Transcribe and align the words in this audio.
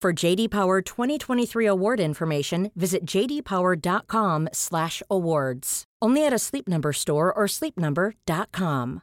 For 0.00 0.14
JD 0.14 0.50
Power 0.50 0.80
2023 0.80 1.66
award 1.66 2.00
information, 2.00 2.70
visit 2.74 3.04
jdpower.com/awards. 3.04 5.84
Only 6.00 6.24
at 6.24 6.32
a 6.32 6.38
Sleep 6.38 6.66
Number 6.66 6.94
store 6.94 7.30
or 7.30 7.44
sleepnumber.com. 7.44 9.02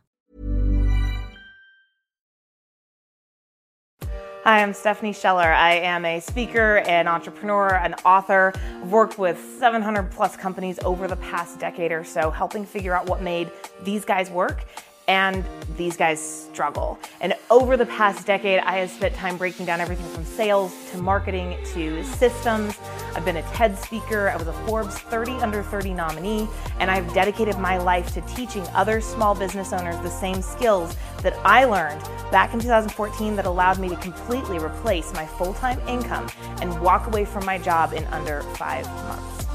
Hi, 4.44 4.64
I'm 4.64 4.73
Stephanie 4.73 5.14
Scheller. 5.14 5.44
I 5.44 5.73
am 5.73 6.04
a 6.04 6.20
speaker, 6.20 6.78
an 6.78 7.08
entrepreneur, 7.08 7.76
an 7.76 7.94
author. 8.06 8.54
I've 8.82 8.92
worked 8.92 9.20
with 9.20 9.38
700 9.59 10.09
plus 10.09 10.36
companies 10.36 10.80
over 10.84 11.08
the 11.08 11.17
past 11.17 11.59
decade 11.59 11.92
or 11.92 12.04
so, 12.04 12.32
helping 12.32 12.66
figure 12.66 12.95
out 12.95 13.08
what 13.08 13.22
made 13.22 13.52
these 13.84 14.04
guys 14.04 14.32
work 14.32 14.66
and 15.08 15.44
these 15.77 15.95
guys 15.95 16.19
struggle. 16.19 17.00
And 17.22 17.33
over 17.50 17.77
the 17.77 17.86
past 17.86 18.25
decade, 18.25 18.59
I 18.59 18.77
have 18.77 18.89
spent 18.89 19.16
time 19.16 19.38
breaking 19.38 19.66
down 19.66 19.80
everything 19.80 20.08
from 20.09 20.25
sales 20.25 20.73
to 20.91 20.97
marketing 20.97 21.58
to 21.73 22.03
systems. 22.03 22.77
I've 23.16 23.23
been 23.23 23.38
a 23.38 23.41
TED 23.53 23.77
speaker, 23.77 24.30
I 24.30 24.36
was 24.36 24.47
a 24.47 24.53
Forbes 24.66 24.97
30 24.97 25.33
under 25.33 25.64
30 25.64 25.94
nominee, 25.94 26.47
and 26.80 26.91
I've 26.91 27.11
dedicated 27.14 27.58
my 27.58 27.77
life 27.77 28.14
to 28.14 28.22
teaching 28.22 28.64
other 28.73 28.99
small 28.99 29.36
business 29.36 29.72
owners 29.72 29.97
the 29.99 30.09
same 30.09 30.41
skills 30.41 30.95
that 31.21 31.38
I 31.45 31.66
learned 31.66 32.02
back 32.31 32.53
in 32.53 32.59
2014 32.59 33.36
that 33.36 33.45
allowed 33.45 33.80
me 33.80 33.89
to 33.89 33.95
completely 33.97 34.59
replace 34.59 35.14
my 35.14 35.25
full 35.25 35.53
time 35.53 35.80
income 35.88 36.27
and 36.61 36.80
walk 36.81 37.08
away 37.08 37.23
from 37.23 37.45
my 37.45 37.58
job 37.58 37.94
in 37.94 38.03
under 38.05 38.42
five 38.55 38.86
months. 38.86 39.45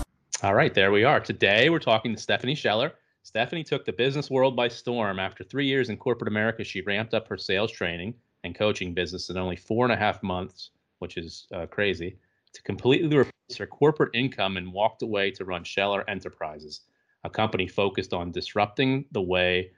All 0.43 0.55
right, 0.55 0.75
there 0.75 0.91
we 0.91 1.05
are. 1.05 1.21
Today 1.21 1.69
we're 1.71 1.79
talking 1.79 2.15
to 2.15 2.21
Stephanie 2.21 2.55
Scheller. 2.55 2.93
Stephanie 3.25 3.63
took 3.63 3.85
the 3.85 3.93
business 3.93 4.31
world 4.31 4.57
by 4.57 4.67
storm. 4.67 5.21
After 5.21 5.45
three 5.45 5.67
years 5.67 5.89
in 5.89 5.97
corporate 5.97 6.29
America, 6.29 6.65
she 6.65 6.81
ramped 6.81 7.15
up 7.15 7.29
her 7.29 7.37
sales 7.37 7.71
training 7.71 8.15
and 8.43 8.55
coaching 8.55 8.95
business 8.95 9.31
in 9.31 9.37
only 9.37 9.57
four 9.57 9.85
and 9.85 9.93
a 9.93 9.97
half 9.97 10.23
months, 10.23 10.71
which 10.99 11.17
is 11.17 11.47
uh, 11.55 11.67
crazy, 11.67 12.17
to 12.53 12.63
completely 12.63 13.17
replace 13.17 13.57
her 13.59 13.67
corporate 13.67 14.11
income 14.15 14.57
and 14.57 14.73
walked 14.73 15.03
away 15.03 15.31
to 15.31 15.45
run 15.45 15.63
Scheller 15.65 16.05
Enterprises, 16.11 16.81
a 17.23 17.31
company 17.31 17.69
focused 17.69 18.13
on 18.13 18.33
disrupting 18.33 19.05
the 19.13 19.23
way 19.23 19.71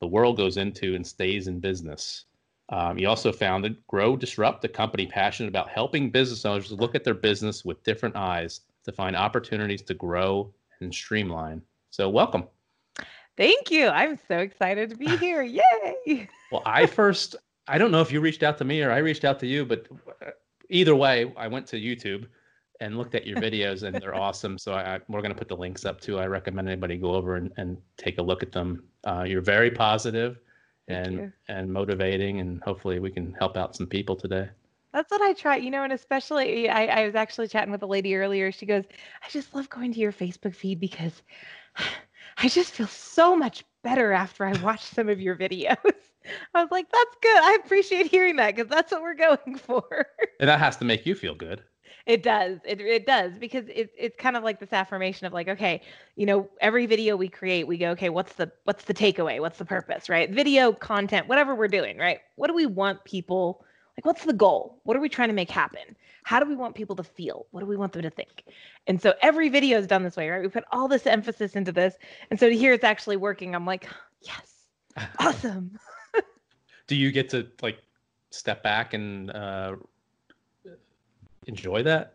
the 0.00 0.06
world 0.06 0.36
goes 0.36 0.58
into 0.58 0.94
and 0.94 1.06
stays 1.06 1.48
in 1.48 1.58
business. 1.58 2.26
Um, 2.68 2.98
he 2.98 3.06
also 3.06 3.32
founded 3.32 3.76
Grow 3.88 4.14
Disrupt, 4.14 4.64
a 4.64 4.68
company 4.68 5.06
passionate 5.06 5.48
about 5.48 5.70
helping 5.70 6.10
business 6.10 6.44
owners 6.44 6.70
look 6.70 6.94
at 6.94 7.04
their 7.04 7.14
business 7.14 7.64
with 7.64 7.82
different 7.82 8.14
eyes 8.14 8.60
to 8.84 8.92
find 8.92 9.16
opportunities 9.16 9.82
to 9.82 9.94
grow 9.94 10.52
and 10.80 10.94
streamline. 10.94 11.62
So, 11.90 12.08
welcome. 12.08 12.44
Thank 13.36 13.70
you. 13.70 13.88
I'm 13.88 14.18
so 14.28 14.38
excited 14.38 14.90
to 14.90 14.96
be 14.96 15.16
here. 15.16 15.42
Yay. 15.42 16.28
Well, 16.52 16.62
I 16.66 16.86
first, 16.86 17.36
I 17.68 17.78
don't 17.78 17.92
know 17.92 18.00
if 18.00 18.10
you 18.10 18.20
reached 18.20 18.42
out 18.42 18.58
to 18.58 18.64
me 18.64 18.82
or 18.82 18.90
I 18.90 18.98
reached 18.98 19.24
out 19.24 19.38
to 19.38 19.46
you, 19.46 19.64
but 19.64 19.86
uh, 20.26 20.30
either 20.68 20.96
way, 20.96 21.32
I 21.36 21.46
went 21.46 21.64
to 21.68 21.76
YouTube 21.76 22.26
and 22.80 22.98
looked 22.98 23.14
at 23.14 23.24
your 23.24 23.36
videos 23.40 23.84
and 23.84 23.94
they're 23.94 24.16
awesome. 24.16 24.58
So 24.58 24.72
I, 24.72 24.98
we're 25.08 25.20
going 25.20 25.32
to 25.32 25.38
put 25.38 25.46
the 25.46 25.56
links 25.56 25.84
up 25.84 26.00
too. 26.00 26.18
I 26.18 26.26
recommend 26.26 26.68
anybody 26.68 26.96
go 26.96 27.14
over 27.14 27.36
and, 27.36 27.52
and 27.56 27.78
take 27.96 28.18
a 28.18 28.22
look 28.22 28.42
at 28.42 28.50
them. 28.50 28.82
Uh, 29.04 29.24
you're 29.28 29.40
very 29.40 29.70
positive 29.70 30.40
and 30.88 31.32
and 31.48 31.72
motivating, 31.72 32.40
and 32.40 32.60
hopefully 32.62 32.98
we 32.98 33.10
can 33.10 33.32
help 33.34 33.56
out 33.56 33.76
some 33.76 33.86
people 33.86 34.16
today. 34.16 34.48
That's 34.92 35.10
what 35.10 35.22
I 35.22 35.34
try, 35.34 35.56
you 35.56 35.70
know, 35.70 35.84
and 35.84 35.92
especially 35.92 36.68
I, 36.68 37.02
I 37.02 37.06
was 37.06 37.14
actually 37.14 37.46
chatting 37.46 37.70
with 37.70 37.82
a 37.82 37.86
lady 37.86 38.16
earlier. 38.16 38.50
She 38.50 38.66
goes, 38.66 38.84
I 39.24 39.28
just 39.30 39.54
love 39.54 39.68
going 39.68 39.92
to 39.92 40.00
your 40.00 40.12
Facebook 40.12 40.54
feed 40.54 40.80
because 40.80 41.22
I 42.36 42.48
just 42.48 42.72
feel 42.72 42.86
so 42.86 43.36
much 43.36 43.64
better 43.82 44.12
after 44.12 44.44
I 44.44 44.52
watch 44.60 44.82
some 44.82 45.08
of 45.08 45.20
your 45.20 45.36
videos. 45.36 45.76
I 46.54 46.62
was 46.62 46.70
like, 46.70 46.90
that's 46.90 47.16
good. 47.22 47.42
I 47.42 47.58
appreciate 47.64 48.06
hearing 48.06 48.36
that 48.36 48.54
because 48.54 48.70
that's 48.70 48.92
what 48.92 49.02
we're 49.02 49.14
going 49.14 49.56
for. 49.66 50.06
And 50.38 50.48
that 50.48 50.58
has 50.58 50.76
to 50.78 50.84
make 50.84 51.06
you 51.06 51.14
feel 51.14 51.34
good. 51.34 51.62
It 52.06 52.22
does. 52.22 52.58
It 52.64 52.80
it 52.80 53.06
does 53.06 53.32
because 53.38 53.66
it's 53.68 53.94
it's 53.98 54.16
kind 54.16 54.36
of 54.36 54.42
like 54.42 54.58
this 54.58 54.72
affirmation 54.72 55.26
of 55.26 55.32
like, 55.32 55.48
okay, 55.48 55.82
you 56.16 56.26
know, 56.26 56.48
every 56.60 56.86
video 56.86 57.14
we 57.14 57.28
create, 57.28 57.66
we 57.66 57.78
go, 57.78 57.90
okay, 57.90 58.08
what's 58.08 58.32
the 58.34 58.50
what's 58.64 58.84
the 58.84 58.94
takeaway? 58.94 59.38
What's 59.38 59.58
the 59.58 59.64
purpose, 59.64 60.08
right? 60.08 60.30
Video 60.30 60.72
content, 60.72 61.28
whatever 61.28 61.54
we're 61.54 61.68
doing, 61.68 61.98
right? 61.98 62.20
What 62.36 62.48
do 62.48 62.54
we 62.54 62.66
want 62.66 63.04
people 63.04 63.64
like 64.00 64.06
what's 64.06 64.24
the 64.24 64.32
goal? 64.32 64.78
What 64.84 64.96
are 64.96 65.00
we 65.00 65.10
trying 65.10 65.28
to 65.28 65.34
make 65.34 65.50
happen? 65.50 65.94
How 66.22 66.40
do 66.40 66.46
we 66.48 66.56
want 66.56 66.74
people 66.74 66.96
to 66.96 67.04
feel? 67.04 67.46
What 67.50 67.60
do 67.60 67.66
we 67.66 67.76
want 67.76 67.92
them 67.92 68.00
to 68.00 68.08
think? 68.08 68.44
And 68.86 69.00
so 69.00 69.12
every 69.20 69.50
video 69.50 69.78
is 69.78 69.86
done 69.86 70.04
this 70.04 70.16
way, 70.16 70.30
right? 70.30 70.40
We 70.40 70.48
put 70.48 70.64
all 70.72 70.88
this 70.88 71.06
emphasis 71.06 71.54
into 71.54 71.70
this. 71.70 71.96
And 72.30 72.40
so 72.40 72.48
to 72.48 72.56
hear 72.56 72.72
it's 72.72 72.84
actually 72.84 73.18
working, 73.18 73.54
I'm 73.54 73.66
like, 73.66 73.86
yes, 74.22 74.54
awesome. 75.18 75.78
do 76.86 76.96
you 76.96 77.12
get 77.12 77.28
to 77.30 77.46
like 77.60 77.76
step 78.30 78.62
back 78.62 78.94
and 78.94 79.30
uh, 79.32 79.76
enjoy 81.46 81.82
that? 81.82 82.14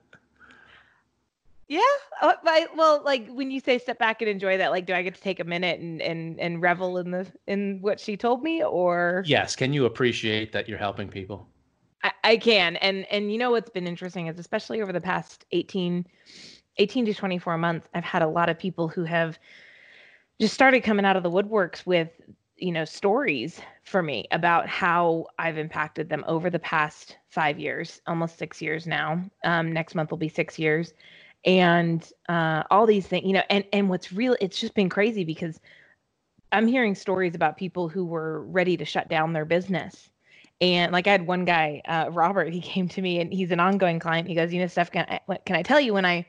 Yeah. 1.68 1.82
Uh, 2.20 2.34
I, 2.46 2.66
well, 2.76 3.04
like 3.06 3.30
when 3.30 3.52
you 3.52 3.60
say 3.60 3.78
step 3.78 4.00
back 4.00 4.24
and 4.24 4.30
enjoy 4.30 4.58
that, 4.58 4.72
like, 4.72 4.88
do 4.88 4.94
I 4.94 5.04
get 5.04 5.14
to 5.14 5.22
take 5.22 5.40
a 5.40 5.44
minute 5.44 5.80
and, 5.80 6.02
and, 6.02 6.40
and 6.40 6.64
revel 6.64 6.98
in 6.98 7.12
the, 7.12 7.28
in 7.46 7.78
what 7.82 8.00
she 8.00 8.18
told 8.18 8.42
me 8.42 8.64
or? 8.64 9.24
Yes. 9.28 9.56
Can 9.56 9.72
you 9.72 9.86
appreciate 9.86 10.52
that 10.52 10.68
you're 10.68 10.80
helping 10.80 11.10
people? 11.10 11.48
I, 12.06 12.12
I 12.24 12.38
can. 12.38 12.76
And, 12.78 13.06
and 13.10 13.32
you 13.32 13.40
know, 13.40 13.52
what's 13.52 13.72
been 13.72 13.88
interesting 13.88 14.28
is 14.28 14.38
especially 14.38 14.82
over 14.82 14.94
the 14.94 15.02
past 15.02 15.46
18, 15.52 16.06
18 16.78 17.06
to 17.06 17.14
24 17.14 17.58
months, 17.58 17.88
I've 17.96 18.04
had 18.04 18.22
a 18.22 18.28
lot 18.28 18.48
of 18.48 18.60
people 18.60 18.88
who 18.88 19.04
have 19.06 19.40
just 20.40 20.54
started 20.54 20.84
coming 20.84 21.04
out 21.04 21.18
of 21.18 21.24
the 21.24 21.32
woodworks 21.32 21.86
with 21.86 22.10
you 22.58 22.72
know 22.72 22.86
stories 22.86 23.60
for 23.84 24.02
me 24.02 24.26
about 24.32 24.66
how 24.66 25.26
i've 25.40 25.58
impacted 25.58 26.08
them 26.08 26.24
over 26.26 26.50
the 26.50 26.60
past 26.60 27.18
five 27.28 27.60
years 27.60 28.02
almost 28.08 28.38
six 28.38 28.62
years 28.62 28.88
now 28.88 29.22
um, 29.44 29.74
next 29.74 29.94
month 29.94 30.10
will 30.10 30.18
be 30.18 30.30
six 30.30 30.58
years 30.58 30.94
and 31.44 32.12
uh, 32.30 32.64
all 32.72 32.86
these 32.86 33.08
things 33.08 33.26
you 33.26 33.34
know 33.34 33.44
and 33.50 33.66
and 33.74 33.90
what's 33.90 34.14
real 34.14 34.38
it's 34.40 34.58
just 34.58 34.74
been 34.74 34.88
crazy 34.88 35.26
because 35.26 35.60
i'm 36.54 36.66
hearing 36.66 36.96
stories 36.96 37.36
about 37.36 37.58
people 37.58 37.90
who 37.90 38.06
were 38.06 38.44
ready 38.46 38.78
to 38.78 38.86
shut 38.86 39.10
down 39.10 39.34
their 39.34 39.46
business 39.46 40.10
and 40.62 40.92
like 40.92 41.08
i 41.08 41.12
had 41.12 41.28
one 41.28 41.46
guy 41.46 41.82
uh, 41.86 42.10
robert 42.12 42.52
he 42.54 42.62
came 42.62 42.88
to 42.88 43.02
me 43.02 43.20
and 43.20 43.34
he's 43.34 43.52
an 43.52 43.60
ongoing 43.60 44.00
client 44.00 44.28
he 44.28 44.36
goes 44.36 44.54
you 44.54 44.60
know 44.60 44.68
steph 44.68 44.92
can 44.92 45.06
I, 45.10 45.38
can 45.46 45.56
I 45.56 45.64
tell 45.64 45.80
you 45.80 45.94
when 45.94 46.06
i 46.06 46.26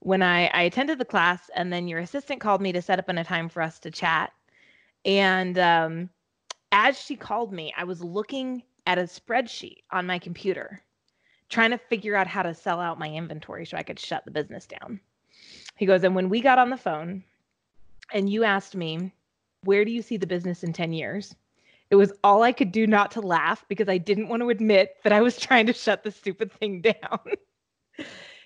when 0.00 0.22
I, 0.22 0.46
I 0.48 0.62
attended 0.62 0.98
the 0.98 1.04
class 1.04 1.50
and 1.56 1.72
then 1.72 1.88
your 1.88 1.98
assistant 1.98 2.40
called 2.40 2.60
me 2.60 2.70
to 2.72 2.82
set 2.82 2.98
up 2.98 3.08
in 3.08 3.18
a 3.18 3.24
time 3.24 3.48
for 3.48 3.62
us 3.62 3.78
to 3.80 3.90
chat 3.90 4.30
and 5.06 5.56
um, 5.58 6.10
as 6.72 7.00
she 7.00 7.16
called 7.16 7.52
me, 7.52 7.72
I 7.76 7.84
was 7.84 8.02
looking 8.02 8.62
at 8.86 8.98
a 8.98 9.02
spreadsheet 9.02 9.78
on 9.92 10.06
my 10.06 10.18
computer, 10.18 10.82
trying 11.48 11.70
to 11.70 11.78
figure 11.78 12.16
out 12.16 12.26
how 12.26 12.42
to 12.42 12.54
sell 12.54 12.80
out 12.80 12.98
my 12.98 13.08
inventory 13.08 13.64
so 13.66 13.76
I 13.76 13.84
could 13.84 13.98
shut 13.98 14.24
the 14.24 14.32
business 14.32 14.66
down. 14.66 15.00
He 15.76 15.86
goes, 15.86 16.02
and 16.02 16.14
when 16.14 16.28
we 16.28 16.40
got 16.40 16.58
on 16.58 16.70
the 16.70 16.76
phone 16.76 17.22
and 18.12 18.28
you 18.28 18.44
asked 18.44 18.74
me, 18.74 19.12
where 19.62 19.84
do 19.84 19.92
you 19.92 20.02
see 20.02 20.16
the 20.16 20.26
business 20.26 20.64
in 20.64 20.72
10 20.72 20.92
years? 20.92 21.34
It 21.90 21.96
was 21.96 22.12
all 22.24 22.42
I 22.42 22.52
could 22.52 22.72
do 22.72 22.86
not 22.86 23.10
to 23.12 23.20
laugh 23.20 23.64
because 23.68 23.88
I 23.88 23.98
didn't 23.98 24.28
want 24.28 24.42
to 24.42 24.50
admit 24.50 24.96
that 25.04 25.12
I 25.12 25.20
was 25.20 25.36
trying 25.38 25.66
to 25.66 25.72
shut 25.72 26.02
the 26.02 26.10
stupid 26.10 26.52
thing 26.52 26.80
down. 26.82 27.20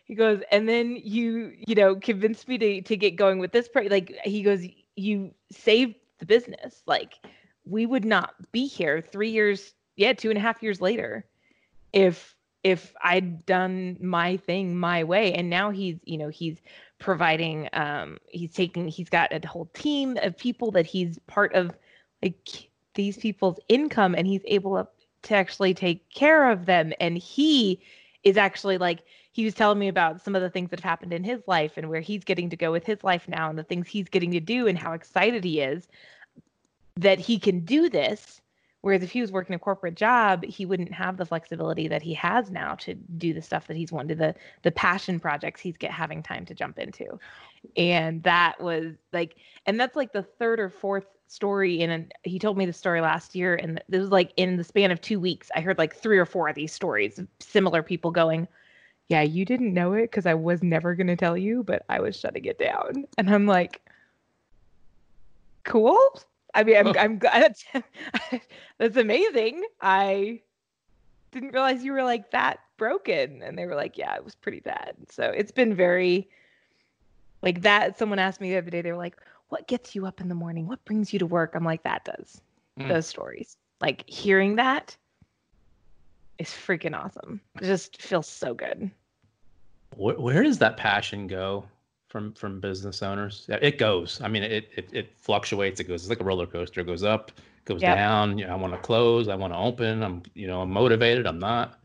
he 0.05 0.15
goes, 0.15 0.43
and 0.51 0.69
then 0.69 0.97
you, 1.03 1.53
you 1.57 1.75
know, 1.75 1.97
convinced 1.97 2.49
me 2.49 2.59
to 2.59 2.83
to 2.83 2.97
get 2.97 3.17
going 3.17 3.39
with 3.39 3.53
this. 3.53 3.69
Pro-. 3.69 3.85
Like 3.85 4.15
he 4.25 4.43
goes, 4.43 4.67
you 4.97 5.33
saved 5.51 5.95
the 6.19 6.27
business. 6.27 6.83
Like 6.87 7.15
we 7.65 7.87
would 7.87 8.05
not 8.05 8.35
be 8.53 8.67
here 8.67 9.01
three 9.01 9.31
years, 9.31 9.75
yeah, 9.97 10.13
two 10.13 10.31
and 10.31 10.39
a 10.39 10.43
half 10.43 10.63
years 10.63 10.81
later, 10.81 11.25
if 11.93 12.37
if 12.63 12.93
I'd 13.03 13.47
done 13.47 13.97
my 14.01 14.37
thing 14.37 14.77
my 14.77 15.05
way. 15.05 15.33
And 15.33 15.49
now 15.49 15.71
he's, 15.71 15.99
you 16.05 16.19
know, 16.19 16.29
he's 16.29 16.61
providing, 16.99 17.69
um, 17.73 18.19
he's 18.29 18.53
taking, 18.53 18.89
he's 18.89 19.09
got 19.09 19.33
a 19.33 19.47
whole 19.47 19.71
team 19.73 20.19
of 20.23 20.37
people 20.37 20.71
that 20.73 20.87
he's 20.87 21.19
part 21.27 21.55
of, 21.55 21.71
like 22.23 22.70
these 22.95 23.17
people's 23.17 23.59
income, 23.69 24.15
and 24.15 24.27
he's 24.27 24.43
able 24.45 24.89
to 25.23 25.35
actually 25.35 25.75
take 25.75 26.09
care 26.11 26.51
of 26.51 26.67
them. 26.67 26.93
And 27.01 27.19
he 27.19 27.81
is 28.25 28.37
actually 28.37 28.79
like, 28.79 29.01
he 29.33 29.45
was 29.45 29.55
telling 29.55 29.79
me 29.79 29.89
about 29.89 30.23
some 30.23 30.35
of 30.35 30.43
the 30.43 30.51
things 30.51 30.71
that 30.71 30.81
have 30.81 30.89
happened 30.89 31.13
in 31.13 31.25
his 31.25 31.41
life 31.47 31.73
and 31.77 31.89
where 31.89 32.01
he's 32.01 32.25
getting 32.25 32.51
to 32.51 32.57
go 32.57 32.73
with 32.73 32.85
his 32.85 33.03
life 33.05 33.29
now 33.29 33.49
and 33.49 33.59
the 33.59 33.65
things 33.65 33.89
he's 33.89 34.09
getting 34.09 34.33
to 34.33 34.41
do 34.41 34.67
and 34.67 34.79
how 34.79 34.93
excited 34.93 35.45
he 35.45 35.61
is 35.61 35.87
that 36.97 37.19
he 37.19 37.39
can 37.39 37.61
do 37.61 37.89
this 37.89 38.41
Whereas 38.83 39.03
if 39.03 39.11
he 39.11 39.21
was 39.21 39.31
working 39.31 39.55
a 39.55 39.59
corporate 39.59 39.95
job, 39.95 40.45
he 40.45 40.65
wouldn't 40.65 40.93
have 40.93 41.17
the 41.17 41.27
flexibility 41.27 41.89
that 41.89 42.03
he 42.03 42.15
has 42.15 42.51
now 42.51 42.77
to 42.77 42.95
do 42.95 43.35
the 43.35 43.43
stuff 43.43 43.67
that 43.67 43.77
he's 43.77 43.93
wanted, 43.93 44.19
the 44.19 44.35
the 44.63 44.71
passion 44.71 45.21
projects 45.21 45.61
he's 45.61 45.77
get 45.77 45.91
having 45.91 46.23
time 46.23 46.47
to 46.47 46.55
jump 46.55 46.79
into. 46.79 47.19
And 47.77 48.23
that 48.23 48.61
was 48.61 48.95
like, 49.13 49.37
and 49.67 49.79
that's 49.79 49.97
like 49.97 50.13
the 50.13 50.23
third 50.23 50.61
or 50.61 50.69
fourth 50.69 51.07
story. 51.29 51.83
And 51.83 52.13
he 52.25 52.39
told 52.39 52.57
me 52.57 52.67
the 52.67 52.73
story 52.73 53.01
last 53.01 53.35
year, 53.35 53.55
and 53.57 53.83
this 53.89 54.01
was 54.01 54.11
like 54.11 54.33
in 54.37 54.57
the 54.57 54.65
span 54.65 54.91
of 54.91 55.01
two 55.01 55.21
weeks, 55.21 55.51
I 55.55 55.61
heard 55.61 55.79
like 55.79 55.95
three 55.95 56.19
or 56.19 56.27
four 56.27 56.49
of 56.49 56.55
these 56.55 56.73
stories, 56.73 57.19
of 57.19 57.29
similar 57.39 57.83
people 57.83 58.11
going, 58.11 58.49
"Yeah, 59.09 59.23
you 59.23 59.45
didn't 59.45 59.75
know 59.75 59.93
it 59.93 60.11
because 60.11 60.27
I 60.27 60.35
was 60.35 60.63
never 60.63 60.95
going 60.95 61.07
to 61.09 61.17
tell 61.17 61.37
you, 61.37 61.63
but 61.63 61.85
I 61.89 62.01
was 62.01 62.19
shutting 62.19 62.45
it 62.47 62.59
down." 62.59 63.05
And 63.19 63.31
I'm 63.31 63.47
like, 63.47 63.83
cool 65.65 66.21
I 66.55 66.65
mean, 66.65 66.77
I'm, 66.77 66.87
oh. 66.89 66.95
I'm 66.97 67.19
that's, 67.21 67.65
that's 68.79 68.97
amazing. 68.97 69.65
I 69.81 70.41
didn't 71.31 71.53
realize 71.53 71.85
you 71.85 71.93
were 71.93 72.03
like 72.03 72.31
that 72.33 72.61
broken. 72.77 73.43
And 73.43 73.57
they 73.57 73.67
were 73.67 73.75
like, 73.75 73.97
yeah, 73.97 74.15
it 74.17 74.25
was 74.25 74.35
pretty 74.35 74.61
bad. 74.61 74.97
So 75.09 75.25
it's 75.25 75.53
been 75.53 75.75
very 75.75 76.29
like 77.43 77.63
that. 77.63 77.99
Someone 77.99 78.19
asked 78.19 78.41
me 78.41 78.51
the 78.51 78.59
other 78.59 78.71
day, 78.71 78.83
they 78.83 78.93
were 78.93 78.99
like, 78.99 79.17
what 79.49 79.67
gets 79.67 79.95
you 79.95 80.07
up 80.07 80.21
in 80.21 80.29
the 80.29 80.35
morning? 80.35 80.67
What 80.67 80.85
brings 80.85 81.13
you 81.13 81.19
to 81.19 81.27
work? 81.27 81.55
I'm 81.55 81.65
like, 81.65 81.83
that 81.83 82.05
does 82.05 82.41
mm. 82.79 82.89
those 82.89 83.07
stories. 83.07 83.57
Like 83.81 84.09
hearing 84.09 84.57
that 84.57 84.97
is 86.39 86.49
freaking 86.49 86.97
awesome. 86.97 87.41
It 87.61 87.67
just 87.67 88.01
feels 88.01 88.27
so 88.27 88.55
good. 88.55 88.91
Where, 89.97 90.19
where 90.19 90.43
does 90.43 90.59
that 90.59 90.77
passion 90.77 91.27
go? 91.27 91.65
from 92.11 92.33
from 92.35 92.61
business 92.61 93.03
owners. 93.03 93.47
It 93.49 93.79
goes. 93.79 94.21
I 94.23 94.29
mean, 94.29 94.43
it 94.43 94.69
it, 94.77 94.89
it 94.93 95.13
fluctuates. 95.17 95.81
It 95.81 95.85
goes. 95.85 96.03
It's 96.03 96.11
like 96.11 96.21
a 96.21 96.25
roller 96.25 96.47
coaster. 96.47 96.81
It 96.81 96.87
goes 96.87 97.05
up, 97.05 97.33
goes 97.65 97.81
yep. 97.81 97.97
down. 97.97 98.37
You 98.37 98.47
know, 98.47 98.53
I 98.53 98.57
want 98.57 98.75
to 98.75 98.81
close. 98.81 99.29
I 99.29 99.37
want 99.37 99.53
to 99.53 99.59
open. 99.59 100.03
I'm 100.03 100.23
you 100.35 100.47
know 100.47 100.61
I'm 100.61 100.71
motivated. 100.71 101.27
I'm 101.27 101.39
not. 101.39 101.79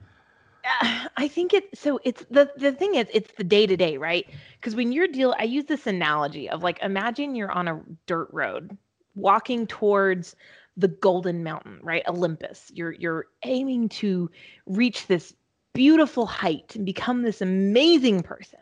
I 1.17 1.27
think 1.27 1.53
it's 1.53 1.79
so 1.79 1.99
it's 2.03 2.25
the 2.29 2.51
the 2.57 2.71
thing 2.71 2.95
is 2.95 3.07
it's 3.13 3.31
the 3.37 3.43
day 3.43 3.67
to 3.67 3.77
day, 3.77 3.97
right? 3.97 4.25
Because 4.59 4.75
when 4.75 4.91
you're 4.91 5.07
deal 5.07 5.35
I 5.39 5.43
use 5.43 5.65
this 5.65 5.87
analogy 5.87 6.49
of 6.49 6.63
like 6.63 6.81
imagine 6.81 7.35
you're 7.35 7.51
on 7.51 7.67
a 7.67 7.81
dirt 8.07 8.29
road 8.31 8.77
walking 9.15 9.67
towards 9.67 10.35
the 10.77 10.87
golden 10.89 11.43
mountain, 11.43 11.79
right? 11.81 12.03
Olympus. 12.07 12.71
You're 12.73 12.91
you're 12.93 13.27
aiming 13.43 13.89
to 13.89 14.29
reach 14.65 15.07
this 15.07 15.33
beautiful 15.73 16.25
height 16.25 16.75
and 16.75 16.85
become 16.85 17.21
this 17.21 17.41
amazing 17.41 18.23
person. 18.23 18.59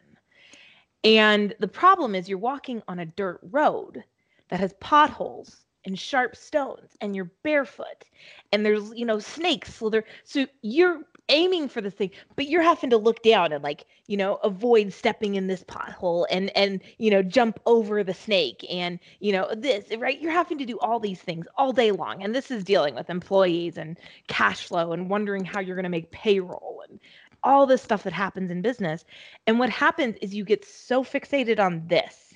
And 1.04 1.54
the 1.60 1.68
problem 1.68 2.16
is 2.16 2.30
you're 2.30 2.38
walking 2.38 2.82
on 2.88 3.00
a 3.00 3.06
dirt 3.06 3.40
road 3.44 4.04
that 4.50 4.60
has 4.60 4.74
potholes 4.80 5.66
and 5.86 6.00
sharp 6.00 6.36
stones 6.36 6.96
and 7.02 7.16
you're 7.16 7.32
barefoot 7.44 8.06
and 8.52 8.66
there's 8.66 8.92
you 8.96 9.06
know 9.06 9.20
snakes 9.20 9.74
slither 9.74 10.06
so 10.24 10.46
you're 10.62 11.02
aiming 11.30 11.70
for 11.70 11.80
this 11.80 11.94
thing 11.94 12.12
but 12.36 12.50
you're 12.50 12.62
having 12.62 12.90
to 12.90 12.98
look 12.98 13.24
down 13.24 13.54
and 13.54 13.64
like 13.64 13.86
you 14.08 14.18
know 14.18 14.36
avoid 14.44 14.92
stepping 14.92 15.36
in 15.36 15.48
this 15.48 15.64
pothole 15.64 16.25
and 16.30 16.56
and 16.56 16.81
you 16.98 17.10
know 17.10 17.24
jump 17.24 17.60
over 17.66 18.04
the 18.04 18.14
snake 18.14 18.66
and 18.70 19.00
you 19.20 19.31
know 19.31 19.48
this 19.56 19.86
right 19.98 20.22
you're 20.22 20.31
having 20.31 20.58
to 20.58 20.66
do 20.66 20.78
all 20.80 21.00
these 21.00 21.22
things 21.22 21.46
all 21.58 21.72
day 21.72 21.92
long 21.92 22.22
and 22.22 22.36
this 22.36 22.52
is 22.52 22.64
dealing 22.64 22.94
with 22.94 23.10
employees 23.10 23.78
and 23.78 23.98
cash 24.28 24.68
flow 24.68 24.92
and 24.92 25.10
wondering 25.10 25.46
how 25.46 25.62
you're 25.62 25.78
going 25.78 25.84
to 25.84 25.90
make 25.90 26.12
payroll 26.12 26.84
and 26.90 27.00
all 27.44 27.66
this 27.66 27.81
stuff 27.81 28.04
that 28.04 28.14
happens 28.14 28.50
in 28.50 28.62
business. 28.62 29.06
And 29.48 29.60
what 29.60 29.69
happens 29.69 30.16
is 30.22 30.34
you 30.34 30.46
get 30.46 30.66
so 30.66 31.04
fixated 31.04 31.60
on 31.60 31.88
this 31.88 32.34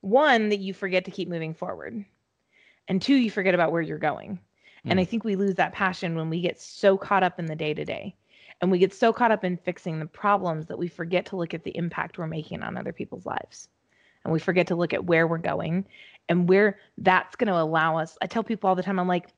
one, 0.00 0.50
that 0.50 0.60
you 0.60 0.74
forget 0.74 1.04
to 1.06 1.10
keep 1.10 1.28
moving 1.28 1.54
forward. 1.54 2.04
And 2.86 3.02
two, 3.02 3.16
you 3.16 3.30
forget 3.30 3.54
about 3.54 3.72
where 3.72 3.82
you're 3.82 3.98
going. 3.98 4.38
Mm. 4.84 4.90
And 4.90 5.00
I 5.00 5.04
mm. 5.04 5.08
think 5.08 5.24
we 5.24 5.36
lose 5.36 5.56
that 5.56 5.72
passion 5.72 6.14
when 6.14 6.30
we 6.30 6.40
get 6.40 6.60
so 6.60 6.96
caught 6.96 7.22
up 7.22 7.38
in 7.38 7.46
the 7.46 7.56
day 7.56 7.74
to 7.74 7.84
day. 7.84 8.14
And 8.60 8.70
we 8.70 8.78
get 8.78 8.92
so 8.92 9.12
caught 9.12 9.30
up 9.30 9.44
in 9.44 9.56
fixing 9.56 10.00
the 10.00 10.06
problems 10.06 10.66
that 10.66 10.78
we 10.78 10.88
forget 10.88 11.26
to 11.26 11.36
look 11.36 11.54
at 11.54 11.62
the 11.62 11.76
impact 11.76 12.18
we're 12.18 12.26
making 12.26 12.62
on 12.62 12.76
other 12.76 12.92
people's 12.92 13.24
lives. 13.24 13.68
And 14.24 14.32
we 14.32 14.40
forget 14.40 14.66
to 14.68 14.76
look 14.76 14.92
at 14.92 15.04
where 15.04 15.28
we're 15.28 15.38
going 15.38 15.86
and 16.28 16.48
where 16.48 16.78
that's 16.98 17.36
going 17.36 17.48
to 17.48 17.60
allow 17.60 17.98
us. 17.98 18.18
I 18.20 18.26
tell 18.26 18.42
people 18.42 18.68
all 18.68 18.74
the 18.74 18.82
time, 18.82 18.98
I'm 18.98 19.06
like, 19.06 19.28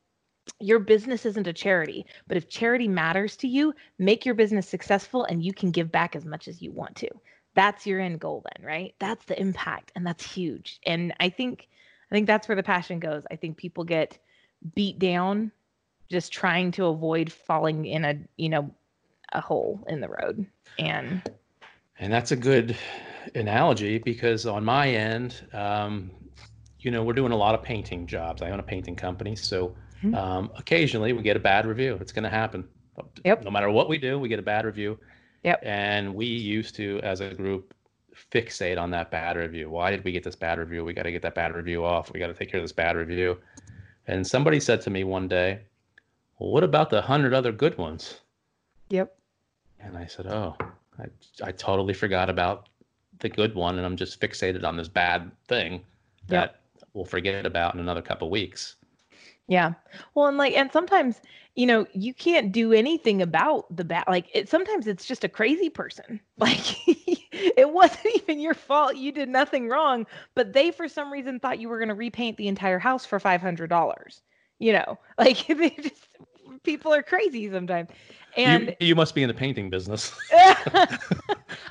your 0.58 0.78
business 0.78 1.26
isn't 1.26 1.46
a 1.46 1.52
charity, 1.52 2.06
but 2.26 2.36
if 2.36 2.48
charity 2.48 2.88
matters 2.88 3.36
to 3.36 3.48
you, 3.48 3.74
make 3.98 4.24
your 4.24 4.34
business 4.34 4.68
successful 4.68 5.24
and 5.24 5.44
you 5.44 5.52
can 5.52 5.70
give 5.70 5.92
back 5.92 6.16
as 6.16 6.24
much 6.24 6.48
as 6.48 6.60
you 6.60 6.72
want 6.72 6.96
to. 6.96 7.08
That's 7.54 7.86
your 7.86 8.00
end 8.00 8.20
goal 8.20 8.44
then, 8.44 8.66
right? 8.66 8.94
That's 8.98 9.24
the 9.26 9.38
impact 9.38 9.92
and 9.94 10.06
that's 10.06 10.24
huge. 10.24 10.80
And 10.86 11.12
I 11.20 11.28
think 11.28 11.68
I 12.10 12.14
think 12.14 12.26
that's 12.26 12.48
where 12.48 12.56
the 12.56 12.62
passion 12.62 12.98
goes. 12.98 13.24
I 13.30 13.36
think 13.36 13.56
people 13.56 13.84
get 13.84 14.18
beat 14.74 14.98
down 14.98 15.50
just 16.10 16.32
trying 16.32 16.72
to 16.72 16.86
avoid 16.86 17.30
falling 17.32 17.86
in 17.86 18.04
a, 18.04 18.18
you 18.36 18.48
know, 18.48 18.70
a 19.32 19.40
hole 19.40 19.84
in 19.88 20.00
the 20.00 20.08
road. 20.08 20.44
And 20.78 21.22
and 21.98 22.12
that's 22.12 22.32
a 22.32 22.36
good 22.36 22.76
analogy 23.34 23.98
because 23.98 24.46
on 24.46 24.64
my 24.64 24.88
end, 24.88 25.36
um, 25.52 26.10
you 26.80 26.90
know, 26.90 27.04
we're 27.04 27.12
doing 27.12 27.32
a 27.32 27.36
lot 27.36 27.54
of 27.54 27.62
painting 27.62 28.06
jobs. 28.06 28.42
I 28.42 28.50
own 28.50 28.58
a 28.58 28.64
painting 28.64 28.96
company, 28.96 29.36
so 29.36 29.76
Mm-hmm. 30.02 30.14
Um, 30.14 30.50
occasionally, 30.56 31.12
we 31.12 31.22
get 31.22 31.36
a 31.36 31.40
bad 31.40 31.66
review. 31.66 31.98
It's 32.00 32.12
going 32.12 32.24
to 32.24 32.30
happen. 32.30 32.66
Yep. 33.24 33.44
No 33.44 33.50
matter 33.50 33.70
what 33.70 33.88
we 33.88 33.98
do, 33.98 34.18
we 34.18 34.28
get 34.28 34.38
a 34.38 34.42
bad 34.42 34.64
review. 34.64 34.98
Yep. 35.44 35.60
And 35.62 36.14
we 36.14 36.26
used 36.26 36.74
to, 36.76 37.00
as 37.02 37.20
a 37.20 37.32
group, 37.34 37.74
fixate 38.32 38.78
on 38.78 38.90
that 38.90 39.10
bad 39.10 39.36
review. 39.36 39.70
Why 39.70 39.90
did 39.90 40.04
we 40.04 40.12
get 40.12 40.22
this 40.22 40.36
bad 40.36 40.58
review? 40.58 40.84
We 40.84 40.92
got 40.92 41.04
to 41.04 41.12
get 41.12 41.22
that 41.22 41.34
bad 41.34 41.54
review 41.54 41.84
off. 41.84 42.12
We 42.12 42.20
got 42.20 42.28
to 42.28 42.34
take 42.34 42.50
care 42.50 42.60
of 42.60 42.64
this 42.64 42.72
bad 42.72 42.96
review. 42.96 43.38
And 44.06 44.26
somebody 44.26 44.60
said 44.60 44.80
to 44.82 44.90
me 44.90 45.04
one 45.04 45.28
day, 45.28 45.60
well, 46.38 46.50
what 46.50 46.64
about 46.64 46.90
the 46.90 47.02
hundred 47.02 47.34
other 47.34 47.52
good 47.52 47.76
ones? 47.78 48.20
Yep. 48.88 49.16
And 49.78 49.96
I 49.96 50.06
said, 50.06 50.26
oh, 50.26 50.56
I, 50.98 51.06
I 51.42 51.52
totally 51.52 51.94
forgot 51.94 52.28
about 52.28 52.68
the 53.20 53.28
good 53.28 53.54
one. 53.54 53.76
And 53.76 53.86
I'm 53.86 53.96
just 53.96 54.20
fixated 54.20 54.64
on 54.64 54.76
this 54.76 54.88
bad 54.88 55.30
thing 55.48 55.82
that 56.28 56.62
yep. 56.76 56.88
we'll 56.94 57.04
forget 57.04 57.46
about 57.46 57.74
in 57.74 57.80
another 57.80 58.02
couple 58.02 58.30
weeks. 58.30 58.76
Yeah. 59.48 59.72
Well, 60.14 60.26
and 60.26 60.36
like, 60.36 60.54
and 60.54 60.70
sometimes, 60.70 61.20
you 61.56 61.66
know, 61.66 61.86
you 61.92 62.14
can't 62.14 62.52
do 62.52 62.72
anything 62.72 63.20
about 63.20 63.74
the 63.74 63.84
bad. 63.84 64.04
Like, 64.06 64.26
it, 64.32 64.48
sometimes 64.48 64.86
it's 64.86 65.04
just 65.04 65.24
a 65.24 65.28
crazy 65.28 65.68
person. 65.68 66.20
Like, 66.38 66.64
it 67.56 67.70
wasn't 67.72 68.06
even 68.14 68.40
your 68.40 68.54
fault. 68.54 68.96
You 68.96 69.12
did 69.12 69.28
nothing 69.28 69.68
wrong, 69.68 70.06
but 70.34 70.52
they, 70.52 70.70
for 70.70 70.88
some 70.88 71.12
reason, 71.12 71.40
thought 71.40 71.58
you 71.58 71.68
were 71.68 71.78
going 71.78 71.88
to 71.88 71.94
repaint 71.94 72.36
the 72.36 72.48
entire 72.48 72.78
house 72.78 73.06
for 73.06 73.18
$500. 73.18 74.20
You 74.58 74.72
know, 74.72 74.98
like, 75.18 75.46
they 75.46 75.70
just, 75.70 76.08
people 76.62 76.92
are 76.92 77.02
crazy 77.02 77.50
sometimes. 77.50 77.90
And 78.36 78.76
you, 78.80 78.88
you 78.88 78.94
must 78.94 79.14
be 79.14 79.22
in 79.22 79.28
the 79.28 79.34
painting 79.34 79.70
business. 79.70 80.16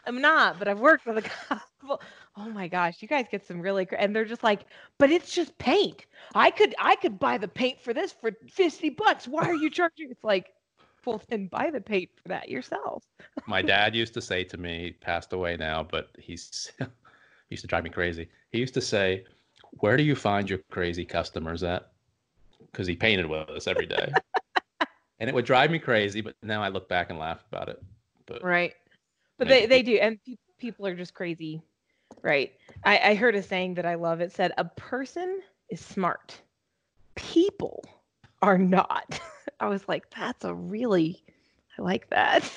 I'm 0.05 0.21
not, 0.21 0.59
but 0.59 0.67
I've 0.67 0.79
worked 0.79 1.05
with 1.05 1.17
a 1.17 1.21
couple 1.21 2.01
oh 2.39 2.49
my 2.49 2.67
gosh, 2.67 3.01
you 3.01 3.07
guys 3.07 3.25
get 3.29 3.45
some 3.45 3.61
really 3.61 3.87
and 3.97 4.15
they're 4.15 4.25
just 4.25 4.43
like, 4.43 4.65
but 4.97 5.09
it's 5.11 5.33
just 5.33 5.57
paint. 5.57 6.05
I 6.35 6.51
could 6.51 6.73
I 6.79 6.95
could 6.95 7.19
buy 7.19 7.37
the 7.37 7.47
paint 7.47 7.81
for 7.81 7.93
this 7.93 8.13
for 8.13 8.31
50 8.47 8.89
bucks. 8.91 9.27
Why 9.27 9.47
are 9.47 9.55
you 9.55 9.69
charging? 9.69 10.09
It's 10.09 10.23
like, 10.23 10.47
well 11.05 11.21
then 11.29 11.47
buy 11.47 11.69
the 11.71 11.81
paint 11.81 12.09
for 12.21 12.29
that 12.29 12.49
yourself. 12.49 13.03
my 13.47 13.61
dad 13.73 13.95
used 13.95 14.13
to 14.13 14.21
say 14.21 14.43
to 14.43 14.57
me, 14.57 14.83
he 14.85 14.91
passed 14.91 15.33
away 15.33 15.57
now, 15.57 15.83
but 15.83 16.09
he's 16.17 16.71
he 16.79 16.85
used 17.49 17.61
to 17.61 17.67
drive 17.67 17.83
me 17.83 17.89
crazy. 17.89 18.29
He 18.51 18.59
used 18.59 18.73
to 18.75 18.81
say, 18.81 19.25
Where 19.79 19.97
do 19.97 20.03
you 20.03 20.15
find 20.15 20.49
your 20.49 20.59
crazy 20.71 21.05
customers 21.05 21.63
at? 21.63 21.91
Because 22.71 22.87
he 22.87 22.95
painted 22.95 23.25
with 23.25 23.49
us 23.49 23.67
every 23.67 23.85
day. 23.85 24.13
and 25.19 25.29
it 25.29 25.33
would 25.33 25.45
drive 25.45 25.71
me 25.71 25.79
crazy, 25.79 26.21
but 26.21 26.35
now 26.43 26.61
I 26.61 26.69
look 26.69 26.87
back 26.87 27.09
and 27.09 27.19
laugh 27.19 27.43
about 27.51 27.69
it. 27.69 27.81
But 28.25 28.43
right. 28.43 28.73
But 29.37 29.47
they, 29.47 29.65
they 29.65 29.83
do, 29.83 29.95
and 29.95 30.19
people 30.59 30.85
are 30.85 30.95
just 30.95 31.13
crazy 31.13 31.63
Right. 32.21 32.53
I, 32.83 33.11
I 33.11 33.15
heard 33.15 33.35
a 33.35 33.43
saying 33.43 33.75
that 33.75 33.85
I 33.85 33.95
love. 33.95 34.21
It 34.21 34.31
said, 34.31 34.51
a 34.57 34.65
person 34.65 35.41
is 35.69 35.79
smart. 35.79 36.41
People 37.15 37.83
are 38.41 38.57
not. 38.57 39.19
I 39.59 39.67
was 39.67 39.87
like, 39.87 40.09
that's 40.11 40.45
a 40.45 40.53
really, 40.53 41.23
I 41.77 41.81
like 41.81 42.09
that. 42.09 42.49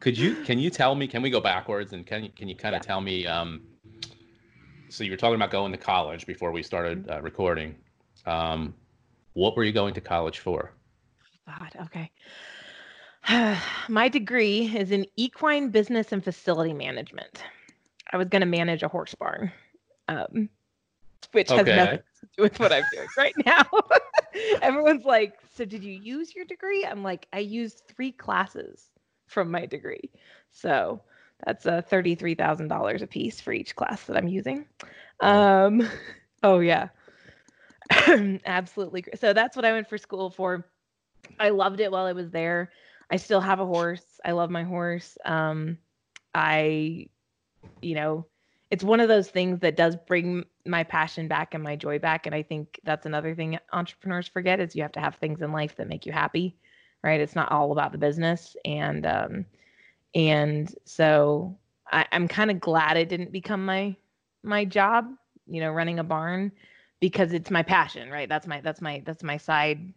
Could 0.00 0.16
you 0.18 0.36
can 0.44 0.58
you 0.58 0.70
tell 0.70 0.94
me? 0.94 1.06
Can 1.06 1.22
we 1.22 1.30
go 1.30 1.40
backwards 1.40 1.92
and 1.92 2.06
can 2.06 2.24
you 2.24 2.30
can 2.30 2.48
you 2.48 2.56
kind 2.56 2.74
of 2.74 2.80
Yeah. 2.80 2.82
tell 2.82 3.00
me? 3.00 3.26
Um, 3.26 3.62
so 4.88 5.04
you 5.04 5.10
were 5.10 5.16
talking 5.16 5.36
about 5.36 5.50
going 5.50 5.72
to 5.72 5.78
college 5.78 6.26
before 6.26 6.52
we 6.52 6.62
started 6.62 6.98
Mm-hmm. 6.98 7.10
uh, 7.10 7.20
recording. 7.20 7.76
Um, 8.26 8.74
what 9.34 9.56
were 9.56 9.64
you 9.64 9.72
going 9.72 9.94
to 9.94 10.00
college 10.00 10.40
for? 10.40 10.72
God, 11.46 11.76
okay. 11.86 12.10
My 13.88 14.08
degree 14.08 14.74
is 14.76 14.90
in 14.90 15.06
equine 15.16 15.70
business 15.70 16.12
and 16.12 16.22
facility 16.24 16.72
management. 16.72 17.42
I 18.12 18.16
was 18.16 18.28
going 18.28 18.40
to 18.40 18.46
manage 18.46 18.82
a 18.82 18.88
horse 18.88 19.14
barn, 19.14 19.52
um, 20.08 20.48
which 21.32 21.50
has 21.50 21.66
nothing 21.66 21.98
to 22.20 22.26
do 22.36 22.42
with 22.42 22.58
what 22.58 22.72
I'm 22.72 22.84
doing 22.92 23.08
right 23.16 23.34
now. 23.44 23.64
Everyone's 24.62 25.04
like, 25.04 25.34
So, 25.52 25.64
did 25.64 25.82
you 25.84 25.92
use 25.92 26.34
your 26.34 26.44
degree? 26.44 26.84
I'm 26.84 27.02
like, 27.02 27.26
I 27.32 27.38
used 27.40 27.82
three 27.88 28.12
classes 28.12 28.90
from 29.26 29.50
my 29.50 29.66
degree. 29.66 30.10
So, 30.50 31.00
that's 31.44 31.66
uh, 31.66 31.82
$33,000 31.90 33.02
a 33.02 33.06
piece 33.06 33.40
for 33.40 33.52
each 33.52 33.74
class 33.76 34.04
that 34.04 34.16
I'm 34.16 34.28
using. 34.28 34.66
Um, 35.20 35.88
oh, 36.42 36.60
yeah. 36.60 36.88
Absolutely. 38.46 39.04
So, 39.14 39.32
that's 39.32 39.56
what 39.56 39.64
I 39.64 39.72
went 39.72 39.88
for 39.88 39.98
school 39.98 40.30
for. 40.30 40.66
I 41.38 41.50
loved 41.50 41.80
it 41.80 41.90
while 41.92 42.06
I 42.06 42.12
was 42.12 42.30
there. 42.30 42.70
I 43.10 43.16
still 43.16 43.40
have 43.40 43.60
a 43.60 43.66
horse. 43.66 44.20
I 44.24 44.32
love 44.32 44.50
my 44.50 44.62
horse. 44.62 45.18
Um, 45.24 45.78
I, 46.34 47.08
you 47.82 47.94
know, 47.94 48.26
it's 48.70 48.84
one 48.84 49.00
of 49.00 49.08
those 49.08 49.28
things 49.28 49.60
that 49.60 49.76
does 49.76 49.96
bring 49.96 50.44
my 50.64 50.84
passion 50.84 51.26
back 51.26 51.54
and 51.54 51.62
my 51.62 51.74
joy 51.74 51.98
back. 51.98 52.26
And 52.26 52.34
I 52.34 52.42
think 52.42 52.78
that's 52.84 53.06
another 53.06 53.34
thing 53.34 53.58
entrepreneurs 53.72 54.28
forget 54.28 54.60
is 54.60 54.76
you 54.76 54.82
have 54.82 54.92
to 54.92 55.00
have 55.00 55.16
things 55.16 55.42
in 55.42 55.52
life 55.52 55.76
that 55.76 55.88
make 55.88 56.06
you 56.06 56.12
happy, 56.12 56.56
right? 57.02 57.20
It's 57.20 57.34
not 57.34 57.50
all 57.50 57.72
about 57.72 57.92
the 57.92 57.98
business. 57.98 58.56
And 58.64 59.06
um, 59.06 59.44
and 60.14 60.72
so 60.84 61.56
I, 61.90 62.06
I'm 62.12 62.28
kind 62.28 62.50
of 62.50 62.60
glad 62.60 62.96
it 62.96 63.08
didn't 63.08 63.32
become 63.32 63.64
my 63.64 63.96
my 64.42 64.64
job, 64.64 65.12
you 65.48 65.60
know, 65.60 65.70
running 65.70 65.98
a 65.98 66.04
barn 66.04 66.52
because 67.00 67.32
it's 67.32 67.50
my 67.50 67.62
passion, 67.62 68.08
right? 68.08 68.28
That's 68.28 68.46
my 68.46 68.60
that's 68.60 68.80
my 68.80 69.02
that's 69.04 69.24
my 69.24 69.36
side 69.36 69.92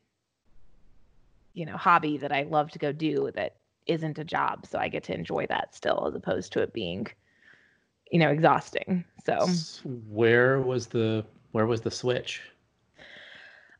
you 1.54 1.66
know 1.66 1.78
hobby 1.78 2.18
that 2.18 2.32
I 2.32 2.44
love 2.44 2.72
to 2.72 2.80
go 2.80 2.92
do 2.92 3.32
that 3.36 3.56
isn't 3.86 4.18
a 4.20 4.24
job 4.24 4.66
so 4.66 4.80
I 4.80 4.88
get 4.88 5.04
to 5.06 5.14
enjoy 5.14 5.46
that 5.48 5.76
still 5.76 6.06
as 6.08 6.16
opposed 6.16 6.52
to 6.54 6.62
it 6.62 6.74
being 6.74 7.08
you 8.14 8.20
know 8.20 8.32
exhausting 8.32 9.06
so 9.26 9.60
Where 9.84 10.62
was 10.62 10.88
the 10.88 11.26
where 11.52 11.68
was 11.68 11.82
the 11.82 11.92
switch? 11.92 12.42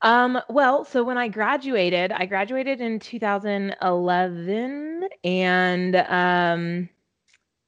um 0.02 0.40
well 0.50 0.86
so 0.86 1.04
when 1.04 1.18
I 1.18 1.28
graduated 1.30 2.12
I 2.12 2.26
graduated 2.26 2.82
in 2.82 3.00
2011 3.00 5.08
and 5.24 5.96
um 5.96 6.90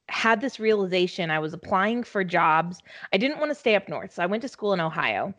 had 0.10 0.41
this 0.41 0.60
realization 0.60 1.31
I 1.31 1.39
was 1.39 1.53
applying 1.53 2.03
for 2.03 2.24
jobs 2.24 2.81
I 3.13 3.17
didn't 3.17 3.39
want 3.39 3.51
to 3.51 3.55
stay 3.55 3.75
up 3.75 3.89
north 3.89 4.13
so 4.13 4.24
I 4.24 4.27
went 4.27 4.41
to 4.43 4.50
school 4.50 4.74
in 4.74 4.81
Ohio 4.81 5.34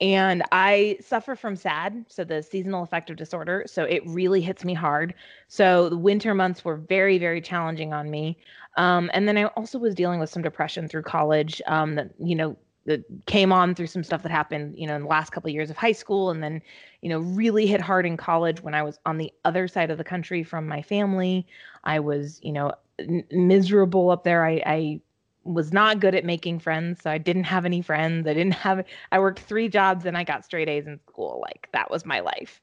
and 0.00 0.42
I 0.52 0.96
suffer 1.00 1.36
from 1.36 1.56
SAD, 1.56 2.06
so 2.08 2.24
the 2.24 2.42
seasonal 2.42 2.82
affective 2.82 3.16
disorder. 3.16 3.64
So 3.66 3.84
it 3.84 4.02
really 4.06 4.40
hits 4.40 4.64
me 4.64 4.74
hard. 4.74 5.14
So 5.48 5.90
the 5.90 5.98
winter 5.98 6.34
months 6.34 6.64
were 6.64 6.76
very, 6.76 7.18
very 7.18 7.42
challenging 7.42 7.92
on 7.92 8.10
me. 8.10 8.38
Um, 8.76 9.10
and 9.12 9.26
then 9.28 9.36
I 9.36 9.44
also 9.46 9.78
was 9.78 9.94
dealing 9.94 10.20
with 10.20 10.30
some 10.30 10.42
depression 10.42 10.88
through 10.88 11.02
college. 11.02 11.60
Um, 11.66 11.96
that 11.96 12.10
you 12.18 12.34
know 12.34 12.56
that 12.86 13.04
came 13.26 13.52
on 13.52 13.74
through 13.74 13.86
some 13.86 14.02
stuff 14.02 14.22
that 14.22 14.32
happened, 14.32 14.78
you 14.78 14.86
know, 14.86 14.96
in 14.96 15.02
the 15.02 15.08
last 15.08 15.30
couple 15.30 15.48
of 15.48 15.54
years 15.54 15.70
of 15.70 15.76
high 15.76 15.92
school, 15.92 16.30
and 16.30 16.42
then 16.42 16.62
you 17.02 17.08
know 17.08 17.18
really 17.20 17.66
hit 17.66 17.80
hard 17.80 18.06
in 18.06 18.16
college 18.16 18.62
when 18.62 18.74
I 18.74 18.82
was 18.82 18.98
on 19.06 19.18
the 19.18 19.32
other 19.44 19.68
side 19.68 19.90
of 19.90 19.98
the 19.98 20.04
country 20.04 20.42
from 20.42 20.66
my 20.66 20.82
family. 20.82 21.46
I 21.84 22.00
was, 22.00 22.40
you 22.42 22.52
know, 22.52 22.72
n- 22.98 23.24
miserable 23.30 24.10
up 24.10 24.24
there. 24.24 24.44
I, 24.46 24.62
I 24.66 25.00
was 25.44 25.72
not 25.72 26.00
good 26.00 26.14
at 26.14 26.24
making 26.24 26.60
friends, 26.60 27.02
so 27.02 27.10
I 27.10 27.18
didn't 27.18 27.44
have 27.44 27.64
any 27.64 27.82
friends. 27.82 28.26
I 28.26 28.34
didn't 28.34 28.54
have 28.54 28.84
I 29.12 29.18
worked 29.18 29.40
three 29.40 29.68
jobs 29.68 30.04
and 30.04 30.16
I 30.16 30.24
got 30.24 30.44
straight 30.44 30.68
A's 30.68 30.86
in 30.86 30.98
school. 31.08 31.40
Like 31.42 31.68
that 31.72 31.90
was 31.90 32.04
my 32.04 32.20
life. 32.20 32.60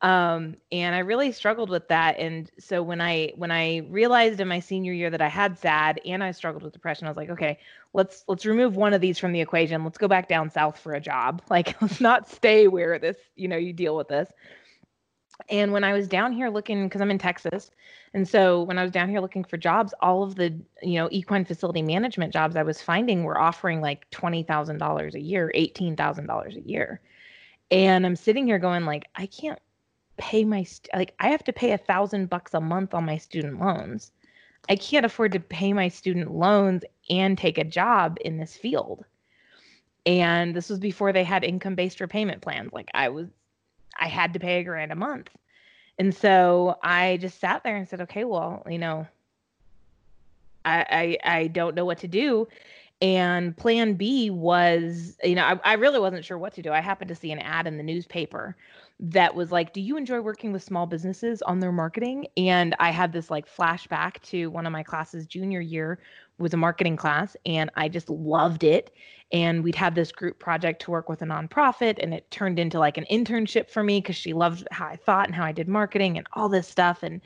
Um, 0.00 0.56
and 0.70 0.94
I 0.94 1.00
really 1.00 1.32
struggled 1.32 1.70
with 1.70 1.88
that. 1.88 2.18
And 2.18 2.50
so 2.58 2.82
when 2.82 3.00
I 3.00 3.32
when 3.34 3.50
I 3.50 3.78
realized 3.88 4.38
in 4.40 4.46
my 4.46 4.60
senior 4.60 4.92
year 4.92 5.10
that 5.10 5.20
I 5.20 5.28
had 5.28 5.58
SAD 5.58 6.00
and 6.04 6.22
I 6.22 6.30
struggled 6.30 6.62
with 6.62 6.72
depression, 6.72 7.06
I 7.06 7.10
was 7.10 7.16
like, 7.16 7.30
okay, 7.30 7.58
let's 7.94 8.24
let's 8.28 8.46
remove 8.46 8.76
one 8.76 8.94
of 8.94 9.00
these 9.00 9.18
from 9.18 9.32
the 9.32 9.40
equation. 9.40 9.82
Let's 9.82 9.98
go 9.98 10.06
back 10.06 10.28
down 10.28 10.50
south 10.50 10.78
for 10.78 10.94
a 10.94 11.00
job. 11.00 11.42
Like 11.50 11.80
let's 11.82 12.00
not 12.00 12.28
stay 12.28 12.68
where 12.68 12.98
this, 12.98 13.16
you 13.34 13.48
know, 13.48 13.56
you 13.56 13.72
deal 13.72 13.96
with 13.96 14.08
this. 14.08 14.30
And 15.48 15.72
when 15.72 15.82
I 15.82 15.92
was 15.92 16.06
down 16.06 16.32
here 16.32 16.50
looking, 16.50 16.86
because 16.86 17.00
I'm 17.00 17.10
in 17.10 17.18
Texas, 17.18 17.70
and 18.12 18.28
so 18.28 18.62
when 18.62 18.78
I 18.78 18.82
was 18.82 18.92
down 18.92 19.08
here 19.08 19.20
looking 19.20 19.44
for 19.44 19.56
jobs, 19.56 19.94
all 20.00 20.22
of 20.22 20.34
the 20.34 20.54
you 20.82 20.94
know 20.94 21.08
equine 21.10 21.44
facility 21.44 21.82
management 21.82 22.32
jobs 22.32 22.54
I 22.54 22.62
was 22.62 22.82
finding 22.82 23.24
were 23.24 23.38
offering 23.38 23.80
like 23.80 24.08
twenty 24.10 24.42
thousand 24.42 24.78
dollars 24.78 25.14
a 25.14 25.20
year, 25.20 25.50
eighteen 25.54 25.96
thousand 25.96 26.26
dollars 26.26 26.56
a 26.56 26.60
year, 26.60 27.00
and 27.70 28.04
I'm 28.06 28.16
sitting 28.16 28.46
here 28.46 28.58
going 28.58 28.84
like, 28.84 29.06
I 29.14 29.26
can't 29.26 29.58
pay 30.18 30.44
my 30.44 30.64
st- 30.64 30.94
like 30.94 31.14
I 31.18 31.28
have 31.28 31.44
to 31.44 31.52
pay 31.52 31.72
a 31.72 31.78
thousand 31.78 32.28
bucks 32.28 32.54
a 32.54 32.60
month 32.60 32.94
on 32.94 33.06
my 33.06 33.16
student 33.16 33.60
loans. 33.60 34.12
I 34.68 34.76
can't 34.76 35.06
afford 35.06 35.32
to 35.32 35.40
pay 35.40 35.72
my 35.72 35.88
student 35.88 36.30
loans 36.30 36.84
and 37.08 37.38
take 37.38 37.56
a 37.58 37.64
job 37.64 38.18
in 38.20 38.36
this 38.36 38.56
field. 38.56 39.04
And 40.04 40.54
this 40.54 40.68
was 40.68 40.78
before 40.78 41.12
they 41.12 41.24
had 41.24 41.44
income 41.44 41.74
based 41.74 42.00
repayment 42.00 42.42
plans. 42.42 42.72
Like 42.72 42.88
I 42.94 43.08
was 43.08 43.28
I 43.98 44.08
had 44.08 44.34
to 44.34 44.40
pay 44.40 44.60
a 44.60 44.64
grand 44.64 44.92
a 44.92 44.96
month. 44.96 45.30
And 45.98 46.14
so 46.14 46.76
I 46.82 47.16
just 47.20 47.40
sat 47.40 47.64
there 47.64 47.76
and 47.76 47.88
said, 47.88 48.02
okay, 48.02 48.24
well, 48.24 48.62
you 48.68 48.78
know, 48.78 49.06
I 50.64 51.18
I, 51.24 51.36
I 51.38 51.46
don't 51.48 51.74
know 51.74 51.84
what 51.84 51.98
to 51.98 52.08
do. 52.08 52.48
And 53.00 53.56
plan 53.56 53.94
B 53.94 54.28
was, 54.28 55.16
you 55.22 55.36
know, 55.36 55.44
I, 55.44 55.60
I 55.62 55.72
really 55.74 56.00
wasn't 56.00 56.24
sure 56.24 56.36
what 56.36 56.54
to 56.54 56.62
do. 56.62 56.72
I 56.72 56.80
happened 56.80 57.08
to 57.08 57.14
see 57.14 57.30
an 57.30 57.38
ad 57.38 57.66
in 57.68 57.76
the 57.76 57.82
newspaper 57.84 58.56
that 59.00 59.34
was 59.34 59.52
like, 59.52 59.72
Do 59.72 59.80
you 59.80 59.96
enjoy 59.96 60.20
working 60.20 60.52
with 60.52 60.62
small 60.62 60.86
businesses 60.86 61.42
on 61.42 61.60
their 61.60 61.72
marketing? 61.72 62.26
And 62.36 62.74
I 62.78 62.90
had 62.90 63.12
this 63.12 63.30
like 63.30 63.48
flashback 63.48 64.20
to 64.22 64.48
one 64.48 64.66
of 64.66 64.72
my 64.72 64.82
classes 64.82 65.26
junior 65.26 65.60
year 65.60 66.00
was 66.38 66.54
a 66.54 66.56
marketing 66.56 66.96
class 66.96 67.36
and 67.46 67.70
I 67.76 67.88
just 67.88 68.10
loved 68.10 68.64
it. 68.64 68.92
And 69.32 69.62
we'd 69.62 69.74
have 69.74 69.94
this 69.94 70.10
group 70.10 70.38
project 70.38 70.82
to 70.82 70.90
work 70.90 71.08
with 71.08 71.22
a 71.22 71.26
nonprofit 71.26 71.98
and 72.02 72.14
it 72.14 72.30
turned 72.30 72.58
into 72.58 72.78
like 72.78 72.96
an 72.96 73.06
internship 73.10 73.70
for 73.70 73.82
me 73.82 74.00
because 74.00 74.16
she 74.16 74.32
loved 74.32 74.66
how 74.70 74.86
I 74.86 74.96
thought 74.96 75.26
and 75.26 75.34
how 75.34 75.44
I 75.44 75.52
did 75.52 75.68
marketing 75.68 76.16
and 76.16 76.26
all 76.32 76.48
this 76.48 76.66
stuff. 76.66 77.02
And 77.02 77.20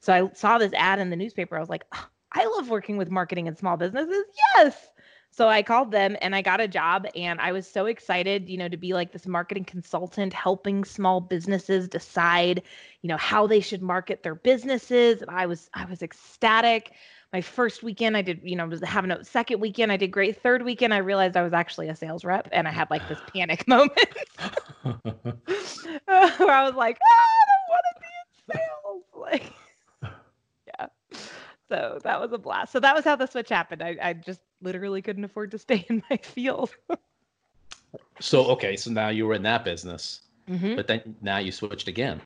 so 0.00 0.12
I 0.12 0.34
saw 0.34 0.58
this 0.58 0.72
ad 0.74 0.98
in 0.98 1.10
the 1.10 1.16
newspaper. 1.16 1.56
I 1.56 1.60
was 1.60 1.70
like, 1.70 1.84
"Oh, 1.92 2.06
I 2.32 2.44
love 2.46 2.68
working 2.68 2.96
with 2.98 3.10
marketing 3.10 3.48
and 3.48 3.56
small 3.56 3.76
businesses. 3.76 4.24
Yes. 4.54 4.88
So 5.36 5.48
I 5.48 5.62
called 5.62 5.90
them 5.90 6.16
and 6.22 6.34
I 6.34 6.40
got 6.40 6.62
a 6.62 6.68
job 6.68 7.06
and 7.14 7.38
I 7.42 7.52
was 7.52 7.70
so 7.70 7.84
excited, 7.84 8.48
you 8.48 8.56
know, 8.56 8.70
to 8.70 8.78
be 8.78 8.94
like 8.94 9.12
this 9.12 9.26
marketing 9.26 9.66
consultant 9.66 10.32
helping 10.32 10.82
small 10.82 11.20
businesses 11.20 11.88
decide, 11.88 12.62
you 13.02 13.08
know, 13.08 13.18
how 13.18 13.46
they 13.46 13.60
should 13.60 13.82
market 13.82 14.22
their 14.22 14.34
businesses. 14.34 15.20
And 15.20 15.30
I 15.30 15.44
was 15.44 15.68
I 15.74 15.84
was 15.84 16.00
ecstatic. 16.00 16.92
My 17.34 17.42
first 17.42 17.82
weekend 17.82 18.16
I 18.16 18.22
did, 18.22 18.40
you 18.44 18.56
know, 18.56 18.66
was 18.66 18.80
having 18.82 19.10
a 19.10 19.22
second 19.24 19.60
weekend 19.60 19.92
I 19.92 19.98
did 19.98 20.10
great. 20.10 20.42
Third 20.42 20.64
weekend 20.64 20.94
I 20.94 20.98
realized 20.98 21.36
I 21.36 21.42
was 21.42 21.52
actually 21.52 21.88
a 21.90 21.96
sales 21.96 22.24
rep 22.24 22.48
and 22.50 22.66
I 22.66 22.70
had 22.70 22.88
like 22.88 23.06
this 23.06 23.20
panic 23.30 23.68
moment 23.68 23.92
where 26.06 26.50
I 26.50 26.64
was 26.64 26.76
like, 26.76 26.96
"Ah, 26.98 27.26
I 27.42 27.44
don't 27.50 27.68
want 27.68 27.84
to 27.92 28.00
be 28.00 28.06
in 28.22 28.56
sales. 28.56 29.04
Like 29.14 29.52
yeah. 30.66 30.86
So 31.68 31.98
that 32.04 32.20
was 32.22 32.32
a 32.32 32.38
blast. 32.38 32.72
So 32.72 32.80
that 32.80 32.94
was 32.94 33.04
how 33.04 33.16
the 33.16 33.26
switch 33.26 33.50
happened. 33.50 33.82
I, 33.82 33.98
I 34.00 34.12
just 34.14 34.40
literally 34.62 35.02
couldn't 35.02 35.24
afford 35.24 35.50
to 35.52 35.58
stay 35.58 35.84
in 35.90 36.02
my 36.10 36.16
field. 36.18 36.70
so 38.20 38.44
okay, 38.46 38.76
so 38.76 38.90
now 38.90 39.08
you 39.08 39.26
were 39.26 39.34
in 39.34 39.42
that 39.42 39.64
business, 39.64 40.22
Mhm. 40.48 40.76
but 40.76 40.86
then 40.86 41.16
now 41.20 41.38
you 41.38 41.52
switched 41.52 41.88
again. 41.88 42.20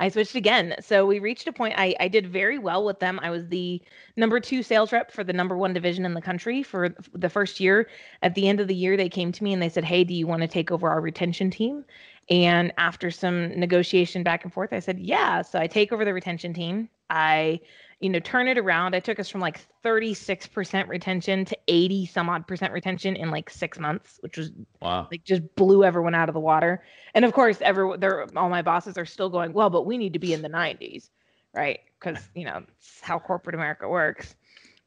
I 0.00 0.08
switched 0.08 0.34
again. 0.34 0.74
So 0.80 1.04
we 1.04 1.18
reached 1.18 1.46
a 1.46 1.52
point 1.52 1.74
I, 1.76 1.94
I 2.00 2.08
did 2.08 2.26
very 2.26 2.58
well 2.58 2.84
with 2.86 3.00
them. 3.00 3.20
I 3.22 3.28
was 3.28 3.46
the 3.48 3.82
number 4.16 4.40
two 4.40 4.62
sales 4.62 4.92
rep 4.92 5.10
for 5.10 5.22
the 5.22 5.32
number 5.34 5.58
one 5.58 5.74
division 5.74 6.06
in 6.06 6.14
the 6.14 6.22
country 6.22 6.62
for 6.62 6.94
the 7.12 7.28
first 7.28 7.60
year. 7.60 7.86
At 8.22 8.34
the 8.34 8.48
end 8.48 8.60
of 8.60 8.68
the 8.68 8.74
year, 8.74 8.96
they 8.96 9.10
came 9.10 9.30
to 9.30 9.44
me 9.44 9.52
and 9.52 9.60
they 9.60 9.68
said, 9.68 9.84
Hey, 9.84 10.04
do 10.04 10.14
you 10.14 10.26
want 10.26 10.40
to 10.40 10.48
take 10.48 10.70
over 10.72 10.88
our 10.88 11.02
retention 11.02 11.50
team? 11.50 11.84
And 12.30 12.72
after 12.78 13.10
some 13.10 13.50
negotiation 13.60 14.22
back 14.22 14.42
and 14.44 14.52
forth, 14.52 14.72
I 14.72 14.78
said, 14.80 14.98
Yeah. 15.00 15.42
So 15.42 15.58
I 15.58 15.66
take 15.66 15.92
over 15.92 16.02
the 16.04 16.14
retention 16.14 16.54
team. 16.54 16.88
I, 17.10 17.60
you 18.00 18.08
know, 18.08 18.20
turn 18.20 18.46
it 18.46 18.58
around. 18.58 18.94
I 18.94 19.00
took 19.00 19.18
us 19.18 19.28
from 19.28 19.40
like 19.40 19.60
36% 19.84 20.88
retention 20.88 21.44
to 21.44 21.58
80 21.66 22.06
some 22.06 22.28
odd 22.28 22.46
percent 22.46 22.72
retention 22.72 23.16
in 23.16 23.30
like 23.30 23.50
six 23.50 23.78
months, 23.78 24.18
which 24.20 24.36
was 24.36 24.52
Wow. 24.80 25.08
like 25.10 25.24
just 25.24 25.42
blew 25.56 25.84
everyone 25.84 26.14
out 26.14 26.28
of 26.28 26.32
the 26.34 26.40
water. 26.40 26.84
And 27.14 27.24
of 27.24 27.32
course, 27.32 27.58
everyone, 27.60 27.98
they're 27.98 28.26
all 28.36 28.48
my 28.48 28.62
bosses 28.62 28.96
are 28.98 29.06
still 29.06 29.28
going, 29.28 29.52
well, 29.52 29.70
but 29.70 29.84
we 29.84 29.98
need 29.98 30.12
to 30.12 30.18
be 30.18 30.32
in 30.32 30.42
the 30.42 30.48
90s, 30.48 31.10
right? 31.52 31.80
Because 31.98 32.22
you 32.34 32.44
know 32.44 32.62
it's 32.78 33.00
how 33.00 33.18
corporate 33.18 33.54
America 33.56 33.88
works. 33.88 34.36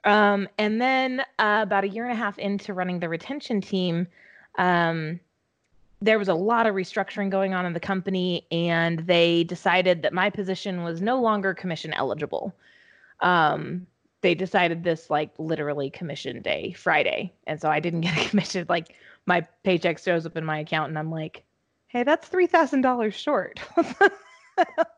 Um, 0.04 0.48
and 0.58 0.82
then 0.82 1.20
uh, 1.38 1.60
about 1.62 1.84
a 1.84 1.90
year 1.90 2.06
and 2.06 2.14
a 2.14 2.16
half 2.16 2.40
into 2.40 2.74
running 2.74 3.00
the 3.00 3.10
retention 3.10 3.62
team, 3.62 4.08
um, 4.58 5.20
there 6.02 6.18
was 6.18 6.30
a 6.30 6.34
lot 6.34 6.66
of 6.66 6.74
restructuring 6.74 7.30
going 7.30 7.54
on 7.54 7.66
in 7.66 7.74
the 7.74 7.80
company, 7.80 8.48
and 8.52 9.00
they 9.00 9.44
decided 9.44 10.02
that 10.02 10.14
my 10.14 10.30
position 10.30 10.84
was 10.84 11.02
no 11.02 11.22
longer 11.22 11.54
commission 11.54 11.94
eligible. 11.94 12.56
Um, 13.22 13.88
they 14.22 14.36
decided 14.36 14.84
this 14.84 15.10
like 15.10 15.32
literally 15.38 15.90
commission 15.90 16.42
day, 16.42 16.74
Friday, 16.74 17.34
and 17.48 17.60
so 17.60 17.70
I 17.70 17.80
didn't 17.80 18.02
get 18.08 18.18
a 18.18 18.30
commission. 18.30 18.66
Like 18.70 18.96
my 19.26 19.42
paycheck 19.64 20.00
shows 20.00 20.26
up 20.26 20.38
in 20.38 20.46
my 20.46 20.60
account, 20.60 20.90
and 20.90 20.98
I'm 20.98 21.12
like, 21.12 21.44
"Hey, 21.88 22.04
that's 22.04 22.28
three 22.28 22.48
thousand 22.48 22.82
dollars 22.82 23.16
short." 23.16 23.60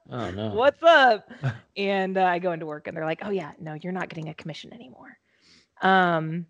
Oh 0.09 0.29
no. 0.31 0.49
What's 0.53 0.83
up? 0.83 1.29
and 1.77 2.17
uh, 2.17 2.25
I 2.25 2.39
go 2.39 2.51
into 2.51 2.65
work, 2.65 2.87
and 2.87 2.95
they're 2.95 3.05
like, 3.05 3.21
"Oh 3.23 3.31
yeah, 3.31 3.51
no, 3.59 3.73
you're 3.73 3.93
not 3.93 4.09
getting 4.09 4.29
a 4.29 4.33
commission 4.33 4.73
anymore." 4.73 5.17
Um, 5.81 6.45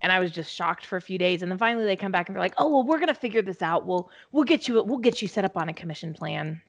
and 0.00 0.10
I 0.10 0.18
was 0.18 0.32
just 0.32 0.52
shocked 0.52 0.86
for 0.86 0.96
a 0.96 1.02
few 1.02 1.18
days, 1.18 1.42
and 1.42 1.50
then 1.50 1.58
finally 1.58 1.84
they 1.84 1.96
come 1.96 2.12
back 2.12 2.28
and 2.28 2.36
they're 2.36 2.42
like, 2.42 2.54
"Oh 2.58 2.68
well, 2.68 2.84
we're 2.84 3.00
gonna 3.00 3.14
figure 3.14 3.42
this 3.42 3.62
out. 3.62 3.86
We'll 3.86 4.10
we'll 4.32 4.44
get 4.44 4.68
you 4.68 4.82
we'll 4.82 4.98
get 4.98 5.22
you 5.22 5.28
set 5.28 5.44
up 5.44 5.56
on 5.56 5.68
a 5.68 5.74
commission 5.74 6.14
plan." 6.14 6.60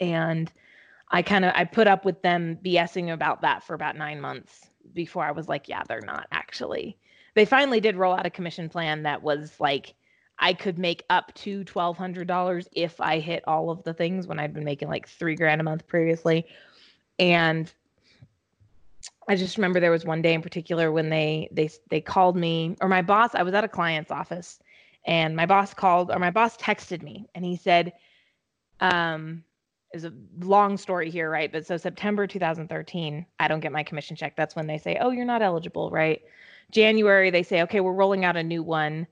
And 0.00 0.52
I 1.14 1.22
kind 1.22 1.44
of 1.44 1.52
I 1.54 1.62
put 1.62 1.86
up 1.86 2.04
with 2.04 2.20
them 2.22 2.58
BSing 2.64 3.12
about 3.12 3.42
that 3.42 3.62
for 3.62 3.74
about 3.74 3.96
nine 3.96 4.20
months 4.20 4.66
before 4.92 5.24
I 5.24 5.30
was 5.30 5.48
like, 5.48 5.68
"Yeah, 5.68 5.84
they're 5.88 6.00
not 6.00 6.26
actually." 6.32 6.98
They 7.34 7.44
finally 7.44 7.80
did 7.80 7.94
roll 7.94 8.14
out 8.14 8.26
a 8.26 8.30
commission 8.30 8.68
plan 8.68 9.04
that 9.04 9.22
was 9.22 9.60
like 9.60 9.94
I 10.40 10.54
could 10.54 10.76
make 10.76 11.04
up 11.10 11.32
to 11.34 11.62
twelve 11.62 11.96
hundred 11.96 12.26
dollars 12.26 12.68
if 12.72 13.00
I 13.00 13.20
hit 13.20 13.44
all 13.46 13.70
of 13.70 13.84
the 13.84 13.94
things 13.94 14.26
when 14.26 14.40
I'd 14.40 14.52
been 14.52 14.64
making 14.64 14.88
like 14.88 15.08
three 15.08 15.36
grand 15.36 15.60
a 15.60 15.64
month 15.64 15.86
previously, 15.86 16.46
and 17.20 17.72
I 19.28 19.36
just 19.36 19.56
remember 19.56 19.78
there 19.78 19.92
was 19.92 20.04
one 20.04 20.20
day 20.20 20.34
in 20.34 20.42
particular 20.42 20.90
when 20.90 21.10
they 21.10 21.48
they 21.52 21.70
they 21.90 22.00
called 22.00 22.36
me 22.36 22.76
or 22.80 22.88
my 22.88 23.02
boss. 23.02 23.36
I 23.36 23.44
was 23.44 23.54
at 23.54 23.62
a 23.62 23.68
client's 23.68 24.10
office, 24.10 24.58
and 25.06 25.36
my 25.36 25.46
boss 25.46 25.74
called 25.74 26.10
or 26.10 26.18
my 26.18 26.32
boss 26.32 26.56
texted 26.56 27.02
me, 27.02 27.28
and 27.36 27.44
he 27.44 27.54
said, 27.54 27.92
um, 28.80 29.44
is 29.94 30.04
a 30.04 30.12
long 30.40 30.76
story 30.76 31.08
here, 31.08 31.30
right? 31.30 31.50
But 31.50 31.66
so 31.66 31.76
September 31.76 32.26
2013, 32.26 33.24
I 33.38 33.48
don't 33.48 33.60
get 33.60 33.72
my 33.72 33.82
commission 33.82 34.16
check. 34.16 34.36
That's 34.36 34.56
when 34.56 34.66
they 34.66 34.76
say, 34.76 34.98
oh, 35.00 35.10
you're 35.10 35.24
not 35.24 35.40
eligible, 35.40 35.90
right? 35.90 36.20
January, 36.70 37.30
they 37.30 37.42
say, 37.42 37.62
okay, 37.62 37.80
we're 37.80 37.92
rolling 37.92 38.24
out 38.24 38.36
a 38.36 38.42
new 38.42 38.62
one. 38.62 39.06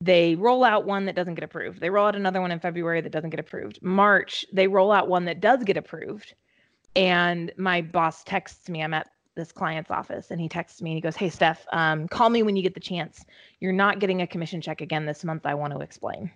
They 0.00 0.36
roll 0.36 0.62
out 0.62 0.84
one 0.84 1.06
that 1.06 1.16
doesn't 1.16 1.34
get 1.34 1.44
approved. 1.44 1.80
They 1.80 1.90
roll 1.90 2.06
out 2.06 2.14
another 2.14 2.40
one 2.40 2.52
in 2.52 2.60
February 2.60 3.00
that 3.00 3.10
doesn't 3.10 3.30
get 3.30 3.40
approved. 3.40 3.82
March, 3.82 4.44
they 4.52 4.68
roll 4.68 4.92
out 4.92 5.08
one 5.08 5.24
that 5.24 5.40
does 5.40 5.64
get 5.64 5.76
approved. 5.76 6.34
And 6.94 7.50
my 7.56 7.80
boss 7.80 8.22
texts 8.22 8.68
me, 8.68 8.82
I'm 8.82 8.94
at 8.94 9.08
this 9.34 9.52
client's 9.52 9.90
office 9.90 10.30
and 10.30 10.40
he 10.40 10.48
texts 10.48 10.82
me 10.82 10.90
and 10.90 10.96
he 10.96 11.00
goes, 11.00 11.16
Hey, 11.16 11.30
Steph, 11.30 11.66
um, 11.72 12.08
call 12.08 12.28
me 12.28 12.42
when 12.42 12.56
you 12.56 12.62
get 12.62 12.74
the 12.74 12.80
chance. 12.80 13.24
You're 13.60 13.72
not 13.72 14.00
getting 14.00 14.20
a 14.20 14.26
commission 14.26 14.60
check 14.60 14.80
again 14.80 15.06
this 15.06 15.24
month. 15.24 15.46
I 15.46 15.54
want 15.54 15.72
to 15.72 15.80
explain. 15.80 16.30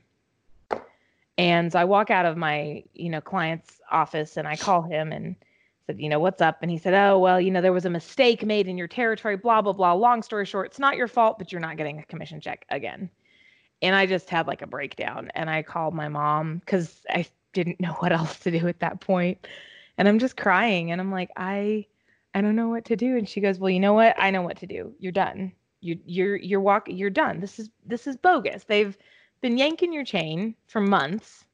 And 1.38 1.72
so 1.72 1.78
I 1.78 1.84
walk 1.84 2.10
out 2.10 2.26
of 2.26 2.36
my, 2.36 2.84
you 2.94 3.08
know, 3.08 3.20
client's 3.20 3.80
office 3.90 4.36
and 4.36 4.46
I 4.46 4.56
call 4.56 4.82
him 4.82 5.12
and 5.12 5.34
said, 5.86 6.00
you 6.00 6.08
know, 6.08 6.20
what's 6.20 6.42
up? 6.42 6.58
And 6.62 6.70
he 6.70 6.78
said, 6.78 6.94
oh, 6.94 7.18
well, 7.18 7.40
you 7.40 7.50
know, 7.50 7.60
there 7.60 7.72
was 7.72 7.86
a 7.86 7.90
mistake 7.90 8.44
made 8.44 8.68
in 8.68 8.78
your 8.78 8.88
territory, 8.88 9.36
blah, 9.36 9.62
blah, 9.62 9.72
blah. 9.72 9.92
Long 9.94 10.22
story 10.22 10.46
short, 10.46 10.66
it's 10.66 10.78
not 10.78 10.96
your 10.96 11.08
fault, 11.08 11.38
but 11.38 11.50
you're 11.50 11.60
not 11.60 11.76
getting 11.76 11.98
a 11.98 12.04
commission 12.04 12.40
check 12.40 12.64
again. 12.68 13.10
And 13.80 13.96
I 13.96 14.06
just 14.06 14.30
had 14.30 14.46
like 14.46 14.62
a 14.62 14.66
breakdown 14.66 15.30
and 15.34 15.50
I 15.50 15.62
called 15.62 15.94
my 15.94 16.08
mom 16.08 16.58
because 16.58 17.00
I 17.10 17.26
didn't 17.52 17.80
know 17.80 17.92
what 17.98 18.12
else 18.12 18.38
to 18.40 18.50
do 18.50 18.68
at 18.68 18.80
that 18.80 19.00
point. 19.00 19.46
And 19.98 20.08
I'm 20.08 20.18
just 20.18 20.36
crying 20.36 20.92
and 20.92 21.00
I'm 21.00 21.10
like, 21.10 21.30
I, 21.36 21.86
I 22.34 22.40
don't 22.40 22.56
know 22.56 22.68
what 22.68 22.84
to 22.86 22.96
do. 22.96 23.16
And 23.16 23.28
she 23.28 23.40
goes, 23.40 23.58
well, 23.58 23.70
you 23.70 23.80
know 23.80 23.92
what? 23.92 24.14
I 24.18 24.30
know 24.30 24.42
what 24.42 24.58
to 24.58 24.66
do. 24.66 24.94
You're 24.98 25.12
done. 25.12 25.52
You, 25.80 25.98
you're, 26.06 26.36
you're 26.36 26.60
walking, 26.60 26.96
you're 26.96 27.10
done. 27.10 27.40
This 27.40 27.58
is, 27.58 27.70
this 27.84 28.06
is 28.06 28.16
bogus. 28.16 28.64
They've 28.64 28.96
been 29.42 29.58
yanking 29.58 29.92
your 29.92 30.04
chain 30.04 30.54
for 30.68 30.80
months. 30.80 31.44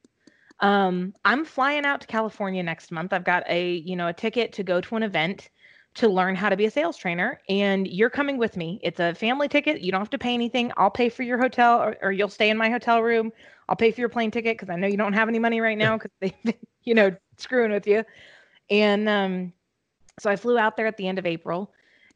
Um, 0.61 1.13
I'm 1.25 1.45
flying 1.45 1.85
out 1.85 2.01
to 2.01 2.07
California 2.07 2.61
next 2.63 2.91
month. 2.91 3.13
I've 3.13 3.23
got 3.23 3.43
a, 3.49 3.75
you 3.75 3.95
know, 3.95 4.07
a 4.07 4.13
ticket 4.13 4.53
to 4.53 4.63
go 4.63 4.79
to 4.81 4.95
an 4.95 5.03
event 5.03 5.49
to 5.95 6.07
learn 6.07 6.35
how 6.35 6.49
to 6.49 6.55
be 6.55 6.65
a 6.65 6.71
sales 6.71 6.97
trainer 6.97 7.41
and 7.49 7.87
you're 7.87 8.09
coming 8.09 8.37
with 8.37 8.55
me. 8.55 8.79
It's 8.83 8.99
a 8.99 9.15
family 9.15 9.47
ticket. 9.47 9.81
You 9.81 9.91
don't 9.91 10.01
have 10.01 10.09
to 10.11 10.17
pay 10.17 10.33
anything. 10.33 10.71
I'll 10.77 10.91
pay 10.91 11.09
for 11.09 11.23
your 11.23 11.39
hotel 11.39 11.81
or, 11.81 11.97
or 12.01 12.11
you'll 12.11 12.29
stay 12.29 12.49
in 12.49 12.57
my 12.57 12.69
hotel 12.69 13.01
room. 13.01 13.31
I'll 13.67 13.75
pay 13.75 13.91
for 13.91 13.99
your 13.99 14.09
plane 14.09 14.31
ticket 14.31 14.57
because 14.57 14.69
I 14.69 14.75
know 14.75 14.87
you 14.87 14.97
don't 14.97 15.13
have 15.13 15.27
any 15.27 15.39
money 15.39 15.61
right 15.61 15.77
now 15.77 15.97
because 15.97 16.11
they've 16.19 16.43
been, 16.43 16.53
you 16.83 16.93
know, 16.93 17.15
screwing 17.37 17.71
with 17.71 17.87
you. 17.87 18.03
And 18.69 19.09
um, 19.09 19.53
so 20.19 20.29
I 20.29 20.35
flew 20.35 20.57
out 20.57 20.77
there 20.77 20.87
at 20.87 20.97
the 20.97 21.07
end 21.07 21.17
of 21.17 21.25
April 21.25 21.73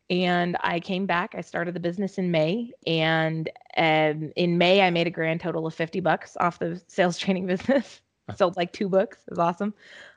and 0.09 0.57
I 0.61 0.79
came 0.79 1.05
back. 1.05 1.33
I 1.35 1.41
started 1.41 1.73
the 1.73 1.79
business 1.79 2.17
in 2.17 2.31
May, 2.31 2.71
and 2.85 3.49
um, 3.77 4.31
in 4.35 4.57
May 4.57 4.81
I 4.81 4.89
made 4.89 5.07
a 5.07 5.11
grand 5.11 5.41
total 5.41 5.65
of 5.65 5.73
fifty 5.73 5.99
bucks 5.99 6.37
off 6.39 6.59
the 6.59 6.81
sales 6.87 7.17
training 7.19 7.47
business. 7.47 8.01
Sold 8.35 8.55
like 8.55 8.71
two 8.71 8.87
books. 8.87 9.17
It 9.27 9.31
was 9.31 9.39
awesome. 9.39 9.73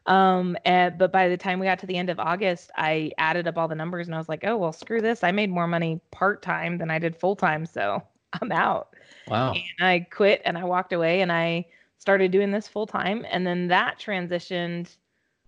Um, 0.06 0.56
and, 0.64 0.96
but 0.96 1.10
by 1.10 1.28
the 1.28 1.36
time 1.36 1.58
we 1.58 1.66
got 1.66 1.80
to 1.80 1.86
the 1.86 1.96
end 1.96 2.08
of 2.08 2.20
August, 2.20 2.70
I 2.76 3.10
added 3.18 3.48
up 3.48 3.58
all 3.58 3.66
the 3.66 3.74
numbers 3.74 4.06
and 4.06 4.14
I 4.14 4.18
was 4.18 4.28
like, 4.28 4.44
oh 4.44 4.56
well, 4.56 4.72
screw 4.72 5.00
this. 5.00 5.24
I 5.24 5.32
made 5.32 5.50
more 5.50 5.66
money 5.66 6.00
part 6.12 6.40
time 6.40 6.78
than 6.78 6.88
I 6.88 7.00
did 7.00 7.16
full 7.16 7.34
time, 7.34 7.66
so 7.66 8.00
I'm 8.40 8.52
out. 8.52 8.94
Wow. 9.26 9.54
And 9.54 9.88
I 9.88 10.00
quit 10.00 10.40
and 10.44 10.56
I 10.56 10.62
walked 10.62 10.92
away 10.92 11.20
and 11.20 11.32
I 11.32 11.66
started 11.98 12.30
doing 12.30 12.52
this 12.52 12.68
full 12.68 12.86
time, 12.86 13.26
and 13.30 13.46
then 13.46 13.68
that 13.68 13.98
transitioned 13.98 14.96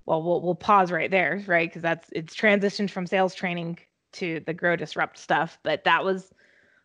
well, 0.08 0.22
we'll 0.22 0.40
we'll 0.40 0.54
pause 0.54 0.90
right 0.90 1.10
there, 1.10 1.44
right? 1.46 1.68
Because 1.68 1.82
that's 1.82 2.08
it's 2.12 2.34
transitioned 2.34 2.90
from 2.90 3.06
sales 3.06 3.34
training 3.34 3.78
to 4.12 4.40
the 4.46 4.54
grow 4.54 4.76
disrupt 4.76 5.18
stuff. 5.18 5.58
But 5.62 5.84
that 5.84 6.04
was 6.04 6.32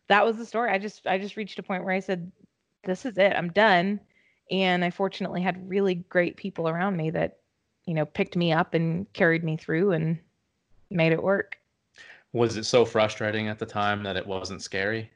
that 0.08 0.24
was 0.24 0.36
the 0.36 0.46
story. 0.46 0.70
I 0.70 0.78
just 0.78 1.06
I 1.06 1.18
just 1.18 1.36
reached 1.36 1.58
a 1.58 1.62
point 1.62 1.84
where 1.84 1.94
I 1.94 2.00
said, 2.00 2.30
This 2.84 3.06
is 3.06 3.18
it. 3.18 3.34
I'm 3.36 3.50
done. 3.50 4.00
And 4.50 4.84
I 4.84 4.90
fortunately 4.90 5.40
had 5.40 5.68
really 5.68 5.94
great 5.94 6.36
people 6.36 6.68
around 6.68 6.96
me 6.96 7.10
that, 7.10 7.38
you 7.86 7.94
know, 7.94 8.04
picked 8.04 8.36
me 8.36 8.52
up 8.52 8.74
and 8.74 9.10
carried 9.14 9.42
me 9.42 9.56
through 9.56 9.92
and 9.92 10.18
made 10.90 11.12
it 11.12 11.22
work. 11.22 11.58
Was 12.32 12.56
it 12.56 12.64
so 12.64 12.84
frustrating 12.84 13.48
at 13.48 13.58
the 13.58 13.66
time 13.66 14.02
that 14.02 14.16
it 14.16 14.26
wasn't 14.26 14.60
scary 14.60 15.10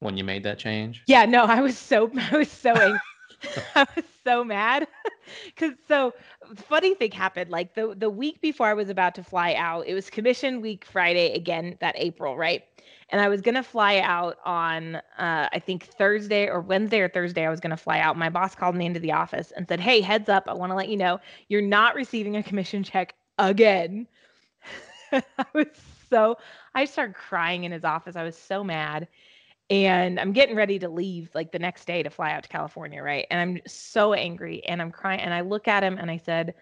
when 0.00 0.16
you 0.16 0.24
made 0.24 0.42
that 0.44 0.58
change? 0.58 1.02
Yeah, 1.06 1.26
no, 1.26 1.44
I 1.44 1.60
was 1.60 1.78
so 1.78 2.10
I 2.32 2.36
was 2.36 2.50
so 2.50 2.72
angry. 2.72 2.98
I 3.74 3.86
was 3.96 4.04
so 4.24 4.44
mad. 4.44 4.86
Because 5.44 5.74
so 5.86 6.12
funny 6.56 6.94
thing 6.94 7.12
happened 7.12 7.50
like 7.50 7.74
the 7.76 7.94
the 7.96 8.10
week 8.10 8.40
before 8.40 8.66
I 8.66 8.74
was 8.74 8.88
about 8.88 9.14
to 9.14 9.22
fly 9.22 9.54
out 9.54 9.86
it 9.86 9.94
was 9.94 10.10
commission 10.10 10.60
week 10.60 10.84
Friday 10.84 11.34
again 11.34 11.76
that 11.80 11.94
April 11.96 12.36
right? 12.36 12.64
And 13.10 13.20
I 13.20 13.28
was 13.28 13.40
gonna 13.40 13.62
fly 13.62 13.98
out 14.00 14.38
on 14.44 14.96
uh, 14.96 15.48
I 15.52 15.60
think 15.64 15.84
Thursday 15.84 16.48
or 16.48 16.60
Wednesday 16.60 16.98
or 16.98 17.08
Thursday 17.08 17.46
I 17.46 17.50
was 17.50 17.60
gonna 17.60 17.76
fly 17.76 18.00
out. 18.00 18.16
My 18.18 18.28
boss 18.28 18.56
called 18.56 18.74
me 18.74 18.86
into 18.86 18.98
the 18.98 19.12
office 19.12 19.52
and 19.52 19.68
said 19.68 19.78
hey 19.78 20.00
heads 20.00 20.28
up 20.28 20.44
I 20.48 20.54
want 20.54 20.70
to 20.72 20.76
let 20.76 20.88
you 20.88 20.96
know 20.96 21.20
you're 21.48 21.62
not 21.62 21.94
receiving 21.94 22.34
a 22.36 22.42
commission 22.42 22.82
check 22.82 23.14
again. 23.38 24.08
I 25.12 25.22
was 25.54 25.66
so 26.08 26.36
I 26.74 26.84
started 26.84 27.14
crying 27.14 27.64
in 27.64 27.72
his 27.72 27.84
office. 27.84 28.16
I 28.16 28.22
was 28.22 28.36
so 28.36 28.64
mad 28.64 29.08
and 29.70 30.18
I'm 30.18 30.32
getting 30.32 30.56
ready 30.56 30.80
to 30.80 30.88
leave 30.88 31.30
like 31.32 31.52
the 31.52 31.58
next 31.60 31.84
day 31.84 32.02
to 32.02 32.10
fly 32.10 32.32
out 32.32 32.42
to 32.42 32.48
California, 32.48 33.02
right? 33.02 33.26
And 33.30 33.40
I'm 33.40 33.62
so 33.68 34.12
angry 34.12 34.64
and 34.64 34.82
I'm 34.82 34.90
crying 34.90 35.20
and 35.20 35.32
I 35.32 35.42
look 35.42 35.68
at 35.68 35.84
him 35.84 35.96
and 35.96 36.10
I 36.10 36.16
said, 36.16 36.54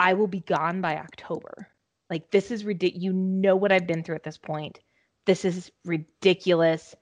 I 0.00 0.14
will 0.14 0.26
be 0.26 0.40
gone 0.40 0.80
by 0.80 0.96
October. 0.96 1.68
Like 2.10 2.28
this 2.32 2.50
is 2.50 2.64
ridiculous. 2.64 3.04
You 3.04 3.12
know 3.12 3.54
what 3.54 3.70
I've 3.70 3.86
been 3.86 4.02
through 4.02 4.16
at 4.16 4.24
this 4.24 4.36
point. 4.36 4.80
This 5.26 5.44
is 5.44 5.70
ridiculous. 5.84 6.96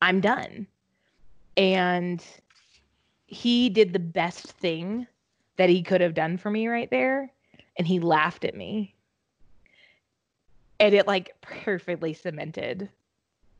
I'm 0.00 0.22
done. 0.22 0.66
And 1.58 2.24
he 3.26 3.68
did 3.68 3.92
the 3.92 3.98
best 3.98 4.46
thing 4.46 5.06
that 5.56 5.68
he 5.68 5.82
could 5.82 6.00
have 6.00 6.14
done 6.14 6.38
for 6.38 6.50
me 6.50 6.68
right 6.68 6.90
there. 6.90 7.30
And 7.76 7.86
he 7.86 8.00
laughed 8.00 8.44
at 8.44 8.56
me. 8.56 8.94
And 10.80 10.94
it 10.94 11.06
like 11.06 11.34
perfectly 11.42 12.14
cemented 12.14 12.88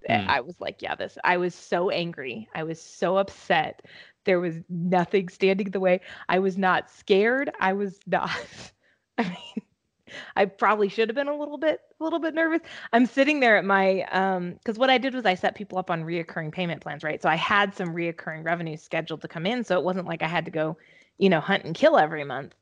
Mm. 0.09 0.29
I 0.29 0.41
was 0.41 0.61
like, 0.61 0.83
yeah, 0.83 0.95
this. 0.95 1.17
I 1.25 1.37
was 1.37 1.55
so 1.55 1.91
angry. 1.91 2.49
I 2.55 2.63
was 2.65 2.81
so 2.81 3.17
upset. 3.17 3.83
There 4.25 4.41
was 4.41 4.57
nothing 4.69 5.29
standing 5.29 5.67
in 5.67 5.73
the 5.73 5.81
way. 5.81 6.01
I 6.29 6.39
was 6.39 6.57
not 6.57 6.91
scared. 6.91 7.51
I 7.61 7.73
was 7.73 7.99
not. 8.07 8.31
I 9.19 9.25
mean, 9.25 9.63
I 10.37 10.45
probably 10.47 10.89
should 10.89 11.09
have 11.09 11.17
been 11.17 11.29
a 11.29 11.37
little 11.37 11.59
bit, 11.59 11.81
a 12.01 12.05
little 12.05 12.19
bit 12.19 12.35
nervous. 12.35 12.61
I'm 12.93 13.07
sitting 13.07 13.41
there 13.41 13.57
at 13.57 13.65
my, 13.65 14.03
um, 14.13 14.55
because 14.55 14.79
what 14.79 14.91
I 14.91 14.99
did 14.99 15.15
was 15.15 15.25
I 15.25 15.35
set 15.35 15.55
people 15.55 15.79
up 15.79 15.91
on 15.91 16.05
reoccurring 16.05 16.53
payment 16.53 16.81
plans, 16.81 17.03
right? 17.03 17.21
So 17.21 17.29
I 17.29 17.37
had 17.37 17.75
some 17.75 17.89
reoccurring 17.89 18.45
revenue 18.45 18.77
scheduled 18.77 19.23
to 19.23 19.29
come 19.29 19.47
in, 19.47 19.65
so 19.65 19.79
it 19.79 19.85
wasn't 19.85 20.07
like 20.07 20.23
I 20.23 20.29
had 20.29 20.45
to 20.45 20.51
go, 20.51 20.77
you 21.19 21.29
know, 21.29 21.41
hunt 21.41 21.65
and 21.65 21.75
kill 21.75 21.99
every 21.99 22.25
month. 22.25 22.55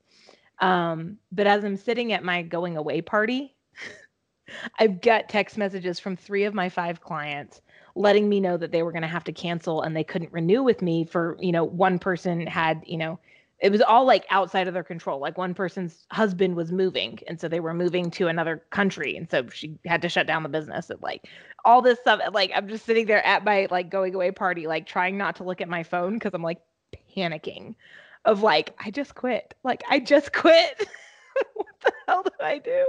Um, 0.61 1.18
but 1.33 1.46
as 1.46 1.64
I'm 1.64 1.76
sitting 1.76 2.12
at 2.12 2.24
my 2.24 2.42
going 2.42 2.76
away 2.76 3.02
party, 3.02 3.55
I've 4.78 5.00
got 5.00 5.28
text 5.28 5.57
messages 5.57 5.98
from 5.98 6.16
three 6.16 6.44
of 6.44 6.55
my 6.55 6.68
five 6.68 7.00
clients 7.00 7.61
letting 7.94 8.28
me 8.28 8.40
know 8.40 8.57
that 8.57 8.72
they 8.72 8.83
were 8.83 8.92
going 8.92 9.02
to 9.02 9.09
have 9.09 9.24
to 9.24 9.33
cancel 9.33 9.83
and 9.83 9.94
they 9.94 10.05
couldn't 10.05 10.33
renew 10.33 10.62
with 10.62 10.83
me 10.83 11.05
for, 11.05 11.37
you 11.40 11.52
know, 11.52 11.64
one 11.64 11.98
person 11.98 12.46
had, 12.46 12.83
you 12.87 12.96
know, 12.96 13.18
it 13.61 13.70
was 13.70 13.83
all 13.83 14.05
like 14.05 14.24
outside 14.31 14.66
of 14.66 14.74
their 14.74 14.83
control. 14.83 15.20
Like 15.20 15.38
one 15.38 15.55
person's 15.55 16.07
husband 16.11 16.57
was 16.57 16.72
moving 16.72 17.18
and 17.28 17.40
so 17.40 17.48
they 17.48 17.61
were 17.61 17.74
moving 17.74 18.11
to 18.12 18.28
another 18.28 18.64
country 18.70 19.16
and 19.16 19.31
so 19.31 19.48
she 19.50 19.78
had 19.85 20.02
to 20.02 20.09
shut 20.09 20.26
down 20.26 20.42
the 20.42 20.48
business 20.48 20.90
and 20.90 21.00
like 21.02 21.28
all 21.64 21.81
this 21.81 21.98
stuff 22.00 22.20
like 22.33 22.50
I'm 22.55 22.66
just 22.66 22.85
sitting 22.85 23.07
there 23.07 23.24
at 23.24 23.44
my 23.44 23.68
like 23.70 23.88
going 23.88 24.14
away 24.14 24.33
party 24.33 24.66
like 24.66 24.87
trying 24.87 25.16
not 25.16 25.37
to 25.37 25.44
look 25.44 25.61
at 25.61 25.68
my 25.68 25.85
phone 25.85 26.18
cuz 26.18 26.33
I'm 26.35 26.42
like 26.42 26.59
panicking 27.16 27.76
of 28.24 28.42
like, 28.42 28.74
I 28.85 28.90
just 28.90 29.14
quit. 29.14 29.55
Like, 29.64 29.83
I 29.88 29.98
just 29.98 30.33
quit. 30.33 30.88
what 31.54 31.66
the 31.84 31.92
hell 32.06 32.22
did 32.22 32.40
I 32.40 32.58
do? 32.58 32.86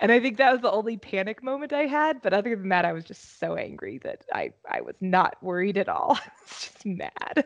and 0.00 0.10
I 0.12 0.20
think 0.20 0.36
that 0.38 0.52
was 0.52 0.60
the 0.60 0.70
only 0.70 0.96
panic 0.96 1.42
moment 1.42 1.72
I 1.72 1.86
had. 1.86 2.22
But 2.22 2.32
other 2.32 2.56
than 2.56 2.68
that, 2.70 2.84
I 2.84 2.92
was 2.92 3.04
just 3.04 3.38
so 3.38 3.56
angry 3.56 3.98
that 3.98 4.24
I, 4.32 4.52
I 4.70 4.80
was 4.80 4.94
not 5.00 5.36
worried 5.42 5.78
at 5.78 5.88
all. 5.88 6.18
I 6.24 6.30
was 6.42 6.60
just 6.60 6.86
mad. 6.86 7.44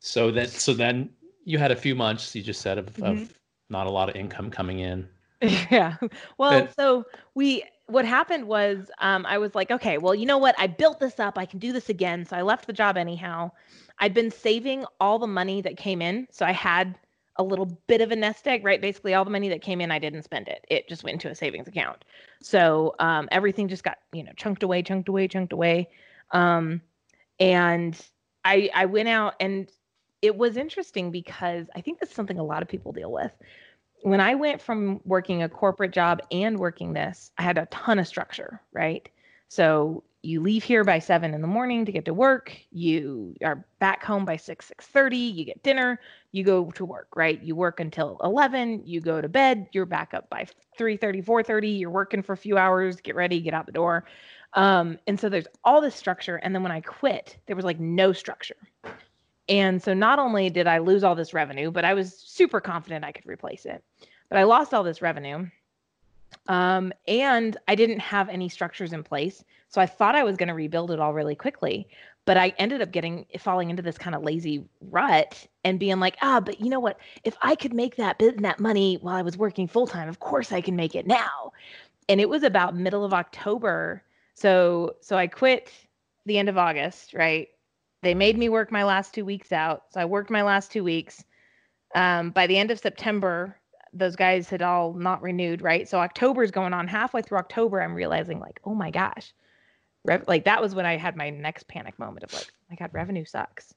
So 0.00 0.30
then, 0.30 0.48
so 0.48 0.74
then 0.74 1.10
you 1.44 1.58
had 1.58 1.70
a 1.70 1.76
few 1.76 1.94
months. 1.94 2.34
You 2.34 2.42
just 2.42 2.60
said 2.60 2.78
of, 2.78 2.86
Mhm. 2.94 3.22
of 3.22 3.34
not 3.70 3.86
a 3.86 3.90
lot 3.90 4.08
of 4.08 4.16
income 4.16 4.50
coming 4.50 4.80
in. 4.80 5.08
yeah. 5.40 5.96
Well, 6.38 6.52
And- 6.52 6.70
so 6.78 7.04
we 7.34 7.64
what 7.86 8.06
happened 8.06 8.46
was 8.48 8.90
um, 9.00 9.26
I 9.26 9.36
was 9.36 9.54
like, 9.54 9.70
okay, 9.70 9.98
well, 9.98 10.14
you 10.14 10.24
know 10.24 10.38
what? 10.38 10.54
I 10.58 10.66
built 10.68 11.00
this 11.00 11.20
up. 11.20 11.36
I 11.36 11.44
can 11.44 11.58
do 11.58 11.70
this 11.70 11.90
again. 11.90 12.24
So 12.24 12.34
I 12.34 12.40
left 12.40 12.66
the 12.66 12.72
job 12.72 12.96
anyhow. 12.96 13.50
I'd 13.98 14.14
been 14.14 14.30
saving 14.30 14.86
all 15.00 15.18
the 15.18 15.26
money 15.26 15.60
that 15.60 15.76
came 15.76 16.00
in. 16.00 16.26
So 16.30 16.46
I 16.46 16.52
had 16.52 16.96
a 17.36 17.42
little 17.42 17.66
bit 17.86 18.00
of 18.00 18.10
a 18.10 18.16
nest 18.16 18.46
egg, 18.46 18.64
right? 18.64 18.80
Basically, 18.80 19.14
all 19.14 19.24
the 19.24 19.30
money 19.30 19.48
that 19.48 19.62
came 19.62 19.80
in, 19.80 19.90
I 19.90 19.98
didn't 19.98 20.22
spend 20.22 20.48
it. 20.48 20.64
It 20.68 20.88
just 20.88 21.04
went 21.04 21.14
into 21.14 21.30
a 21.30 21.34
savings 21.34 21.68
account. 21.68 22.04
So 22.40 22.94
um, 22.98 23.28
everything 23.32 23.68
just 23.68 23.84
got, 23.84 23.98
you 24.12 24.22
know, 24.22 24.32
chunked 24.36 24.62
away, 24.62 24.82
chunked 24.82 25.08
away, 25.08 25.28
chunked 25.28 25.52
away. 25.52 25.88
Um, 26.30 26.80
and 27.40 28.00
I 28.44 28.70
I 28.74 28.86
went 28.86 29.08
out 29.08 29.34
and 29.40 29.70
it 30.22 30.36
was 30.36 30.56
interesting 30.56 31.10
because 31.10 31.66
I 31.74 31.80
think 31.80 32.00
that's 32.00 32.14
something 32.14 32.38
a 32.38 32.44
lot 32.44 32.62
of 32.62 32.68
people 32.68 32.92
deal 32.92 33.12
with 33.12 33.32
when 34.04 34.20
I 34.20 34.34
went 34.34 34.60
from 34.60 35.00
working 35.06 35.42
a 35.42 35.48
corporate 35.48 35.90
job 35.90 36.20
and 36.30 36.58
working 36.58 36.92
this, 36.92 37.30
I 37.38 37.42
had 37.42 37.56
a 37.56 37.64
ton 37.66 37.98
of 37.98 38.06
structure, 38.06 38.60
right? 38.70 39.08
So 39.48 40.04
you 40.24 40.40
leave 40.40 40.64
here 40.64 40.84
by 40.84 40.98
seven 40.98 41.34
in 41.34 41.40
the 41.40 41.46
morning 41.46 41.84
to 41.84 41.92
get 41.92 42.04
to 42.06 42.14
work. 42.14 42.56
You 42.70 43.34
are 43.44 43.64
back 43.78 44.02
home 44.02 44.24
by 44.24 44.36
six, 44.36 44.66
six 44.66 44.86
thirty. 44.86 45.16
You 45.16 45.44
get 45.44 45.62
dinner. 45.62 46.00
You 46.32 46.44
go 46.44 46.70
to 46.72 46.84
work, 46.84 47.08
right? 47.14 47.42
You 47.42 47.54
work 47.54 47.80
until 47.80 48.18
eleven. 48.24 48.82
You 48.84 49.00
go 49.00 49.20
to 49.20 49.28
bed. 49.28 49.68
You're 49.72 49.86
back 49.86 50.14
up 50.14 50.28
by 50.30 50.46
3.30, 50.78 51.24
4.30. 51.24 51.80
You're 51.80 51.90
working 51.90 52.22
for 52.22 52.32
a 52.32 52.36
few 52.36 52.58
hours. 52.58 53.00
Get 53.00 53.14
ready. 53.14 53.40
Get 53.40 53.54
out 53.54 53.66
the 53.66 53.72
door. 53.72 54.04
Um, 54.54 54.98
and 55.06 55.18
so 55.18 55.28
there's 55.28 55.46
all 55.64 55.80
this 55.80 55.94
structure. 55.94 56.36
And 56.36 56.54
then 56.54 56.62
when 56.62 56.72
I 56.72 56.80
quit, 56.80 57.36
there 57.46 57.56
was 57.56 57.64
like 57.64 57.80
no 57.80 58.12
structure. 58.12 58.56
And 59.48 59.82
so 59.82 59.92
not 59.94 60.18
only 60.18 60.48
did 60.48 60.66
I 60.66 60.78
lose 60.78 61.04
all 61.04 61.14
this 61.14 61.34
revenue, 61.34 61.70
but 61.70 61.84
I 61.84 61.94
was 61.94 62.16
super 62.16 62.60
confident 62.60 63.04
I 63.04 63.12
could 63.12 63.26
replace 63.26 63.66
it. 63.66 63.82
But 64.28 64.38
I 64.38 64.44
lost 64.44 64.72
all 64.72 64.82
this 64.82 65.02
revenue. 65.02 65.48
Um, 66.48 66.92
and 67.06 67.56
I 67.68 67.74
didn't 67.74 68.00
have 68.00 68.28
any 68.28 68.48
structures 68.48 68.92
in 68.92 69.02
place. 69.02 69.44
So 69.74 69.80
I 69.80 69.86
thought 69.86 70.14
I 70.14 70.22
was 70.22 70.36
going 70.36 70.46
to 70.46 70.54
rebuild 70.54 70.92
it 70.92 71.00
all 71.00 71.12
really 71.12 71.34
quickly. 71.34 71.88
But 72.26 72.36
I 72.36 72.54
ended 72.58 72.80
up 72.80 72.92
getting 72.92 73.26
falling 73.40 73.70
into 73.70 73.82
this 73.82 73.98
kind 73.98 74.14
of 74.14 74.22
lazy 74.22 74.64
rut 74.80 75.48
and 75.64 75.80
being 75.80 75.98
like, 75.98 76.16
ah, 76.22 76.38
but 76.38 76.60
you 76.60 76.70
know 76.70 76.78
what? 76.78 76.96
If 77.24 77.36
I 77.42 77.56
could 77.56 77.74
make 77.74 77.96
that 77.96 78.16
bit 78.18 78.40
that 78.42 78.60
money 78.60 78.98
while 79.02 79.16
I 79.16 79.22
was 79.22 79.36
working 79.36 79.66
full 79.66 79.88
time, 79.88 80.08
of 80.08 80.20
course 80.20 80.52
I 80.52 80.60
can 80.60 80.76
make 80.76 80.94
it 80.94 81.08
now. 81.08 81.50
And 82.08 82.20
it 82.20 82.28
was 82.28 82.44
about 82.44 82.76
middle 82.76 83.04
of 83.04 83.12
October. 83.12 84.04
So 84.36 84.94
so 85.00 85.16
I 85.16 85.26
quit 85.26 85.72
the 86.24 86.38
end 86.38 86.48
of 86.48 86.56
August, 86.56 87.12
right? 87.12 87.48
They 88.02 88.14
made 88.14 88.38
me 88.38 88.48
work 88.48 88.70
my 88.70 88.84
last 88.84 89.12
two 89.12 89.24
weeks 89.24 89.50
out. 89.50 89.86
So 89.90 90.00
I 90.00 90.04
worked 90.04 90.30
my 90.30 90.42
last 90.42 90.70
two 90.70 90.84
weeks. 90.84 91.24
Um, 91.96 92.30
by 92.30 92.46
the 92.46 92.58
end 92.58 92.70
of 92.70 92.78
September, 92.78 93.58
those 93.92 94.14
guys 94.14 94.48
had 94.48 94.62
all 94.62 94.94
not 94.94 95.20
renewed, 95.20 95.62
right? 95.62 95.88
So 95.88 95.98
October's 95.98 96.52
going 96.52 96.72
on. 96.72 96.86
Halfway 96.86 97.22
through 97.22 97.38
October, 97.38 97.82
I'm 97.82 97.94
realizing 97.94 98.38
like, 98.38 98.60
oh 98.64 98.76
my 98.76 98.92
gosh, 98.92 99.34
Rev- 100.04 100.24
like 100.28 100.44
that 100.44 100.60
was 100.60 100.74
when 100.74 100.86
I 100.86 100.96
had 100.96 101.16
my 101.16 101.30
next 101.30 101.66
panic 101.68 101.98
moment 101.98 102.24
of 102.24 102.32
like, 102.32 102.46
oh 102.50 102.66
my 102.70 102.76
God, 102.76 102.90
revenue 102.92 103.24
sucks. 103.24 103.74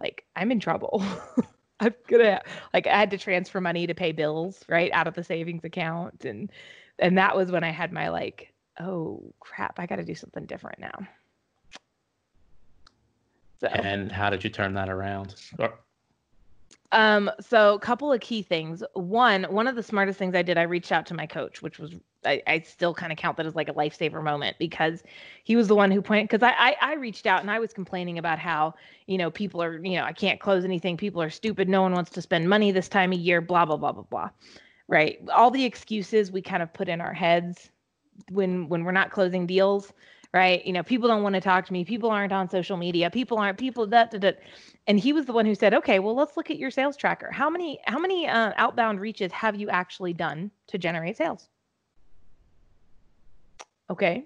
Like 0.00 0.24
I'm 0.34 0.50
in 0.50 0.60
trouble. 0.60 1.02
I'm 1.80 1.94
gonna 2.08 2.40
like 2.72 2.86
I 2.86 2.98
had 2.98 3.10
to 3.10 3.18
transfer 3.18 3.60
money 3.60 3.86
to 3.86 3.94
pay 3.94 4.12
bills, 4.12 4.64
right, 4.68 4.90
out 4.92 5.06
of 5.06 5.14
the 5.14 5.24
savings 5.24 5.64
account, 5.64 6.24
and 6.24 6.50
and 6.98 7.18
that 7.18 7.36
was 7.36 7.50
when 7.50 7.64
I 7.64 7.70
had 7.70 7.92
my 7.92 8.08
like, 8.08 8.52
oh 8.80 9.34
crap, 9.40 9.78
I 9.78 9.86
got 9.86 9.96
to 9.96 10.04
do 10.04 10.14
something 10.14 10.46
different 10.46 10.78
now. 10.78 11.06
So. 13.60 13.68
And 13.68 14.12
how 14.12 14.30
did 14.30 14.44
you 14.44 14.50
turn 14.50 14.74
that 14.74 14.88
around? 14.88 15.34
Or- 15.58 15.78
Um, 16.92 17.30
so 17.40 17.74
a 17.74 17.78
couple 17.78 18.12
of 18.12 18.20
key 18.20 18.42
things. 18.42 18.82
One, 18.94 19.44
one 19.44 19.66
of 19.66 19.76
the 19.76 19.82
smartest 19.82 20.18
things 20.18 20.34
I 20.34 20.42
did, 20.42 20.58
I 20.58 20.62
reached 20.62 20.92
out 20.92 21.06
to 21.06 21.14
my 21.14 21.26
coach, 21.26 21.62
which 21.62 21.78
was 21.78 21.94
I, 22.26 22.42
I 22.46 22.60
still 22.60 22.92
kind 22.94 23.12
of 23.12 23.18
count 23.18 23.36
that 23.36 23.46
as 23.46 23.54
like 23.54 23.68
a 23.68 23.74
lifesaver 23.74 24.22
moment 24.22 24.56
because 24.58 25.02
he 25.44 25.56
was 25.56 25.68
the 25.68 25.74
one 25.74 25.90
who 25.90 26.02
pointed 26.02 26.28
because 26.28 26.42
I, 26.42 26.52
I 26.58 26.76
I 26.80 26.94
reached 26.94 27.26
out 27.26 27.40
and 27.40 27.50
I 27.50 27.58
was 27.58 27.72
complaining 27.72 28.18
about 28.18 28.38
how, 28.38 28.74
you 29.06 29.18
know, 29.18 29.30
people 29.30 29.62
are, 29.62 29.78
you 29.78 29.96
know, 29.96 30.04
I 30.04 30.12
can't 30.12 30.40
close 30.40 30.64
anything, 30.64 30.96
people 30.96 31.22
are 31.22 31.30
stupid, 31.30 31.68
no 31.68 31.82
one 31.82 31.92
wants 31.92 32.10
to 32.12 32.22
spend 32.22 32.48
money 32.48 32.72
this 32.72 32.88
time 32.88 33.12
of 33.12 33.18
year, 33.18 33.40
blah, 33.40 33.64
blah, 33.64 33.76
blah, 33.76 33.92
blah, 33.92 34.02
blah. 34.02 34.30
Right. 34.88 35.18
All 35.34 35.50
the 35.50 35.64
excuses 35.64 36.30
we 36.30 36.42
kind 36.42 36.62
of 36.62 36.72
put 36.72 36.88
in 36.88 37.00
our 37.00 37.12
heads 37.12 37.70
when 38.30 38.68
when 38.68 38.84
we're 38.84 38.92
not 38.92 39.10
closing 39.10 39.46
deals 39.46 39.92
right? 40.36 40.64
You 40.66 40.72
know, 40.74 40.82
people 40.82 41.08
don't 41.08 41.22
want 41.22 41.34
to 41.34 41.40
talk 41.40 41.64
to 41.66 41.72
me. 41.72 41.82
People 41.84 42.10
aren't 42.10 42.32
on 42.32 42.50
social 42.50 42.76
media. 42.76 43.10
People 43.10 43.38
aren't 43.38 43.56
people 43.56 43.86
that, 43.86 44.10
that, 44.10 44.20
that. 44.20 44.40
And 44.86 45.00
he 45.00 45.14
was 45.14 45.24
the 45.24 45.32
one 45.32 45.46
who 45.46 45.54
said, 45.54 45.72
"Okay, 45.72 45.98
well, 45.98 46.14
let's 46.14 46.36
look 46.36 46.50
at 46.50 46.58
your 46.58 46.70
sales 46.70 46.96
tracker. 46.96 47.30
How 47.30 47.48
many 47.48 47.80
how 47.86 47.98
many 47.98 48.28
uh, 48.28 48.52
outbound 48.56 49.00
reaches 49.00 49.32
have 49.32 49.56
you 49.56 49.70
actually 49.70 50.12
done 50.12 50.50
to 50.68 50.78
generate 50.78 51.16
sales?" 51.16 51.48
Okay, 53.90 54.24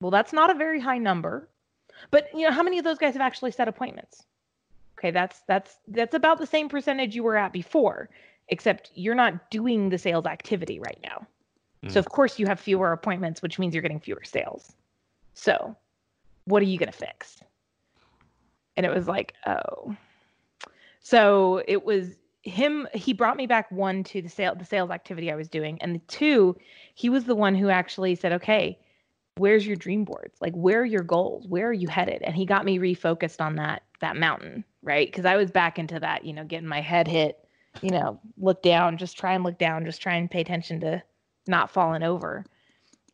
well, 0.00 0.10
that's 0.10 0.32
not 0.32 0.50
a 0.50 0.54
very 0.54 0.80
high 0.80 0.98
number, 0.98 1.48
but 2.10 2.28
you 2.34 2.46
know, 2.46 2.52
how 2.52 2.62
many 2.62 2.78
of 2.78 2.84
those 2.84 2.98
guys 2.98 3.14
have 3.14 3.22
actually 3.22 3.52
set 3.52 3.68
appointments? 3.68 4.24
Okay, 4.98 5.10
that's 5.10 5.40
that's 5.46 5.78
that's 5.88 6.14
about 6.14 6.38
the 6.38 6.46
same 6.46 6.68
percentage 6.68 7.14
you 7.14 7.22
were 7.22 7.36
at 7.36 7.52
before, 7.52 8.08
except 8.48 8.90
you're 8.94 9.14
not 9.14 9.50
doing 9.50 9.88
the 9.88 9.98
sales 9.98 10.26
activity 10.26 10.78
right 10.80 10.98
now. 11.02 11.26
So 11.88 11.92
hmm. 11.92 11.98
of 11.98 12.08
course 12.08 12.38
you 12.38 12.46
have 12.46 12.58
fewer 12.58 12.92
appointments, 12.92 13.42
which 13.42 13.58
means 13.58 13.74
you're 13.74 13.82
getting 13.82 14.00
fewer 14.00 14.24
sales. 14.24 14.72
So, 15.34 15.76
what 16.46 16.62
are 16.62 16.66
you 16.66 16.78
going 16.78 16.90
to 16.90 16.98
fix? 16.98 17.42
And 18.76 18.86
it 18.86 18.94
was 18.94 19.06
like, 19.06 19.34
oh. 19.46 19.94
So 21.00 21.62
it 21.68 21.84
was 21.84 22.16
him 22.42 22.88
he 22.94 23.12
brought 23.12 23.36
me 23.36 23.46
back 23.46 23.70
one 23.70 24.04
to 24.04 24.22
the 24.22 24.28
sale 24.28 24.54
the 24.54 24.64
sales 24.64 24.90
activity 24.90 25.32
I 25.32 25.34
was 25.34 25.48
doing 25.48 25.82
and 25.82 25.96
the 25.96 26.00
two 26.06 26.56
he 26.94 27.08
was 27.08 27.24
the 27.24 27.34
one 27.34 27.54
who 27.54 27.68
actually 27.68 28.14
said, 28.14 28.32
"Okay, 28.32 28.78
where's 29.36 29.66
your 29.66 29.76
dream 29.76 30.04
boards? 30.04 30.36
Like 30.40 30.54
where 30.54 30.80
are 30.80 30.84
your 30.84 31.02
goals? 31.02 31.46
Where 31.48 31.68
are 31.68 31.72
you 31.72 31.88
headed?" 31.88 32.22
And 32.22 32.34
he 32.34 32.46
got 32.46 32.64
me 32.64 32.78
refocused 32.78 33.40
on 33.40 33.56
that 33.56 33.82
that 34.00 34.16
mountain, 34.16 34.64
right? 34.82 35.12
Cuz 35.12 35.24
I 35.24 35.36
was 35.36 35.50
back 35.50 35.78
into 35.78 35.98
that, 36.00 36.24
you 36.24 36.32
know, 36.32 36.44
getting 36.44 36.68
my 36.68 36.80
head 36.80 37.08
hit, 37.08 37.46
you 37.82 37.90
know, 37.90 38.20
look 38.38 38.62
down, 38.62 38.98
just 38.98 39.18
try 39.18 39.34
and 39.34 39.44
look 39.44 39.58
down, 39.58 39.84
just 39.84 40.02
try 40.02 40.14
and 40.14 40.30
pay 40.30 40.40
attention 40.40 40.80
to 40.80 41.02
not 41.46 41.70
falling 41.70 42.02
over 42.02 42.44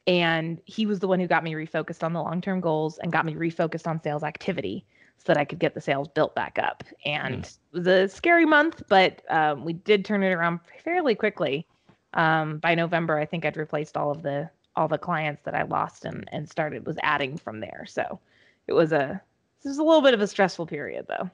and 0.07 0.61
he 0.65 0.87
was 0.87 0.99
the 0.99 1.09
one 1.09 1.21
who 1.21 1.27
got 1.27 1.45
me 1.45 1.53
refocused 1.55 2.03
on 2.03 2.13
the 2.13 2.23
long-term 2.23 2.61
goals 2.61 2.99
and 2.99 3.13
got 3.13 3.25
me 3.25 3.35
refocused 3.35 3.87
on 3.87 4.03
sales 4.03 4.25
activity 4.25 4.85
so 5.19 5.25
that 5.27 5.37
I 5.37 5.45
could 5.45 5.61
get 5.61 5.75
the 5.75 5.81
sales 5.81 6.09
built 6.09 6.35
back 6.35 6.59
up. 6.59 6.83
And 7.05 7.45
it 7.45 7.59
was 7.73 7.87
a 7.87 8.09
scary 8.09 8.45
month, 8.45 8.83
but 8.89 9.23
um, 9.31 9.65
we 9.65 9.75
did 9.75 10.05
turn 10.05 10.25
it 10.25 10.33
around 10.33 10.61
fairly 10.83 11.15
quickly. 11.15 11.67
Um, 12.15 12.59
by 12.59 12.75
November, 12.75 13.17
I 13.17 13.27
think 13.27 13.45
I'd 13.45 13.57
replaced 13.57 13.97
all 13.97 14.11
of 14.11 14.23
the 14.23 14.51
all 14.77 14.89
the 14.89 14.99
clients 14.99 15.43
that 15.45 15.55
I 15.55 15.63
lost 15.63 16.05
and 16.05 16.29
and 16.33 16.49
started 16.49 16.87
was 16.87 16.97
adding 17.03 17.37
from 17.37 17.61
there. 17.61 17.85
So 17.87 18.19
it 18.67 18.73
was 18.73 18.93
a 18.93 19.21
this 19.63 19.71
was 19.71 19.79
a 19.79 19.83
little 19.83 20.03
bit 20.03 20.15
of 20.15 20.21
a 20.21 20.27
stressful 20.27 20.67
period 20.67 21.07
though. 21.09 21.31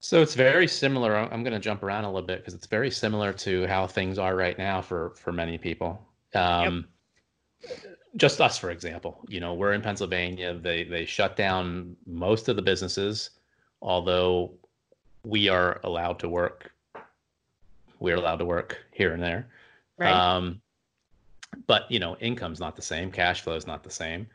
So 0.00 0.22
it's 0.22 0.34
very 0.34 0.68
similar. 0.68 1.16
I'm 1.16 1.42
going 1.42 1.54
to 1.54 1.58
jump 1.58 1.82
around 1.82 2.04
a 2.04 2.08
little 2.12 2.26
bit 2.26 2.38
because 2.38 2.54
it's 2.54 2.68
very 2.68 2.90
similar 2.90 3.32
to 3.32 3.66
how 3.66 3.86
things 3.86 4.18
are 4.18 4.36
right 4.36 4.56
now 4.56 4.80
for 4.80 5.10
for 5.16 5.32
many 5.32 5.58
people. 5.58 6.00
Um, 6.34 6.86
Just 8.16 8.40
us, 8.40 8.56
for 8.56 8.70
example. 8.70 9.20
You 9.28 9.40
know, 9.40 9.54
we're 9.54 9.72
in 9.72 9.82
Pennsylvania. 9.82 10.54
They 10.54 10.84
they 10.84 11.04
shut 11.04 11.36
down 11.36 11.96
most 12.06 12.48
of 12.48 12.56
the 12.56 12.62
businesses, 12.62 13.30
although 13.82 14.52
we 15.24 15.48
are 15.48 15.80
allowed 15.84 16.18
to 16.20 16.28
work. 16.28 16.72
We're 17.98 18.16
allowed 18.16 18.36
to 18.36 18.44
work 18.44 18.78
here 18.92 19.12
and 19.12 19.22
there. 19.22 19.48
Right. 19.98 20.12
Um, 20.12 20.60
but 21.68 21.88
you 21.88 22.00
know, 22.00 22.16
income's 22.16 22.58
not 22.58 22.74
the 22.74 22.82
same. 22.82 23.12
Cash 23.12 23.42
flow 23.42 23.54
is 23.54 23.68
not 23.68 23.84
the 23.84 23.90
same. 23.90 24.26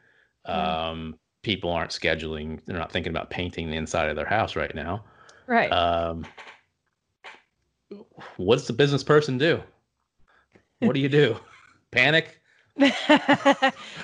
Um, 0.45 1.19
people 1.41 1.71
aren't 1.71 1.91
scheduling. 1.91 2.61
They're 2.65 2.77
not 2.77 2.91
thinking 2.91 3.09
about 3.09 3.29
painting 3.29 3.69
the 3.69 3.75
inside 3.75 4.07
of 4.07 4.15
their 4.15 4.25
house 4.25 4.55
right 4.55 4.73
now. 4.73 5.03
right. 5.47 5.71
Um, 5.71 6.25
what's 8.37 8.67
the 8.67 8.73
business 8.73 9.03
person 9.03 9.37
do? 9.37 9.61
What 10.79 10.93
do 10.93 11.01
you 11.01 11.09
do? 11.09 11.37
Panic? 11.91 12.39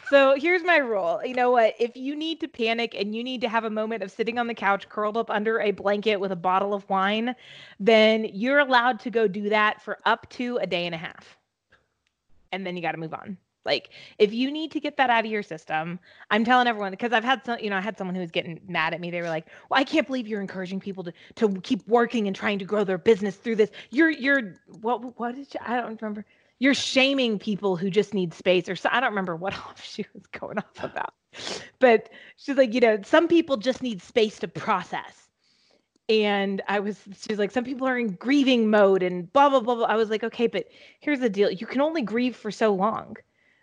so 0.10 0.36
here's 0.38 0.64
my 0.64 0.78
rule. 0.78 1.22
You 1.26 1.34
know 1.34 1.50
what? 1.50 1.74
If 1.80 1.98
you 1.98 2.16
need 2.16 2.40
to 2.42 2.48
panic 2.48 2.96
and 2.98 3.16
you 3.16 3.24
need 3.24 3.42
to 3.42 3.50
have 3.50 3.64
a 3.64 3.70
moment 3.70 4.04
of 4.04 4.12
sitting 4.12 4.38
on 4.38 4.46
the 4.46 4.54
couch 4.54 4.88
curled 4.90 5.18
up 5.18 5.32
under 5.32 5.60
a 5.60 5.72
blanket 5.72 6.18
with 6.18 6.32
a 6.32 6.36
bottle 6.36 6.74
of 6.76 6.88
wine, 6.88 7.36
then 7.80 8.26
you're 8.32 8.60
allowed 8.60 9.00
to 9.02 9.10
go 9.10 9.28
do 9.28 9.50
that 9.50 9.82
for 9.82 9.98
up 10.06 10.30
to 10.32 10.58
a 10.58 10.68
day 10.68 10.86
and 10.86 10.94
a 10.94 11.00
half. 11.00 11.39
And 12.52 12.66
then 12.66 12.76
you 12.76 12.82
got 12.82 12.94
to 12.94 12.98
move 12.98 13.14
on. 13.14 13.38
Like 13.66 13.90
if 14.18 14.34
you 14.34 14.52
need 14.52 14.72
to 14.72 14.80
get 14.80 14.98
that 14.98 15.10
out 15.10 15.26
of 15.26 15.32
your 15.32 15.44
system, 15.44 16.00
I'm 16.32 16.46
telling 16.46 16.68
everyone 16.68 16.92
because 16.92 17.14
I've 17.14 17.24
had 17.24 17.46
some, 17.46 17.60
you 17.60 17.70
know, 17.70 17.78
I 17.78 17.82
had 17.82 17.98
someone 17.98 18.16
who 18.16 18.22
was 18.22 18.32
getting 18.32 18.60
mad 18.68 18.94
at 18.94 19.02
me. 19.02 19.12
They 19.12 19.22
were 19.22 19.30
like, 19.30 19.48
"Well, 19.70 19.80
I 19.80 19.84
can't 19.84 20.08
believe 20.08 20.28
you're 20.28 20.42
encouraging 20.42 20.80
people 20.80 21.04
to 21.04 21.14
to 21.36 21.50
keep 21.62 21.88
working 21.88 22.28
and 22.28 22.36
trying 22.36 22.60
to 22.60 22.66
grow 22.66 22.84
their 22.84 22.98
business 22.98 23.36
through 23.36 23.58
this. 23.58 23.70
You're 23.92 24.10
you're 24.10 24.56
what 24.82 25.20
what 25.20 25.36
did 25.36 25.54
you, 25.54 25.60
I 25.66 25.76
don't 25.76 26.02
remember. 26.02 26.26
You're 26.60 26.74
shaming 26.74 27.38
people 27.40 27.78
who 27.78 27.90
just 27.90 28.14
need 28.14 28.34
space 28.34 28.68
or 28.68 28.76
so 28.76 28.90
I 28.92 29.00
don't 29.00 29.12
remember 29.12 29.36
what 29.36 29.54
off 29.68 29.84
she 29.84 30.06
was 30.14 30.26
going 30.28 30.58
off 30.58 30.84
about. 30.84 31.14
But 31.80 32.10
she's 32.38 32.58
like, 32.58 32.74
you 32.74 32.82
know, 32.82 33.00
some 33.04 33.28
people 33.28 33.58
just 33.58 33.84
need 33.84 34.02
space 34.02 34.40
to 34.40 34.48
process 34.48 35.29
and 36.10 36.62
I 36.68 36.80
was 36.80 37.00
she 37.22 37.32
was 37.32 37.40
like, 37.40 37.52
some 37.52 37.64
people 37.64 37.88
are 37.88 37.98
in 37.98 38.14
grieving 38.14 38.70
mode 38.70 39.04
and 39.04 39.32
blah 39.32 39.50
blah 39.50 39.62
blah 39.62 39.76
blah. 39.76 39.86
I 39.86 39.96
was 39.96 40.10
like, 40.10 40.24
okay, 40.24 40.48
but 40.48 40.68
here's 41.00 41.20
the 41.20 41.30
deal: 41.30 41.52
you 41.52 41.68
can 41.68 41.82
only 41.82 42.02
grieve 42.02 42.36
for 42.36 42.52
so 42.52 42.74
long 42.74 43.16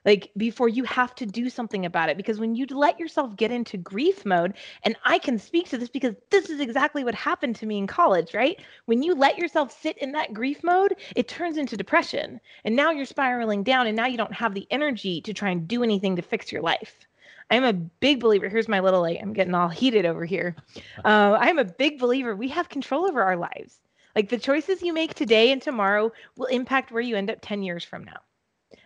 like 0.06 0.30
before 0.36 0.68
you 0.68 0.84
have 0.84 1.14
to 1.16 1.26
do 1.26 1.50
something 1.50 1.84
about 1.84 2.08
it 2.08 2.16
because 2.16 2.38
when 2.38 2.54
you 2.54 2.64
let 2.66 2.98
yourself 2.98 3.36
get 3.36 3.50
into 3.50 3.76
grief 3.76 4.24
mode 4.24 4.54
and 4.84 4.96
i 5.04 5.18
can 5.18 5.38
speak 5.38 5.68
to 5.68 5.76
this 5.76 5.88
because 5.90 6.14
this 6.30 6.48
is 6.48 6.60
exactly 6.60 7.04
what 7.04 7.14
happened 7.14 7.56
to 7.56 7.66
me 7.66 7.76
in 7.76 7.86
college 7.86 8.32
right 8.32 8.60
when 8.86 9.02
you 9.02 9.14
let 9.14 9.36
yourself 9.36 9.76
sit 9.78 9.98
in 9.98 10.12
that 10.12 10.32
grief 10.32 10.62
mode 10.62 10.94
it 11.14 11.28
turns 11.28 11.58
into 11.58 11.76
depression 11.76 12.40
and 12.64 12.74
now 12.74 12.90
you're 12.90 13.04
spiraling 13.04 13.62
down 13.62 13.86
and 13.86 13.96
now 13.96 14.06
you 14.06 14.16
don't 14.16 14.32
have 14.32 14.54
the 14.54 14.66
energy 14.70 15.20
to 15.20 15.34
try 15.34 15.50
and 15.50 15.68
do 15.68 15.82
anything 15.82 16.16
to 16.16 16.22
fix 16.22 16.50
your 16.50 16.62
life 16.62 17.06
I'm 17.50 17.64
a 17.64 17.72
big 17.72 18.20
believer. 18.20 18.48
Here's 18.48 18.68
my 18.68 18.80
little 18.80 19.02
like 19.02 19.18
I'm 19.20 19.32
getting 19.32 19.54
all 19.54 19.68
heated 19.68 20.04
over 20.04 20.24
here. 20.24 20.56
Uh, 21.04 21.36
I'm 21.40 21.58
a 21.58 21.64
big 21.64 21.98
believer. 21.98 22.34
We 22.34 22.48
have 22.48 22.68
control 22.68 23.06
over 23.06 23.22
our 23.22 23.36
lives. 23.36 23.78
Like 24.16 24.30
the 24.30 24.38
choices 24.38 24.82
you 24.82 24.92
make 24.92 25.14
today 25.14 25.52
and 25.52 25.60
tomorrow 25.60 26.10
will 26.36 26.46
impact 26.46 26.90
where 26.90 27.02
you 27.02 27.16
end 27.16 27.30
up 27.30 27.38
10 27.42 27.62
years 27.62 27.84
from 27.84 28.02
now. 28.04 28.16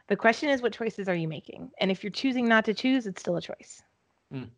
The 0.09 0.17
question 0.17 0.49
is, 0.51 0.61
what 0.61 0.73
choices 0.73 1.09
are 1.09 1.15
you 1.15 1.29
making? 1.29 1.71
And 1.79 1.91
if 1.91 2.03
you're 2.03 2.11
choosing 2.11 2.49
not 2.49 2.65
to 2.65 2.75
choose, 2.75 3.07
it's 3.07 3.21
still 3.21 3.37
a 3.37 3.41
choice. 3.41 3.81
Mm. 4.35 4.49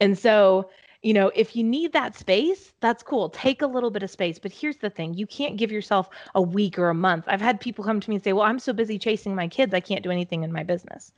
And 0.00 0.18
so, 0.18 0.68
you 1.02 1.14
know, 1.14 1.32
if 1.34 1.56
you 1.56 1.64
need 1.64 1.94
that 1.94 2.14
space, 2.14 2.74
that's 2.80 3.02
cool. 3.02 3.30
Take 3.30 3.62
a 3.62 3.66
little 3.66 3.90
bit 3.90 4.02
of 4.02 4.10
space. 4.10 4.38
But 4.38 4.52
here's 4.52 4.76
the 4.76 4.90
thing 4.90 5.14
you 5.14 5.26
can't 5.26 5.56
give 5.56 5.72
yourself 5.72 6.10
a 6.34 6.42
week 6.42 6.78
or 6.78 6.90
a 6.90 6.94
month. 6.94 7.24
I've 7.26 7.40
had 7.40 7.58
people 7.58 7.82
come 7.82 8.00
to 8.00 8.10
me 8.10 8.16
and 8.16 8.24
say, 8.24 8.34
Well, 8.34 8.44
I'm 8.44 8.58
so 8.58 8.74
busy 8.74 8.98
chasing 8.98 9.34
my 9.34 9.48
kids, 9.48 9.72
I 9.72 9.80
can't 9.80 10.04
do 10.04 10.10
anything 10.10 10.42
in 10.42 10.52
my 10.52 10.62
business. 10.62 11.10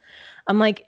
I'm 0.47 0.61
like, 0.61 0.87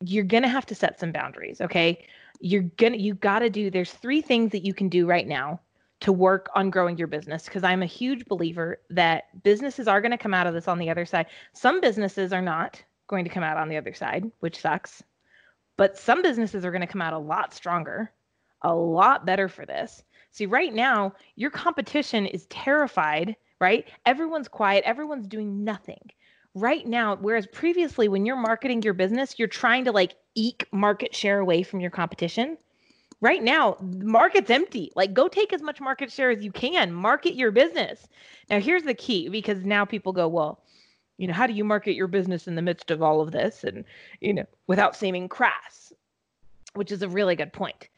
You're 0.00 0.24
going 0.24 0.42
to 0.42 0.48
have 0.48 0.66
to 0.66 0.74
set 0.74 0.98
some 0.98 1.12
boundaries. 1.12 1.60
Okay. 1.60 2.06
You're 2.40 2.62
going 2.62 2.92
to, 2.92 3.00
you 3.00 3.14
got 3.14 3.40
to 3.40 3.50
do, 3.50 3.70
there's 3.70 3.92
three 3.92 4.20
things 4.20 4.52
that 4.52 4.64
you 4.64 4.74
can 4.74 4.88
do 4.88 5.06
right 5.06 5.26
now 5.26 5.60
to 6.00 6.12
work 6.12 6.50
on 6.54 6.68
growing 6.68 6.98
your 6.98 7.06
business 7.06 7.44
because 7.44 7.64
I'm 7.64 7.82
a 7.82 7.86
huge 7.86 8.26
believer 8.26 8.78
that 8.90 9.42
businesses 9.42 9.88
are 9.88 10.00
going 10.00 10.10
to 10.10 10.18
come 10.18 10.34
out 10.34 10.46
of 10.46 10.52
this 10.52 10.68
on 10.68 10.78
the 10.78 10.90
other 10.90 11.06
side. 11.06 11.26
Some 11.52 11.80
businesses 11.80 12.32
are 12.32 12.42
not 12.42 12.82
going 13.06 13.24
to 13.24 13.30
come 13.30 13.42
out 13.42 13.56
on 13.56 13.68
the 13.68 13.76
other 13.76 13.94
side, 13.94 14.30
which 14.40 14.60
sucks. 14.60 15.02
But 15.76 15.96
some 15.96 16.22
businesses 16.22 16.64
are 16.64 16.70
going 16.70 16.82
to 16.82 16.86
come 16.86 17.02
out 17.02 17.14
a 17.14 17.18
lot 17.18 17.54
stronger, 17.54 18.12
a 18.62 18.74
lot 18.74 19.24
better 19.24 19.48
for 19.48 19.64
this. 19.64 20.02
See, 20.30 20.46
right 20.46 20.74
now, 20.74 21.14
your 21.36 21.50
competition 21.50 22.26
is 22.26 22.46
terrified, 22.46 23.36
right? 23.60 23.86
Everyone's 24.04 24.48
quiet, 24.48 24.84
everyone's 24.84 25.26
doing 25.26 25.64
nothing. 25.64 26.10
Right 26.54 26.86
now, 26.86 27.16
whereas 27.16 27.46
previously, 27.48 28.08
when 28.08 28.24
you're 28.24 28.36
marketing 28.36 28.82
your 28.82 28.94
business, 28.94 29.38
you're 29.38 29.48
trying 29.48 29.84
to 29.86 29.92
like 29.92 30.14
eke 30.34 30.66
market 30.72 31.14
share 31.14 31.40
away 31.40 31.62
from 31.62 31.80
your 31.80 31.90
competition. 31.90 32.56
Right 33.20 33.42
now 33.42 33.76
the 33.80 34.04
market's 34.04 34.50
empty. 34.50 34.92
Like 34.94 35.14
go 35.14 35.28
take 35.28 35.52
as 35.52 35.62
much 35.62 35.80
market 35.80 36.12
share 36.12 36.30
as 36.30 36.44
you 36.44 36.52
can. 36.52 36.92
Market 36.92 37.34
your 37.34 37.50
business. 37.50 38.06
Now 38.50 38.60
here's 38.60 38.82
the 38.82 38.94
key 38.94 39.28
because 39.28 39.64
now 39.64 39.84
people 39.84 40.12
go 40.12 40.28
well 40.28 40.60
you 41.16 41.28
know 41.28 41.32
how 41.32 41.46
do 41.46 41.52
you 41.52 41.62
market 41.64 41.94
your 41.94 42.08
business 42.08 42.48
in 42.48 42.56
the 42.56 42.62
midst 42.62 42.90
of 42.90 43.00
all 43.00 43.20
of 43.20 43.30
this? 43.30 43.64
And 43.64 43.84
you 44.20 44.34
know 44.34 44.44
without 44.66 44.96
seeming 44.96 45.28
crass 45.28 45.84
which 46.74 46.92
is 46.92 47.02
a 47.02 47.08
really 47.08 47.36
good 47.36 47.52
point. 47.52 47.88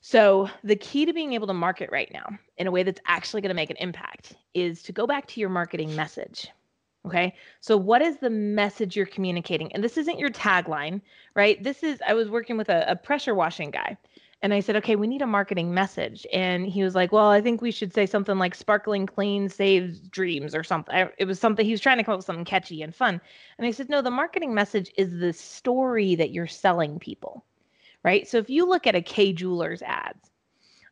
So 0.00 0.50
the 0.62 0.76
key 0.76 1.06
to 1.06 1.12
being 1.12 1.32
able 1.32 1.46
to 1.46 1.54
market 1.54 1.90
right 1.92 2.10
now 2.12 2.26
in 2.58 2.66
a 2.66 2.70
way 2.70 2.82
that's 2.82 3.00
actually 3.06 3.40
going 3.40 3.50
to 3.50 3.54
make 3.54 3.70
an 3.70 3.76
impact 3.76 4.34
is 4.52 4.82
to 4.82 4.92
go 4.92 5.06
back 5.06 5.26
to 5.28 5.40
your 5.40 5.48
marketing 5.48 5.94
message 5.94 6.48
okay 7.06 7.34
so 7.60 7.76
what 7.76 8.02
is 8.02 8.18
the 8.18 8.30
message 8.30 8.96
you're 8.96 9.06
communicating 9.06 9.72
and 9.72 9.82
this 9.82 9.96
isn't 9.96 10.18
your 10.18 10.30
tagline 10.30 11.00
right 11.34 11.62
this 11.62 11.82
is 11.82 11.98
i 12.06 12.14
was 12.14 12.28
working 12.28 12.56
with 12.56 12.68
a, 12.68 12.84
a 12.90 12.96
pressure 12.96 13.34
washing 13.34 13.70
guy 13.70 13.96
and 14.44 14.52
I 14.52 14.60
said, 14.60 14.76
okay, 14.76 14.94
we 14.94 15.06
need 15.06 15.22
a 15.22 15.26
marketing 15.26 15.72
message. 15.72 16.26
And 16.30 16.66
he 16.66 16.82
was 16.82 16.94
like, 16.94 17.12
well, 17.12 17.30
I 17.30 17.40
think 17.40 17.62
we 17.62 17.70
should 17.70 17.94
say 17.94 18.04
something 18.04 18.36
like 18.36 18.54
sparkling 18.54 19.06
clean 19.06 19.48
saves 19.48 20.00
dreams 20.00 20.54
or 20.54 20.62
something. 20.62 21.08
It 21.16 21.24
was 21.24 21.40
something 21.40 21.64
he 21.64 21.72
was 21.72 21.80
trying 21.80 21.96
to 21.96 22.04
come 22.04 22.12
up 22.12 22.18
with 22.18 22.26
something 22.26 22.44
catchy 22.44 22.82
and 22.82 22.94
fun. 22.94 23.22
And 23.56 23.66
I 23.66 23.70
said, 23.70 23.88
no, 23.88 24.02
the 24.02 24.10
marketing 24.10 24.52
message 24.52 24.92
is 24.98 25.18
the 25.18 25.32
story 25.32 26.14
that 26.16 26.30
you're 26.30 26.46
selling 26.46 26.98
people, 26.98 27.42
right? 28.02 28.28
So 28.28 28.36
if 28.36 28.50
you 28.50 28.68
look 28.68 28.86
at 28.86 28.94
a 28.94 29.00
Kay 29.00 29.32
Jewelers 29.32 29.80
ads, 29.80 30.30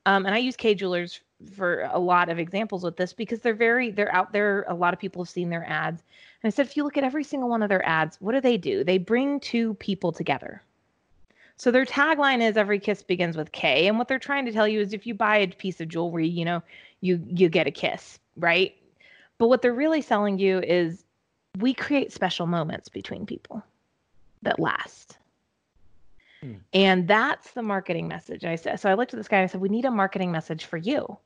um, 0.06 0.26
and 0.26 0.34
I 0.34 0.38
use 0.38 0.56
Kay 0.56 0.74
Jewelers 0.74 1.20
for 1.56 1.88
a 1.92 1.98
lot 1.98 2.28
of 2.28 2.38
examples 2.38 2.84
with 2.84 2.96
this 2.96 3.12
because 3.12 3.40
they're 3.40 3.54
very 3.54 3.90
they're 3.90 4.14
out 4.14 4.32
there. 4.32 4.64
A 4.68 4.74
lot 4.74 4.94
of 4.94 5.00
people 5.00 5.24
have 5.24 5.30
seen 5.30 5.50
their 5.50 5.68
ads. 5.68 6.02
And 6.42 6.52
I 6.52 6.54
said, 6.54 6.66
if 6.66 6.76
you 6.76 6.84
look 6.84 6.96
at 6.96 7.04
every 7.04 7.24
single 7.24 7.48
one 7.48 7.62
of 7.62 7.68
their 7.68 7.86
ads, 7.86 8.16
what 8.20 8.32
do 8.32 8.40
they 8.40 8.56
do? 8.56 8.84
They 8.84 8.98
bring 8.98 9.40
two 9.40 9.74
people 9.74 10.12
together 10.12 10.62
so 11.62 11.70
their 11.70 11.86
tagline 11.86 12.42
is 12.42 12.56
every 12.56 12.80
kiss 12.80 13.04
begins 13.04 13.36
with 13.36 13.52
K. 13.52 13.86
And 13.86 13.96
what 13.96 14.08
they're 14.08 14.18
trying 14.18 14.46
to 14.46 14.52
tell 14.52 14.66
you 14.66 14.80
is 14.80 14.92
if 14.92 15.06
you 15.06 15.14
buy 15.14 15.36
a 15.36 15.46
piece 15.46 15.80
of 15.80 15.86
jewelry, 15.86 16.26
you 16.26 16.44
know, 16.44 16.60
you 17.02 17.22
you 17.28 17.48
get 17.48 17.68
a 17.68 17.70
kiss, 17.70 18.18
right? 18.36 18.74
But 19.38 19.46
what 19.46 19.62
they're 19.62 19.72
really 19.72 20.02
selling 20.02 20.40
you 20.40 20.58
is 20.58 21.04
we 21.58 21.72
create 21.72 22.12
special 22.12 22.48
moments 22.48 22.88
between 22.88 23.26
people 23.26 23.62
that 24.42 24.58
last. 24.58 25.18
Hmm. 26.42 26.54
And 26.72 27.08
that's 27.08 27.52
the 27.52 27.62
marketing 27.62 28.08
message. 28.08 28.44
I 28.44 28.56
said 28.56 28.80
so 28.80 28.90
I 28.90 28.94
looked 28.94 29.14
at 29.14 29.18
this 29.18 29.28
guy 29.28 29.38
and 29.38 29.44
I 29.44 29.46
said, 29.46 29.60
we 29.60 29.68
need 29.68 29.84
a 29.84 29.90
marketing 29.90 30.32
message 30.32 30.64
for 30.64 30.76
you. 30.76 31.16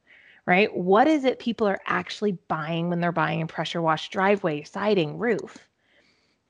Right? 0.44 0.74
What 0.76 1.08
is 1.08 1.24
it 1.24 1.40
people 1.40 1.66
are 1.66 1.80
actually 1.86 2.38
buying 2.46 2.88
when 2.88 3.00
they're 3.00 3.10
buying 3.10 3.42
a 3.42 3.46
pressure 3.46 3.82
wash 3.82 4.10
driveway, 4.10 4.62
siding, 4.62 5.18
roof? 5.18 5.58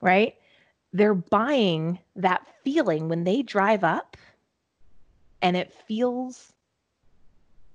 Right? 0.01 0.35
they're 0.93 1.13
buying 1.13 1.99
that 2.15 2.47
feeling 2.63 3.09
when 3.09 3.23
they 3.23 3.41
drive 3.41 3.83
up 3.83 4.17
and 5.41 5.55
it 5.55 5.73
feels 5.87 6.53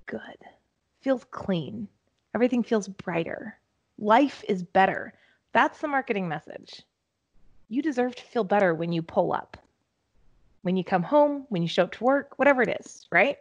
good, 0.07 0.21
feels 1.01 1.25
clean, 1.31 1.89
everything 2.35 2.63
feels 2.63 2.89
brighter, 2.89 3.59
life 3.99 4.43
is 4.49 4.63
better. 4.63 5.13
That's 5.53 5.79
the 5.81 5.89
marketing 5.89 6.29
message. 6.29 6.83
You 7.69 7.83
deserve 7.83 8.17
to 8.17 8.23
feel 8.25 8.45
better 8.45 8.75
when 8.75 8.93
you 8.93 9.03
pull 9.03 9.33
up, 9.33 9.57
when 10.63 10.77
you 10.77 10.85
come 10.85 11.03
home, 11.03 11.45
when 11.49 11.63
you 11.63 11.69
show 11.69 11.85
up 11.85 11.93
to 11.93 12.05
work, 12.05 12.39
whatever 12.39 12.63
it 12.63 12.77
is, 12.81 13.07
right? 13.11 13.39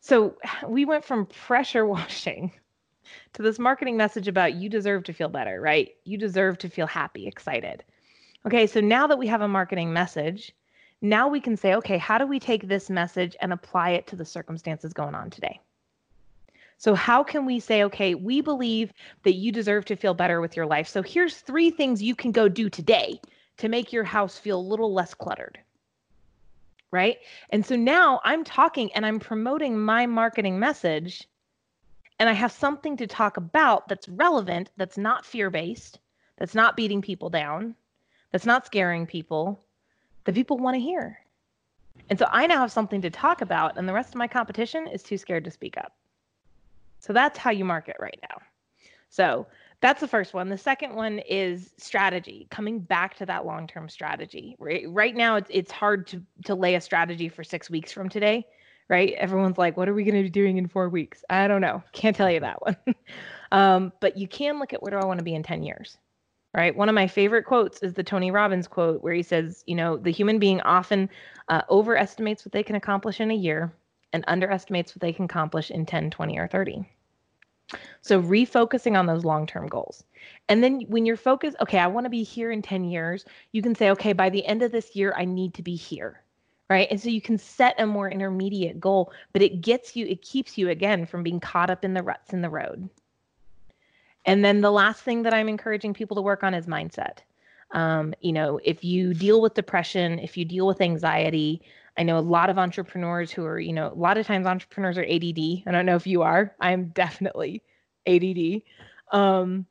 So 0.00 0.36
we 0.66 0.84
went 0.84 1.04
from 1.04 1.26
pressure 1.26 1.86
washing 1.96 2.52
to 3.34 3.42
this 3.42 3.58
marketing 3.58 3.96
message 3.96 4.28
about 4.28 4.54
you 4.54 4.68
deserve 4.68 5.04
to 5.04 5.12
feel 5.12 5.28
better, 5.28 5.60
right? 5.60 5.94
You 6.04 6.18
deserve 6.18 6.58
to 6.58 6.68
feel 6.68 6.86
happy, 6.86 7.26
excited. 7.26 7.84
Okay, 8.46 8.66
so 8.66 8.80
now 8.80 9.06
that 9.06 9.18
we 9.18 9.26
have 9.28 9.40
a 9.40 9.48
marketing 9.48 9.92
message, 9.92 10.52
now 11.00 11.28
we 11.28 11.40
can 11.40 11.56
say, 11.56 11.74
okay, 11.74 11.98
how 11.98 12.18
do 12.18 12.26
we 12.26 12.38
take 12.38 12.66
this 12.66 12.88
message 12.88 13.36
and 13.40 13.52
apply 13.52 13.90
it 13.90 14.06
to 14.08 14.16
the 14.16 14.24
circumstances 14.24 14.92
going 14.92 15.14
on 15.14 15.30
today? 15.30 15.60
So, 16.78 16.94
how 16.94 17.22
can 17.22 17.46
we 17.46 17.60
say, 17.60 17.84
okay, 17.84 18.16
we 18.16 18.40
believe 18.40 18.92
that 19.22 19.34
you 19.34 19.52
deserve 19.52 19.84
to 19.84 19.96
feel 19.96 20.14
better 20.14 20.40
with 20.40 20.56
your 20.56 20.66
life. 20.66 20.88
So, 20.88 21.00
here's 21.00 21.36
three 21.36 21.70
things 21.70 22.02
you 22.02 22.16
can 22.16 22.32
go 22.32 22.48
do 22.48 22.68
today 22.68 23.20
to 23.58 23.68
make 23.68 23.92
your 23.92 24.02
house 24.02 24.36
feel 24.38 24.58
a 24.58 24.70
little 24.70 24.92
less 24.92 25.14
cluttered. 25.14 25.60
Right. 26.92 27.18
And 27.48 27.64
so 27.64 27.74
now 27.74 28.20
I'm 28.22 28.44
talking 28.44 28.92
and 28.92 29.06
I'm 29.06 29.18
promoting 29.18 29.80
my 29.80 30.04
marketing 30.04 30.58
message, 30.58 31.26
and 32.18 32.28
I 32.28 32.34
have 32.34 32.52
something 32.52 32.98
to 32.98 33.06
talk 33.06 33.38
about 33.38 33.88
that's 33.88 34.08
relevant, 34.10 34.70
that's 34.76 34.98
not 34.98 35.24
fear 35.24 35.48
based, 35.48 36.00
that's 36.36 36.54
not 36.54 36.76
beating 36.76 37.00
people 37.00 37.30
down, 37.30 37.74
that's 38.30 38.44
not 38.44 38.66
scaring 38.66 39.06
people 39.06 39.64
that 40.24 40.34
people 40.34 40.58
want 40.58 40.74
to 40.74 40.80
hear. 40.80 41.18
And 42.10 42.18
so 42.18 42.26
I 42.30 42.46
now 42.46 42.58
have 42.58 42.70
something 42.70 43.00
to 43.00 43.10
talk 43.10 43.40
about, 43.40 43.78
and 43.78 43.88
the 43.88 43.92
rest 43.94 44.10
of 44.10 44.16
my 44.16 44.28
competition 44.28 44.86
is 44.86 45.02
too 45.02 45.16
scared 45.16 45.44
to 45.44 45.50
speak 45.50 45.78
up. 45.78 45.96
So 47.00 47.14
that's 47.14 47.38
how 47.38 47.50
you 47.50 47.64
market 47.64 47.96
right 47.98 48.20
now. 48.28 48.38
So 49.08 49.46
that's 49.82 50.00
the 50.00 50.08
first 50.08 50.32
one. 50.32 50.48
The 50.48 50.56
second 50.56 50.94
one 50.94 51.18
is 51.18 51.72
strategy, 51.76 52.46
coming 52.50 52.78
back 52.78 53.16
to 53.16 53.26
that 53.26 53.44
long 53.44 53.66
term 53.66 53.88
strategy. 53.88 54.56
Right, 54.58 54.84
right 54.88 55.14
now, 55.14 55.36
it's, 55.36 55.50
it's 55.52 55.72
hard 55.72 56.06
to, 56.08 56.22
to 56.44 56.54
lay 56.54 56.76
a 56.76 56.80
strategy 56.80 57.28
for 57.28 57.44
six 57.44 57.68
weeks 57.68 57.92
from 57.92 58.08
today, 58.08 58.46
right? 58.88 59.12
Everyone's 59.18 59.58
like, 59.58 59.76
what 59.76 59.88
are 59.88 59.94
we 59.94 60.04
going 60.04 60.16
to 60.16 60.22
be 60.22 60.30
doing 60.30 60.56
in 60.56 60.68
four 60.68 60.88
weeks? 60.88 61.24
I 61.28 61.48
don't 61.48 61.60
know. 61.60 61.82
Can't 61.92 62.16
tell 62.16 62.30
you 62.30 62.40
that 62.40 62.62
one. 62.62 62.76
um, 63.52 63.92
but 64.00 64.16
you 64.16 64.28
can 64.28 64.58
look 64.58 64.72
at 64.72 64.82
where 64.82 64.92
do 64.92 64.98
I 64.98 65.04
want 65.04 65.18
to 65.18 65.24
be 65.24 65.34
in 65.34 65.42
10 65.42 65.64
years? 65.64 65.98
right? 66.54 66.76
One 66.76 66.88
of 66.88 66.94
my 66.94 67.06
favorite 67.06 67.44
quotes 67.44 67.82
is 67.82 67.94
the 67.94 68.02
Tony 68.02 68.30
Robbins 68.30 68.68
quote, 68.68 69.02
where 69.02 69.14
he 69.14 69.22
says, 69.22 69.64
you 69.66 69.74
know, 69.74 69.96
the 69.96 70.10
human 70.10 70.38
being 70.38 70.60
often 70.60 71.08
uh, 71.48 71.62
overestimates 71.70 72.44
what 72.44 72.52
they 72.52 72.62
can 72.62 72.76
accomplish 72.76 73.20
in 73.20 73.30
a 73.30 73.34
year 73.34 73.72
and 74.12 74.24
underestimates 74.28 74.94
what 74.94 75.00
they 75.00 75.12
can 75.12 75.24
accomplish 75.24 75.70
in 75.70 75.86
10, 75.86 76.10
20, 76.10 76.38
or 76.38 76.46
30. 76.46 76.86
So 78.00 78.20
refocusing 78.20 78.98
on 78.98 79.06
those 79.06 79.24
long-term 79.24 79.68
goals. 79.68 80.04
And 80.48 80.62
then 80.62 80.82
when 80.88 81.06
you're 81.06 81.16
focused, 81.16 81.56
okay, 81.60 81.78
I 81.78 81.86
want 81.86 82.04
to 82.04 82.10
be 82.10 82.22
here 82.22 82.50
in 82.50 82.62
10 82.62 82.84
years, 82.84 83.24
you 83.52 83.62
can 83.62 83.74
say, 83.74 83.90
okay, 83.90 84.12
by 84.12 84.30
the 84.30 84.44
end 84.46 84.62
of 84.62 84.72
this 84.72 84.94
year, 84.94 85.14
I 85.16 85.24
need 85.24 85.54
to 85.54 85.62
be 85.62 85.76
here. 85.76 86.20
Right. 86.70 86.88
And 86.90 87.00
so 87.00 87.10
you 87.10 87.20
can 87.20 87.36
set 87.36 87.78
a 87.78 87.86
more 87.86 88.10
intermediate 88.10 88.80
goal, 88.80 89.12
but 89.34 89.42
it 89.42 89.60
gets 89.60 89.94
you, 89.94 90.06
it 90.06 90.22
keeps 90.22 90.56
you 90.56 90.70
again 90.70 91.04
from 91.04 91.22
being 91.22 91.38
caught 91.38 91.68
up 91.68 91.84
in 91.84 91.92
the 91.92 92.02
ruts 92.02 92.32
in 92.32 92.40
the 92.40 92.48
road. 92.48 92.88
And 94.24 94.44
then 94.44 94.60
the 94.60 94.72
last 94.72 95.02
thing 95.02 95.22
that 95.22 95.34
I'm 95.34 95.48
encouraging 95.48 95.92
people 95.92 96.14
to 96.14 96.22
work 96.22 96.42
on 96.42 96.54
is 96.54 96.66
mindset. 96.66 97.18
Um, 97.72 98.14
you 98.20 98.32
know, 98.32 98.60
if 98.64 98.84
you 98.84 99.12
deal 99.12 99.40
with 99.40 99.54
depression, 99.54 100.18
if 100.18 100.36
you 100.36 100.44
deal 100.44 100.66
with 100.66 100.80
anxiety, 100.80 101.62
I 101.98 102.02
know 102.02 102.18
a 102.18 102.20
lot 102.20 102.50
of 102.50 102.58
entrepreneurs 102.58 103.30
who 103.30 103.44
are, 103.44 103.60
you 103.60 103.72
know, 103.72 103.88
a 103.88 103.94
lot 103.94 104.16
of 104.16 104.26
times 104.26 104.46
entrepreneurs 104.46 104.96
are 104.96 105.04
ADD. 105.04 105.62
I 105.66 105.70
don't 105.70 105.86
know 105.86 105.96
if 105.96 106.06
you 106.06 106.22
are. 106.22 106.54
I'm 106.60 106.88
definitely 106.88 107.62
ADD. 108.06 108.62
Um, 109.12 109.66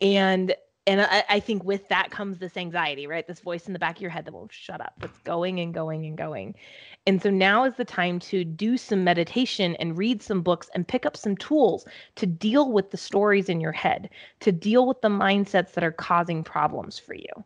and 0.00 0.54
and 0.88 1.00
I, 1.00 1.24
I, 1.28 1.40
think 1.40 1.64
with 1.64 1.88
that 1.88 2.12
comes 2.12 2.38
this 2.38 2.56
anxiety, 2.56 3.08
right? 3.08 3.26
This 3.26 3.40
voice 3.40 3.66
in 3.66 3.72
the 3.72 3.78
back 3.78 3.96
of 3.96 4.02
your 4.02 4.10
head 4.10 4.24
that 4.24 4.32
won't 4.32 4.52
shut 4.52 4.80
up, 4.80 4.94
that's 5.00 5.18
going 5.18 5.58
and 5.58 5.74
going 5.74 6.06
and 6.06 6.16
going. 6.16 6.54
And 7.08 7.20
so 7.20 7.28
now 7.28 7.64
is 7.64 7.74
the 7.74 7.84
time 7.84 8.20
to 8.20 8.44
do 8.44 8.76
some 8.76 9.02
meditation 9.02 9.74
and 9.76 9.98
read 9.98 10.22
some 10.22 10.42
books 10.42 10.70
and 10.74 10.86
pick 10.86 11.04
up 11.04 11.16
some 11.16 11.36
tools 11.36 11.86
to 12.14 12.26
deal 12.26 12.70
with 12.70 12.92
the 12.92 12.96
stories 12.96 13.48
in 13.48 13.60
your 13.60 13.72
head, 13.72 14.10
to 14.40 14.52
deal 14.52 14.86
with 14.86 15.00
the 15.00 15.08
mindsets 15.08 15.72
that 15.72 15.82
are 15.82 15.90
causing 15.90 16.44
problems 16.44 17.00
for 17.00 17.14
you. 17.14 17.44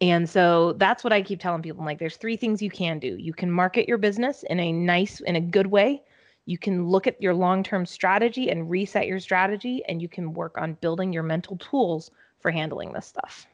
And 0.00 0.28
so 0.30 0.74
that's 0.74 1.02
what 1.02 1.12
I 1.12 1.22
keep 1.22 1.40
telling 1.40 1.62
people. 1.62 1.80
I'm 1.80 1.86
like, 1.86 1.98
there's 1.98 2.16
three 2.16 2.36
things 2.36 2.62
you 2.62 2.70
can 2.70 2.98
do. 2.98 3.16
You 3.18 3.32
can 3.32 3.50
market 3.50 3.88
your 3.88 3.98
business 3.98 4.44
in 4.48 4.60
a 4.60 4.72
nice, 4.72 5.20
in 5.20 5.34
a 5.36 5.40
good 5.40 5.66
way. 5.66 6.02
You 6.46 6.56
can 6.56 6.86
look 6.86 7.06
at 7.06 7.20
your 7.20 7.34
long 7.34 7.62
term 7.62 7.84
strategy 7.84 8.48
and 8.48 8.70
reset 8.70 9.06
your 9.06 9.20
strategy, 9.20 9.82
and 9.88 10.00
you 10.00 10.08
can 10.08 10.32
work 10.32 10.56
on 10.56 10.74
building 10.80 11.12
your 11.12 11.22
mental 11.22 11.58
tools 11.58 12.10
for 12.40 12.50
handling 12.50 12.92
this 12.92 13.06
stuff. 13.06 13.46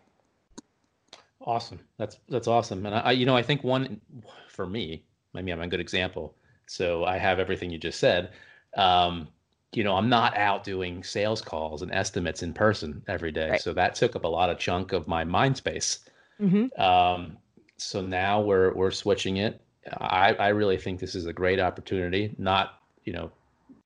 Awesome. 1.41 1.81
That's 1.99 2.19
that's 2.29 2.47
awesome. 2.47 2.87
And 2.87 2.95
I, 2.95 3.13
you 3.13 3.27
know, 3.27 3.37
I 3.37 3.43
think 3.43 3.65
one 3.65 4.01
for 4.49 4.67
me, 4.67 5.05
I 5.35 5.43
mean, 5.43 5.55
I'm 5.55 5.61
a 5.61 5.67
good 5.67 5.81
example. 5.81 6.35
So 6.67 7.05
I 7.05 7.19
have 7.19 7.39
everything 7.39 7.71
you 7.71 7.79
just 7.79 7.99
said. 7.99 8.31
Um, 8.77 9.29
you 9.73 9.83
know, 9.83 9.97
I'm 9.97 10.09
not 10.09 10.37
out 10.37 10.63
doing 10.63 11.03
sales 11.03 11.43
calls 11.43 11.83
and 11.83 11.93
estimates 11.93 12.43
in 12.43 12.53
person 12.53 13.03
every 13.09 13.33
day. 13.33 13.51
Right. 13.51 13.61
So 13.61 13.73
that 13.73 13.95
took 13.95 14.15
up 14.15 14.25
a 14.25 14.29
lot 14.29 14.51
of 14.51 14.59
chunk 14.59 14.93
of 14.93 15.09
my 15.09 15.25
mind 15.25 15.57
space. 15.57 15.99
Mm-hmm. 16.45 16.81
Um, 16.81 17.39
so 17.77 18.01
now 18.01 18.41
we're 18.41 18.73
we're 18.75 18.91
switching 18.91 19.39
it. 19.39 19.61
I, 20.01 20.35
I 20.35 20.49
really 20.49 20.79
think 20.79 21.01
this 21.01 21.15
is 21.15 21.27
a 21.27 21.33
great 21.33 21.61
opportunity, 21.61 22.35
not, 22.39 22.81
you 23.05 23.13
know, 23.13 23.31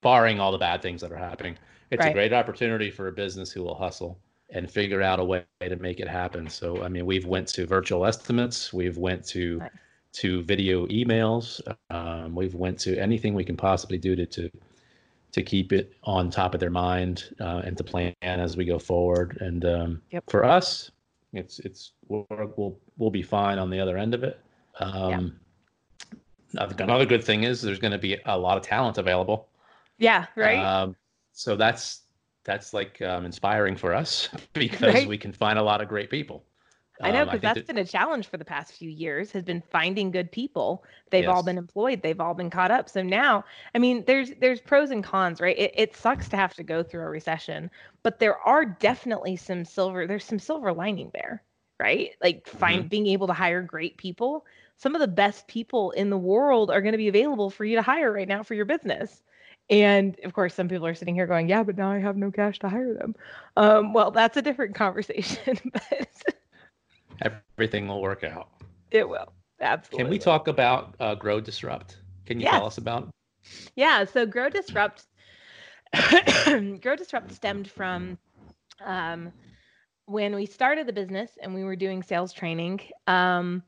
barring 0.01 0.39
all 0.39 0.53
the 0.53 0.59
bad 0.59 0.81
things 0.81 1.01
that 1.01 1.11
are 1.11 1.17
happening. 1.17 1.57
It's 1.91 2.01
right. 2.01 2.11
a 2.11 2.13
great 2.13 2.33
opportunity 2.33 2.91
for 2.91 3.09
a 3.09 3.13
business 3.13 3.51
who 3.51 3.63
will 3.63 3.75
hustle 3.75 4.19
and 4.51 4.71
figure 4.71 5.03
out 5.03 5.19
a 5.19 5.25
way 5.25 5.45
to 5.61 5.77
make 5.77 6.01
it 6.01 6.09
happen. 6.09 6.49
So 6.49 6.83
I 6.83 6.89
mean, 6.89 7.05
we've 7.05 7.27
went 7.27 7.49
to 7.49 7.67
virtual 7.67 8.07
estimates, 8.07 8.73
we've 8.73 8.97
went 8.97 9.27
to 9.29 9.59
nice. 9.59 9.71
to 10.13 10.43
video 10.43 10.87
emails, 10.87 11.61
um, 11.91 12.35
we've 12.35 12.55
went 12.55 12.79
to 12.81 12.97
anything 12.99 13.35
we 13.35 13.45
can 13.45 13.57
possibly 13.57 13.99
do 13.99 14.15
to 14.17 14.27
to 14.27 14.51
to 15.31 15.43
keep 15.43 15.73
it 15.73 15.93
on 16.05 16.31
top 16.31 16.55
of 16.55 16.61
their 16.61 16.71
mind 16.71 17.35
uh, 17.41 17.63
and 17.65 17.77
to 17.77 17.85
plan 17.85 18.15
as 18.23 18.57
we 18.57 18.65
go 18.65 18.79
forward. 18.79 19.37
And 19.41 19.65
um, 19.65 20.03
yep. 20.11 20.25
for 20.31 20.45
us, 20.45 20.91
it's 21.39 21.59
it's 21.61 21.93
we'll, 22.09 22.27
we'll 22.57 22.79
we'll 22.97 23.11
be 23.11 23.23
fine 23.23 23.59
on 23.59 23.71
the 23.71 23.81
other 23.81 23.97
end 23.97 24.15
of 24.15 24.25
it. 24.25 24.41
Um, 24.81 25.39
yeah. 26.55 26.67
Another 26.79 27.05
good 27.05 27.23
thing 27.23 27.45
is 27.45 27.61
there's 27.61 27.79
going 27.79 27.93
to 27.93 27.99
be 27.99 28.17
a 28.25 28.39
lot 28.39 28.57
of 28.57 28.63
talent 28.63 28.97
available. 28.97 29.49
Yeah, 29.99 30.27
right. 30.35 30.59
Um, 30.59 30.97
so 31.33 31.57
that's 31.57 32.03
that's 32.45 32.73
like 32.73 33.01
um, 33.03 33.27
inspiring 33.27 33.77
for 33.77 33.95
us 33.95 34.29
because 34.55 34.95
right? 34.95 35.09
we 35.09 35.19
can 35.19 35.33
find 35.33 35.59
a 35.59 35.63
lot 35.63 35.81
of 35.81 35.89
great 35.89 36.11
people. 36.11 36.45
I 37.01 37.11
know 37.11 37.25
because 37.25 37.37
um, 37.37 37.41
that's 37.41 37.55
that... 37.59 37.67
been 37.67 37.79
a 37.79 37.85
challenge 37.85 38.27
for 38.27 38.37
the 38.37 38.45
past 38.45 38.73
few 38.73 38.91
years 38.91 39.31
has 39.33 39.45
been 39.45 39.63
finding 39.71 40.11
good 40.11 40.31
people. 40.33 40.85
They've 41.11 41.25
yes. 41.25 41.33
all 41.33 41.43
been 41.43 41.59
employed. 41.59 42.03
They've 42.03 42.21
all 42.21 42.35
been 42.35 42.51
caught 42.51 42.71
up. 42.71 42.89
So 42.89 43.03
now, 43.03 43.45
I 43.75 43.79
mean, 43.79 44.05
there's 44.07 44.33
there's 44.41 44.61
pros 44.61 44.91
and 44.91 45.05
cons, 45.05 45.41
right? 45.41 45.59
It, 45.59 45.73
it 45.77 45.97
sucks 45.97 46.29
to 46.31 46.37
have 46.37 46.55
to 46.55 46.63
go 46.63 46.83
through 46.83 47.03
a 47.03 47.09
recession, 47.09 47.71
but 48.03 48.19
there 48.19 48.39
are 48.39 48.65
definitely 48.65 49.37
some 49.37 49.65
silver. 49.65 50.07
There's 50.07 50.25
some 50.25 50.39
silver 50.39 50.73
lining 50.73 51.11
there, 51.15 51.43
right? 51.79 52.11
Like 52.23 52.47
find 52.47 52.81
mm-hmm. 52.81 52.89
being 52.89 53.07
able 53.09 53.27
to 53.29 53.33
hire 53.33 53.63
great 53.63 53.97
people. 53.97 54.45
Some 54.77 54.95
of 54.95 55.01
the 55.01 55.09
best 55.09 55.49
people 55.49 55.91
in 55.93 56.11
the 56.11 56.19
world 56.19 56.71
are 56.71 56.81
going 56.81 56.93
to 56.93 56.99
be 56.99 57.09
available 57.09 57.51
for 57.51 57.65
you 57.65 57.77
to 57.77 57.83
hire 57.83 58.13
right 58.13 58.29
now 58.29 58.43
for 58.43 58.55
your 58.55 58.65
business. 58.65 59.23
And 59.71 60.19
of 60.25 60.33
course, 60.33 60.55
some 60.55 60.69
people 60.69 60.87
are 60.87 60.95
sitting 60.95 61.15
here 61.15 61.27
going, 61.27 61.49
"Yeah, 61.49 61.63
but 61.63 61.77
now 61.77 61.91
I 61.91 61.99
have 61.99 62.17
no 62.17 62.31
cash 62.31 62.59
to 62.61 62.69
hire 62.69 62.95
them." 62.95 63.15
Um, 63.57 63.93
well, 63.93 64.11
that's 64.11 64.37
a 64.37 64.43
different 64.43 64.75
conversation, 64.75 65.59
but 65.73 66.35
everything 67.23 67.89
will 67.89 68.03
work 68.03 68.25
out. 68.25 68.49
It 68.91 69.09
will. 69.09 69.33
Absolutely. 69.61 70.05
Can 70.05 70.11
we 70.11 70.19
talk 70.19 70.49
about 70.49 70.95
uh, 71.01 71.15
Grow 71.15 71.41
Disrupt? 71.41 71.99
Can 72.27 72.39
you 72.39 72.45
yes. 72.45 72.55
tell 72.55 72.67
us 72.67 72.79
about? 72.79 73.09
Yeah. 73.77 74.05
So 74.05 74.27
Grow 74.27 74.49
Disrupt, 74.49 75.07
Grow 76.81 76.97
Disrupt 76.97 77.33
stemmed 77.33 77.69
from 77.71 78.19
um, 78.85 79.33
when 80.07 80.35
we 80.35 80.47
started 80.47 80.87
the 80.87 80.93
business 80.93 81.33
and 81.43 81.55
we 81.55 81.65
were 81.65 81.77
doing 81.77 82.03
sales 82.03 82.33
training. 82.33 82.81
Um, 83.07 83.63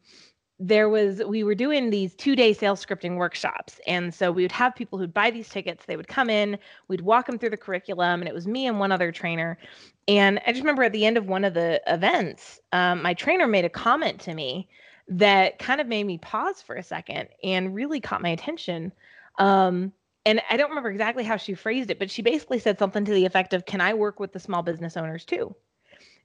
there 0.62 0.90
was 0.90 1.22
we 1.26 1.42
were 1.42 1.54
doing 1.54 1.88
these 1.88 2.14
two 2.14 2.36
day 2.36 2.52
sales 2.52 2.84
scripting 2.84 3.16
workshops. 3.16 3.80
And 3.86 4.12
so 4.14 4.30
we 4.30 4.42
would 4.42 4.52
have 4.52 4.74
people 4.74 4.98
who'd 4.98 5.14
buy 5.14 5.30
these 5.30 5.48
tickets 5.48 5.86
they 5.86 5.96
would 5.96 6.06
come 6.06 6.28
in 6.28 6.58
we'd 6.88 7.00
walk 7.00 7.26
them 7.26 7.38
through 7.38 7.50
the 7.50 7.56
curriculum 7.56 8.20
and 8.20 8.28
it 8.28 8.34
was 8.34 8.46
me 8.46 8.66
and 8.66 8.78
one 8.78 8.92
other 8.92 9.10
trainer. 9.10 9.58
And 10.06 10.38
i 10.46 10.52
just 10.52 10.60
remember 10.60 10.82
at 10.82 10.92
the 10.92 11.06
end 11.06 11.16
of 11.16 11.26
one 11.26 11.44
of 11.44 11.54
the 11.54 11.80
events 11.86 12.60
um, 12.72 13.02
my 13.02 13.14
trainer 13.14 13.46
made 13.46 13.64
a 13.64 13.70
comment 13.70 14.20
to 14.20 14.34
me 14.34 14.68
that 15.08 15.58
kind 15.58 15.80
of 15.80 15.88
made 15.88 16.04
me 16.04 16.18
pause 16.18 16.60
for 16.60 16.76
a 16.76 16.82
second 16.82 17.28
and 17.42 17.74
really 17.74 18.00
caught 18.00 18.22
my 18.22 18.28
attention. 18.28 18.92
Um, 19.38 19.92
and 20.26 20.42
i 20.50 20.58
don't 20.58 20.68
remember 20.68 20.90
exactly 20.90 21.24
how 21.24 21.38
she 21.38 21.54
phrased 21.54 21.90
it 21.90 21.98
but 21.98 22.10
she 22.10 22.20
basically 22.20 22.58
said 22.58 22.78
something 22.78 23.06
to 23.06 23.12
the 23.12 23.24
effect 23.24 23.54
of 23.54 23.64
can 23.64 23.80
i 23.80 23.94
work 23.94 24.20
with 24.20 24.34
the 24.34 24.38
small 24.38 24.62
business 24.62 24.98
owners 24.98 25.24
too? 25.24 25.54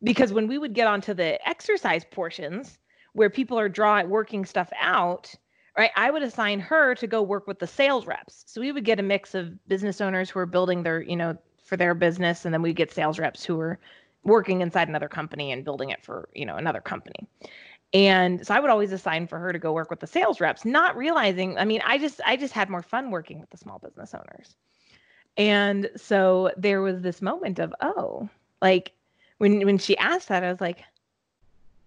Because 0.04 0.34
when 0.34 0.48
we 0.48 0.58
would 0.58 0.74
get 0.74 0.88
onto 0.88 1.14
the 1.14 1.48
exercise 1.48 2.04
portions 2.04 2.78
where 3.16 3.30
people 3.30 3.58
are 3.58 3.70
drawing 3.70 4.10
working 4.10 4.46
stuff 4.46 4.70
out 4.80 5.34
right 5.78 5.92
i 5.96 6.12
would 6.12 6.22
assign 6.22 6.60
her 6.60 6.94
to 6.94 7.08
go 7.08 7.22
work 7.22 7.48
with 7.48 7.60
the 7.60 7.68
sales 7.68 8.06
reps. 8.06 8.44
So 8.46 8.62
we 8.62 8.72
would 8.72 8.86
get 8.86 9.00
a 9.00 9.04
mix 9.04 9.34
of 9.34 9.66
business 9.68 10.02
owners 10.02 10.30
who 10.30 10.40
are 10.40 10.46
building 10.46 10.84
their 10.84 11.02
you 11.02 11.16
know 11.16 11.38
for 11.64 11.78
their 11.78 11.96
business 11.96 12.46
and 12.46 12.54
then 12.54 12.62
we 12.62 12.74
get 12.74 12.92
sales 12.92 13.18
reps 13.18 13.44
who 13.44 13.60
are 13.60 13.80
working 14.24 14.62
inside 14.62 14.88
another 14.88 15.08
company 15.08 15.52
and 15.52 15.64
building 15.64 15.90
it 15.90 16.04
for 16.04 16.30
you 16.36 16.46
know 16.46 16.58
another 16.58 16.82
company. 16.82 17.28
And 17.94 18.46
so 18.46 18.54
i 18.54 18.60
would 18.60 18.70
always 18.70 18.92
assign 18.92 19.28
for 19.28 19.40
her 19.40 19.54
to 19.54 19.60
go 19.60 19.72
work 19.72 19.90
with 19.90 20.02
the 20.02 20.08
sales 20.08 20.42
reps 20.42 20.66
not 20.66 20.98
realizing 20.98 21.58
i 21.58 21.66
mean 21.66 21.82
i 21.86 21.98
just 21.98 22.20
i 22.26 22.36
just 22.36 22.54
had 22.54 22.70
more 22.70 22.82
fun 22.82 23.12
working 23.12 23.40
with 23.40 23.50
the 23.50 23.58
small 23.58 23.80
business 23.80 24.14
owners. 24.14 24.56
And 25.38 25.90
so 25.98 26.52
there 26.58 26.82
was 26.82 27.02
this 27.02 27.22
moment 27.22 27.60
of 27.60 27.74
oh 27.82 28.30
like 28.62 28.92
when 29.38 29.66
when 29.66 29.78
she 29.78 29.98
asked 29.98 30.28
that 30.28 30.44
i 30.44 30.52
was 30.52 30.62
like 30.62 30.84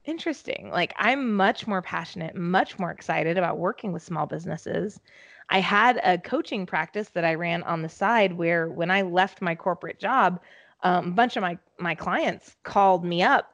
interesting. 0.08 0.70
Like 0.70 0.94
I'm 0.96 1.34
much 1.34 1.66
more 1.66 1.82
passionate, 1.82 2.34
much 2.34 2.78
more 2.78 2.90
excited 2.90 3.36
about 3.38 3.58
working 3.58 3.92
with 3.92 4.02
small 4.02 4.26
businesses. 4.26 5.00
I 5.50 5.60
had 5.60 6.00
a 6.02 6.18
coaching 6.18 6.66
practice 6.66 7.08
that 7.10 7.24
I 7.24 7.34
ran 7.34 7.62
on 7.62 7.82
the 7.82 7.88
side 7.88 8.32
where 8.32 8.68
when 8.68 8.90
I 8.90 9.02
left 9.02 9.40
my 9.40 9.54
corporate 9.54 9.98
job, 9.98 10.40
um, 10.82 11.08
a 11.08 11.10
bunch 11.10 11.36
of 11.36 11.42
my 11.42 11.58
my 11.78 11.94
clients 11.94 12.56
called 12.62 13.04
me 13.04 13.22
up 13.22 13.52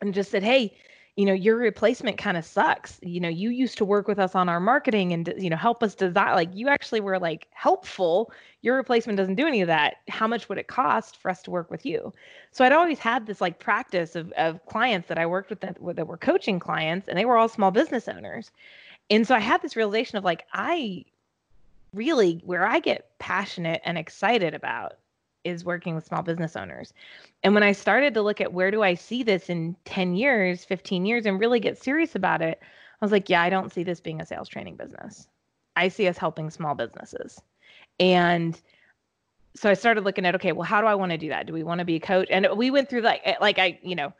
and 0.00 0.12
just 0.12 0.30
said, 0.30 0.42
"Hey, 0.42 0.76
you 1.16 1.24
know 1.24 1.32
your 1.32 1.56
replacement 1.56 2.18
kind 2.18 2.36
of 2.36 2.44
sucks. 2.44 2.98
You 3.02 3.20
know 3.20 3.28
you 3.28 3.48
used 3.48 3.78
to 3.78 3.86
work 3.86 4.06
with 4.06 4.18
us 4.18 4.34
on 4.34 4.50
our 4.50 4.60
marketing 4.60 5.12
and 5.12 5.32
you 5.38 5.48
know 5.48 5.56
help 5.56 5.82
us 5.82 5.94
design 5.94 6.34
like 6.34 6.54
you 6.54 6.68
actually 6.68 7.00
were 7.00 7.18
like 7.18 7.48
helpful. 7.52 8.30
Your 8.60 8.76
replacement 8.76 9.16
doesn't 9.16 9.36
do 9.36 9.46
any 9.46 9.62
of 9.62 9.66
that. 9.68 9.96
How 10.08 10.26
much 10.26 10.48
would 10.48 10.58
it 10.58 10.66
cost 10.68 11.16
for 11.16 11.30
us 11.30 11.42
to 11.42 11.50
work 11.50 11.70
with 11.70 11.86
you? 11.86 12.12
So 12.50 12.64
i'd 12.64 12.72
always 12.72 12.98
had 12.98 13.26
this 13.26 13.40
like 13.40 13.58
practice 13.58 14.14
of, 14.14 14.30
of 14.32 14.64
clients 14.66 15.08
that 15.08 15.18
i 15.18 15.26
worked 15.26 15.50
with 15.50 15.60
that, 15.60 15.78
that 15.96 16.06
were 16.06 16.18
coaching 16.18 16.58
clients 16.58 17.08
and 17.08 17.18
they 17.18 17.24
were 17.24 17.36
all 17.36 17.48
small 17.48 17.70
business 17.70 18.08
owners. 18.08 18.50
And 19.08 19.26
so 19.26 19.34
i 19.34 19.40
had 19.40 19.62
this 19.62 19.76
realization 19.76 20.18
of 20.18 20.24
like 20.24 20.44
i 20.52 21.04
really 21.94 22.42
where 22.44 22.66
i 22.66 22.78
get 22.78 23.18
passionate 23.18 23.80
and 23.86 23.96
excited 23.96 24.52
about 24.52 24.98
is 25.46 25.64
working 25.64 25.94
with 25.94 26.06
small 26.06 26.22
business 26.22 26.56
owners. 26.56 26.92
And 27.42 27.54
when 27.54 27.62
I 27.62 27.72
started 27.72 28.14
to 28.14 28.22
look 28.22 28.40
at 28.40 28.52
where 28.52 28.70
do 28.70 28.82
I 28.82 28.94
see 28.94 29.22
this 29.22 29.48
in 29.48 29.76
10 29.84 30.16
years, 30.16 30.64
15 30.64 31.06
years, 31.06 31.24
and 31.24 31.38
really 31.38 31.60
get 31.60 31.82
serious 31.82 32.14
about 32.14 32.42
it, 32.42 32.58
I 32.60 33.04
was 33.04 33.12
like, 33.12 33.28
yeah, 33.28 33.42
I 33.42 33.50
don't 33.50 33.72
see 33.72 33.84
this 33.84 34.00
being 34.00 34.20
a 34.20 34.26
sales 34.26 34.48
training 34.48 34.76
business. 34.76 35.28
I 35.76 35.88
see 35.88 36.08
us 36.08 36.18
helping 36.18 36.50
small 36.50 36.74
businesses. 36.74 37.40
And 38.00 38.60
so 39.54 39.70
I 39.70 39.74
started 39.74 40.04
looking 40.04 40.26
at, 40.26 40.34
okay, 40.34 40.52
well, 40.52 40.64
how 40.64 40.80
do 40.80 40.86
I 40.86 40.94
want 40.94 41.12
to 41.12 41.18
do 41.18 41.28
that? 41.28 41.46
Do 41.46 41.52
we 41.52 41.62
want 41.62 41.78
to 41.78 41.84
be 41.84 41.96
a 41.96 42.00
coach? 42.00 42.28
And 42.30 42.48
we 42.56 42.70
went 42.70 42.88
through 42.88 43.02
like, 43.02 43.20
eh, 43.24 43.36
like 43.40 43.58
I, 43.58 43.78
you 43.82 43.94
know, 43.94 44.12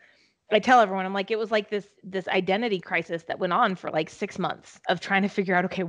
I 0.53 0.61
tell 0.61 0.81
everyone, 0.81 1.05
I'm 1.05 1.12
like, 1.14 1.31
it 1.31 1.39
was 1.39 1.51
like 1.51 1.70
this, 1.70 1.87
this 2.05 2.29
identity 2.29 2.79
crisis 2.79 3.24
that 3.24 3.39
went 3.39 3.53
on 3.53 3.74
for 3.74 3.91
like 3.91 4.09
six 4.09 4.39
months 4.39 4.81
of 4.89 5.01
trying 5.01 5.22
to 5.22 5.29
figure 5.29 5.55
out, 5.55 5.64
okay, 5.64 5.85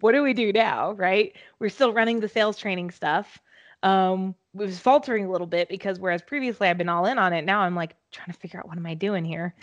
what 0.00 0.12
do 0.12 0.22
we 0.22 0.32
do 0.32 0.52
now? 0.52 0.92
Right. 0.92 1.36
We're 1.58 1.68
still 1.68 1.92
running 1.92 2.20
the 2.20 2.28
sales 2.28 2.56
training 2.56 2.92
stuff 2.92 3.38
um, 3.82 4.34
was 4.52 4.78
faltering 4.78 5.26
a 5.26 5.30
little 5.30 5.46
bit 5.46 5.68
because 5.68 5.98
whereas 5.98 6.22
previously 6.22 6.68
I've 6.68 6.78
been 6.78 6.88
all 6.88 7.06
in 7.06 7.18
on 7.18 7.32
it, 7.32 7.44
now 7.44 7.60
I'm 7.60 7.74
like 7.74 7.94
trying 8.10 8.32
to 8.32 8.38
figure 8.38 8.58
out 8.58 8.68
what 8.68 8.76
am 8.76 8.86
I 8.86 8.94
doing 8.94 9.24
here. 9.24 9.54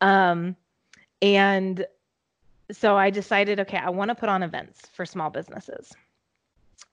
Um, 0.00 0.56
and 1.20 1.84
so 2.70 2.96
I 2.96 3.10
decided, 3.10 3.60
okay, 3.60 3.78
I 3.78 3.90
want 3.90 4.10
to 4.10 4.14
put 4.14 4.28
on 4.28 4.42
events 4.42 4.82
for 4.92 5.04
small 5.04 5.30
businesses. 5.30 5.92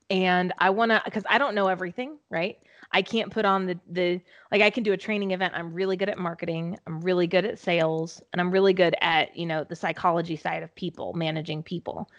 And 0.09 0.53
I 0.57 0.69
want 0.69 0.91
to, 0.91 1.01
because 1.05 1.23
I 1.29 1.37
don't 1.37 1.53
know 1.53 1.67
everything, 1.67 2.17
right? 2.29 2.57
I 2.91 3.01
can't 3.01 3.31
put 3.31 3.45
on 3.45 3.65
the, 3.65 3.79
the, 3.89 4.21
like 4.51 4.61
I 4.61 4.69
can 4.69 4.83
do 4.83 4.93
a 4.93 4.97
training 4.97 5.31
event. 5.31 5.53
I'm 5.55 5.73
really 5.73 5.97
good 5.97 6.09
at 6.09 6.17
marketing. 6.17 6.79
I'm 6.87 7.01
really 7.01 7.27
good 7.27 7.45
at 7.45 7.59
sales 7.59 8.21
and 8.31 8.39
I'm 8.39 8.49
really 8.49 8.73
good 8.73 8.95
at, 9.01 9.35
you 9.35 9.45
know, 9.45 9.65
the 9.65 9.75
psychology 9.75 10.37
side 10.37 10.63
of 10.63 10.73
people, 10.75 11.13
managing 11.13 11.63
people. 11.63 12.09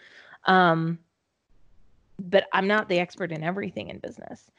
Um, 0.45 0.99
but 2.19 2.47
I'm 2.53 2.67
not 2.67 2.87
the 2.87 2.99
expert 2.99 3.31
in 3.31 3.43
everything 3.43 3.89
in 3.89 3.97
business. 3.97 4.51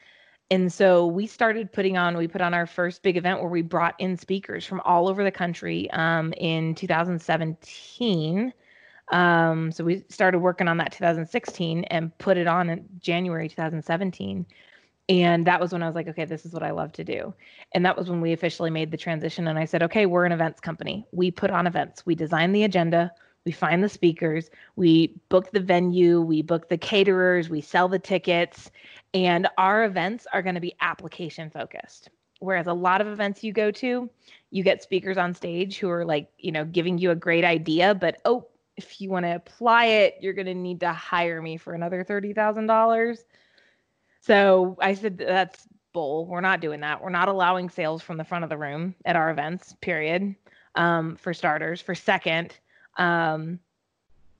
And 0.51 0.71
so 0.71 1.07
we 1.07 1.27
started 1.27 1.71
putting 1.71 1.97
on, 1.97 2.17
we 2.17 2.27
put 2.27 2.41
on 2.41 2.53
our 2.53 2.67
first 2.67 3.03
big 3.03 3.15
event 3.15 3.39
where 3.39 3.49
we 3.49 3.61
brought 3.61 3.95
in 3.99 4.17
speakers 4.17 4.65
from 4.65 4.81
all 4.81 5.07
over 5.07 5.23
the 5.23 5.31
country 5.31 5.89
um, 5.91 6.33
in 6.33 6.75
2017. 6.75 8.53
Um, 9.13 9.71
so 9.71 9.85
we 9.85 10.03
started 10.09 10.39
working 10.39 10.67
on 10.67 10.75
that 10.77 10.91
2016 10.91 11.85
and 11.85 12.15
put 12.17 12.35
it 12.35 12.47
on 12.47 12.69
in 12.69 12.85
January 12.99 13.47
2017. 13.47 14.45
And 15.07 15.47
that 15.47 15.59
was 15.59 15.71
when 15.71 15.83
I 15.83 15.87
was 15.87 15.95
like, 15.95 16.09
okay, 16.09 16.25
this 16.25 16.45
is 16.45 16.51
what 16.51 16.63
I 16.63 16.71
love 16.71 16.91
to 16.93 17.05
do. 17.05 17.33
And 17.73 17.85
that 17.85 17.97
was 17.97 18.09
when 18.09 18.19
we 18.19 18.33
officially 18.33 18.69
made 18.69 18.91
the 18.91 18.97
transition. 18.97 19.47
And 19.47 19.57
I 19.57 19.63
said, 19.63 19.81
okay, 19.83 20.05
we're 20.05 20.25
an 20.25 20.33
events 20.33 20.59
company. 20.59 21.07
We 21.13 21.31
put 21.31 21.49
on 21.49 21.65
events, 21.65 22.05
we 22.05 22.13
design 22.13 22.51
the 22.51 22.63
agenda, 22.63 23.11
we 23.45 23.51
find 23.51 23.83
the 23.83 23.89
speakers, 23.89 24.49
we 24.75 25.15
book 25.29 25.51
the 25.51 25.59
venue, 25.59 26.21
we 26.21 26.41
book 26.41 26.69
the 26.69 26.77
caterers, 26.77 27.49
we 27.49 27.61
sell 27.61 27.87
the 27.87 27.99
tickets, 27.99 28.69
and 29.13 29.47
our 29.57 29.85
events 29.85 30.27
are 30.33 30.41
going 30.41 30.55
to 30.55 30.61
be 30.61 30.75
application 30.81 31.49
focused. 31.49 32.09
Whereas 32.39 32.67
a 32.67 32.73
lot 32.73 33.01
of 33.01 33.07
events 33.07 33.43
you 33.43 33.53
go 33.53 33.69
to, 33.71 34.09
you 34.49 34.63
get 34.63 34.81
speakers 34.81 35.17
on 35.17 35.33
stage 35.33 35.77
who 35.77 35.89
are 35.89 36.03
like, 36.03 36.29
you 36.39 36.51
know, 36.51 36.65
giving 36.65 36.97
you 36.97 37.11
a 37.11 37.15
great 37.15 37.43
idea, 37.43 37.93
but 37.93 38.19
oh, 38.25 38.47
if 38.77 38.99
you 38.99 39.09
want 39.09 39.25
to 39.25 39.35
apply 39.35 39.85
it, 39.85 40.15
you're 40.21 40.33
going 40.33 40.47
to 40.47 40.55
need 40.55 40.79
to 40.79 40.91
hire 40.91 41.41
me 41.41 41.57
for 41.57 41.73
another 41.73 42.03
$30,000. 42.03 43.17
So 44.21 44.77
I 44.81 44.95
said, 44.95 45.17
that's 45.17 45.67
bull. 45.93 46.25
We're 46.25 46.41
not 46.41 46.61
doing 46.61 46.79
that. 46.81 47.01
We're 47.01 47.09
not 47.09 47.27
allowing 47.27 47.69
sales 47.69 48.01
from 48.01 48.17
the 48.17 48.23
front 48.23 48.43
of 48.43 48.49
the 48.49 48.57
room 48.57 48.95
at 49.05 49.15
our 49.15 49.29
events, 49.29 49.75
period. 49.81 50.35
Um, 50.75 51.17
for 51.17 51.33
starters. 51.33 51.81
For 51.81 51.93
second, 51.93 52.57
um, 52.97 53.59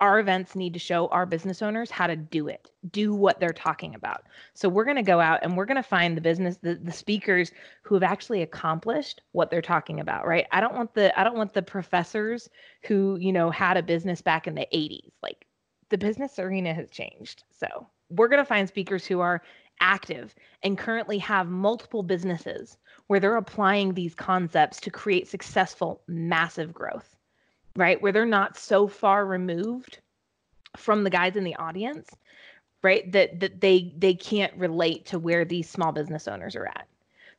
our 0.02 0.20
events 0.20 0.56
need 0.56 0.74
to 0.74 0.80
show 0.80 1.08
our 1.08 1.28
business 1.28 1.62
owners 1.62 1.92
how 1.92 2.08
to 2.08 2.16
do 2.16 2.48
it, 2.48 2.72
do 2.90 3.14
what 3.14 3.40
they're 3.40 3.50
talking 3.50 3.94
about. 3.94 4.24
So 4.56 4.68
we're 4.68 4.84
going 4.84 4.98
to 4.98 5.04
go 5.04 5.20
out 5.20 5.40
and 5.44 5.56
we're 5.56 5.66
going 5.66 5.82
to 5.82 5.84
find 5.84 6.18
the 6.18 6.22
business, 6.22 6.58
the, 6.58 6.74
the 6.74 6.92
speakers 6.92 7.52
who 7.84 7.94
have 7.94 8.04
actually 8.04 8.42
accomplished 8.42 9.22
what 9.32 9.52
they're 9.52 9.62
talking 9.62 10.00
about, 10.00 10.26
right? 10.26 10.48
I 10.52 10.60
don't 10.60 10.74
want 10.74 10.96
the 10.96 11.18
I 11.18 11.24
don't 11.24 11.38
want 11.38 11.54
the 11.54 11.62
professors 11.62 12.50
who, 12.84 13.18
you 13.22 13.32
know, 13.32 13.52
had 13.52 13.78
a 13.78 13.84
business 13.84 14.22
back 14.22 14.48
in 14.48 14.56
the 14.56 14.68
80s. 14.74 15.12
Like 15.22 15.46
the 15.90 16.00
business 16.00 16.40
arena 16.40 16.74
has 16.74 16.90
changed. 16.90 17.44
So 17.52 17.88
we're 18.10 18.28
going 18.28 18.42
to 18.42 18.46
find 18.46 18.68
speakers 18.68 19.06
who 19.06 19.20
are 19.20 19.44
active 19.82 20.34
and 20.64 20.78
currently 20.78 21.20
have 21.20 21.48
multiple 21.48 22.02
businesses 22.02 22.78
where 23.06 23.20
they're 23.20 23.38
applying 23.38 23.94
these 23.94 24.16
concepts 24.16 24.82
to 24.82 24.90
create 24.90 25.28
successful 25.28 26.02
massive 26.08 26.74
growth 26.74 27.16
right? 27.76 28.02
Where 28.02 28.12
they're 28.12 28.26
not 28.26 28.58
so 28.58 28.88
far 28.88 29.26
removed 29.26 30.00
from 30.78 31.04
the 31.04 31.10
guys 31.12 31.36
in 31.36 31.44
the 31.44 31.56
audience, 31.58 32.10
right? 32.84 33.12
That 33.14 33.40
that 33.42 33.62
they 33.62 33.94
they 33.98 34.16
can't 34.16 34.56
relate 34.58 35.08
to 35.08 35.20
where 35.20 35.46
these 35.46 35.70
small 35.70 35.94
business 35.94 36.28
owners 36.28 36.56
are 36.56 36.68
at. 36.68 36.88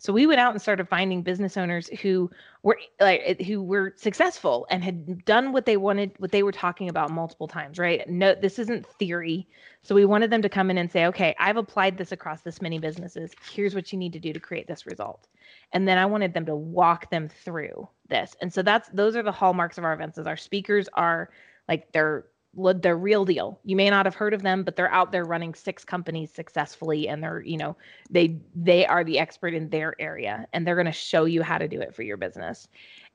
So 0.02 0.12
we 0.12 0.26
went 0.26 0.40
out 0.40 0.50
and 0.50 0.60
started 0.60 0.88
finding 0.88 1.22
business 1.22 1.56
owners 1.56 1.88
who 2.00 2.28
were 2.64 2.76
like 3.00 3.40
who 3.40 3.62
were 3.62 3.94
successful 3.96 4.66
and 4.68 4.82
had 4.82 5.24
done 5.24 5.52
what 5.52 5.64
they 5.64 5.76
wanted, 5.76 6.10
what 6.18 6.32
they 6.32 6.42
were 6.42 6.50
talking 6.50 6.88
about 6.88 7.12
multiple 7.12 7.46
times, 7.46 7.78
right? 7.78 8.08
No, 8.10 8.34
this 8.34 8.58
isn't 8.58 8.84
theory. 8.84 9.46
So 9.84 9.94
we 9.94 10.04
wanted 10.04 10.30
them 10.30 10.42
to 10.42 10.48
come 10.48 10.70
in 10.72 10.78
and 10.78 10.90
say, 10.90 11.06
okay, 11.06 11.36
I've 11.38 11.56
applied 11.56 11.98
this 11.98 12.10
across 12.10 12.40
this 12.40 12.60
many 12.60 12.80
businesses. 12.80 13.30
Here's 13.52 13.76
what 13.76 13.92
you 13.92 13.98
need 13.98 14.12
to 14.14 14.18
do 14.18 14.32
to 14.32 14.40
create 14.40 14.66
this 14.66 14.86
result. 14.86 15.28
And 15.72 15.86
then 15.86 15.98
I 15.98 16.06
wanted 16.06 16.34
them 16.34 16.46
to 16.46 16.56
walk 16.56 17.08
them 17.10 17.28
through 17.28 17.88
this. 18.08 18.34
And 18.40 18.52
so 18.52 18.60
that's 18.60 18.88
those 18.88 19.14
are 19.14 19.22
the 19.22 19.30
hallmarks 19.30 19.78
of 19.78 19.84
our 19.84 19.92
events. 19.92 20.18
Is 20.18 20.26
our 20.26 20.36
speakers 20.36 20.88
are 20.94 21.30
like 21.68 21.92
they're 21.92 22.24
the 22.54 22.94
real 22.94 23.24
deal. 23.24 23.58
You 23.64 23.76
may 23.76 23.88
not 23.88 24.06
have 24.06 24.14
heard 24.14 24.34
of 24.34 24.42
them, 24.42 24.62
but 24.62 24.76
they're 24.76 24.92
out 24.92 25.10
there 25.10 25.24
running 25.24 25.54
six 25.54 25.84
companies 25.84 26.30
successfully 26.30 27.08
and 27.08 27.22
they're, 27.22 27.40
you 27.40 27.56
know, 27.56 27.76
they 28.10 28.36
they 28.54 28.86
are 28.86 29.04
the 29.04 29.18
expert 29.18 29.54
in 29.54 29.70
their 29.70 29.94
area 30.00 30.46
and 30.52 30.66
they're 30.66 30.74
going 30.74 30.86
to 30.86 30.92
show 30.92 31.24
you 31.24 31.42
how 31.42 31.58
to 31.58 31.68
do 31.68 31.80
it 31.80 31.94
for 31.94 32.02
your 32.02 32.16
business. 32.16 32.68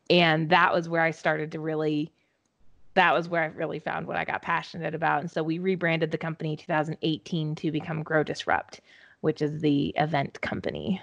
And 0.10 0.50
that 0.50 0.74
was 0.74 0.90
where 0.90 1.02
I 1.02 1.12
started 1.12 1.52
to 1.52 1.60
really 1.60 2.12
that 2.96 3.14
was 3.14 3.30
where 3.30 3.44
I 3.44 3.48
really 3.48 3.78
found 3.78 4.08
what 4.08 4.18
I 4.18 4.26
got 4.26 4.42
passionate 4.42 4.96
about. 4.96 5.22
And 5.22 5.30
so 5.30 5.44
we 5.44 5.60
rebranded 5.60 6.10
the 6.10 6.18
company 6.18 6.58
2018 6.58 7.54
to 7.54 7.72
become 7.72 8.02
Grow 8.02 8.24
Disrupt, 8.24 8.82
which 9.22 9.44
is 9.44 9.62
the 9.62 9.94
event 9.98 10.42
company. 10.42 11.00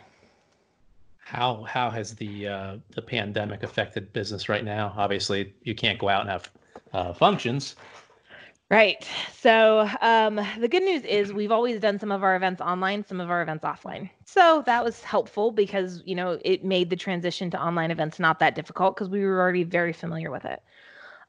How 1.19 1.63
how 1.63 1.91
has 1.91 2.15
the 2.17 2.49
uh, 2.49 2.77
the 2.95 3.01
pandemic 3.01 3.63
affected 3.63 4.13
business 4.13 4.49
right 4.49 4.65
now? 4.65 4.93
Obviously, 4.97 5.55
you 5.63 5.75
can't 5.75 5.99
go 5.99 6.09
out 6.09 6.23
and 6.23 6.31
have 6.31 6.51
uh, 6.93 7.13
functions, 7.13 7.77
Right. 8.75 9.07
So 9.39 9.89
um, 10.01 10.41
the 10.59 10.67
good 10.67 10.83
news 10.83 11.05
is 11.05 11.33
we've 11.33 11.53
always 11.53 11.79
done 11.79 12.01
some 12.01 12.11
of 12.11 12.25
our 12.25 12.35
events 12.35 12.61
online, 12.61 13.07
some 13.07 13.21
of 13.21 13.31
our 13.31 13.41
events 13.41 13.65
offline. 13.65 14.11
So 14.25 14.65
that 14.67 14.83
was 14.83 15.01
helpful 15.01 15.53
because 15.53 16.03
you 16.05 16.17
know 16.17 16.41
it 16.45 16.65
made 16.65 16.91
the 16.91 16.97
transition 16.97 17.53
to 17.53 17.63
online 17.63 17.93
events 17.93 18.19
not 18.19 18.41
that 18.41 18.57
difficult 18.57 18.97
because 18.97 19.09
we 19.09 19.21
were 19.21 19.41
already 19.41 19.63
very 19.63 19.93
familiar 19.93 20.29
with 20.33 20.45
it. 20.45 20.61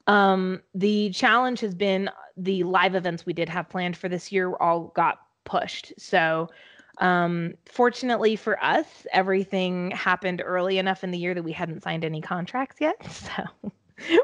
Um, 0.08 0.64
the 0.74 1.12
challenge 1.12 1.60
has 1.60 1.76
been 1.76 2.10
the 2.36 2.64
live 2.64 2.96
events 2.96 3.28
we 3.28 3.34
did 3.34 3.50
have 3.50 3.70
planned 3.70 3.96
for 3.96 4.10
this 4.10 4.32
year 4.32 4.56
all 4.56 4.92
got 4.96 5.20
pushed. 5.44 5.94
So 6.00 6.50
um, 6.98 7.54
fortunately 7.66 8.36
for 8.38 8.64
us, 8.64 8.88
everything 9.14 9.92
happened 9.92 10.42
early 10.44 10.80
enough 10.80 11.04
in 11.04 11.12
the 11.12 11.20
year 11.20 11.36
that 11.36 11.44
we 11.44 11.52
hadn't 11.52 11.84
signed 11.84 12.06
any 12.06 12.22
contracts 12.22 12.78
yet. 12.82 12.96
So 13.12 13.72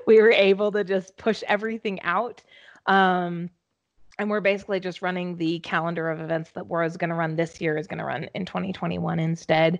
we 0.07 0.19
were 0.19 0.31
able 0.31 0.71
to 0.71 0.83
just 0.83 1.15
push 1.17 1.43
everything 1.47 2.01
out 2.01 2.41
um, 2.85 3.49
and 4.17 4.29
we're 4.29 4.41
basically 4.41 4.79
just 4.79 5.01
running 5.01 5.37
the 5.37 5.59
calendar 5.59 6.09
of 6.09 6.19
events 6.19 6.51
that 6.51 6.67
was 6.67 6.97
going 6.97 7.09
to 7.09 7.15
run 7.15 7.35
this 7.35 7.59
year 7.59 7.77
is 7.77 7.87
going 7.87 7.97
to 7.97 8.05
run 8.05 8.29
in 8.35 8.45
2021 8.45 9.19
instead. 9.19 9.79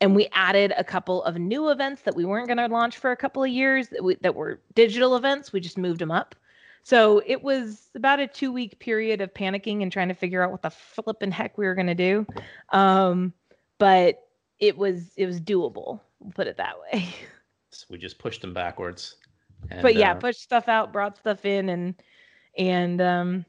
And 0.00 0.14
we 0.14 0.28
added 0.32 0.74
a 0.76 0.84
couple 0.84 1.22
of 1.22 1.36
new 1.36 1.70
events 1.70 2.02
that 2.02 2.14
we 2.14 2.24
weren't 2.24 2.48
going 2.48 2.58
to 2.58 2.66
launch 2.66 2.98
for 2.98 3.12
a 3.12 3.16
couple 3.16 3.42
of 3.42 3.48
years 3.48 3.88
that, 3.88 4.02
we, 4.02 4.16
that 4.16 4.34
were 4.34 4.60
digital 4.74 5.16
events. 5.16 5.52
We 5.52 5.60
just 5.60 5.78
moved 5.78 6.00
them 6.00 6.10
up. 6.10 6.34
So 6.82 7.22
it 7.26 7.42
was 7.42 7.88
about 7.94 8.20
a 8.20 8.26
two 8.26 8.52
week 8.52 8.78
period 8.78 9.20
of 9.20 9.32
panicking 9.34 9.82
and 9.82 9.90
trying 9.90 10.08
to 10.08 10.14
figure 10.14 10.42
out 10.42 10.52
what 10.52 10.62
the 10.62 10.70
flipping 10.70 11.32
heck 11.32 11.58
we 11.58 11.66
were 11.66 11.74
going 11.74 11.86
to 11.86 11.94
do. 11.94 12.26
Um, 12.70 13.32
but 13.78 14.26
it 14.58 14.76
was 14.76 15.10
it 15.16 15.26
was 15.26 15.40
doable. 15.40 16.00
We'll 16.20 16.32
put 16.34 16.46
it 16.46 16.56
that 16.56 16.74
way. 16.80 17.06
So 17.70 17.84
we 17.90 17.98
just 17.98 18.18
pushed 18.18 18.40
them 18.40 18.54
backwards. 18.54 19.16
And, 19.70 19.82
but 19.82 19.96
yeah, 19.96 20.12
uh, 20.12 20.14
pushed 20.14 20.40
stuff 20.40 20.66
out, 20.66 20.94
brought 20.94 21.18
stuff 21.18 21.44
in, 21.44 21.68
and 21.68 21.94
and 22.56 23.00
um, 23.00 23.44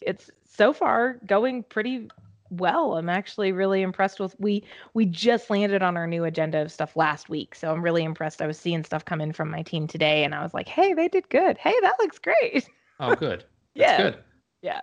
it's 0.00 0.30
so 0.44 0.72
far 0.72 1.18
going 1.26 1.62
pretty 1.62 2.08
well. 2.50 2.96
I'm 2.96 3.08
actually 3.08 3.52
really 3.52 3.82
impressed 3.82 4.20
with 4.20 4.38
we 4.38 4.64
we 4.92 5.06
just 5.06 5.50
landed 5.50 5.82
on 5.82 5.96
our 5.96 6.06
new 6.06 6.24
agenda 6.24 6.62
of 6.62 6.70
stuff 6.70 6.96
last 6.96 7.28
week. 7.28 7.54
So 7.54 7.72
I'm 7.72 7.82
really 7.82 8.04
impressed. 8.04 8.42
I 8.42 8.46
was 8.46 8.58
seeing 8.58 8.84
stuff 8.84 9.04
come 9.04 9.20
in 9.20 9.32
from 9.32 9.50
my 9.50 9.62
team 9.62 9.86
today 9.86 10.24
and 10.24 10.34
I 10.34 10.42
was 10.42 10.54
like, 10.54 10.68
"Hey, 10.68 10.94
they 10.94 11.08
did 11.08 11.28
good. 11.28 11.58
Hey, 11.58 11.74
that 11.82 11.94
looks 11.98 12.18
great." 12.18 12.68
Oh, 13.00 13.14
good. 13.14 13.44
That's 13.76 13.90
yeah. 13.90 13.96
good. 13.96 14.18
Yeah. 14.62 14.80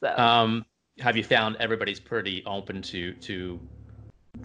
So 0.00 0.16
um 0.16 0.64
have 0.98 1.16
you 1.16 1.24
found 1.24 1.56
everybody's 1.56 2.00
pretty 2.00 2.42
open 2.46 2.82
to 2.82 3.12
to 3.14 3.60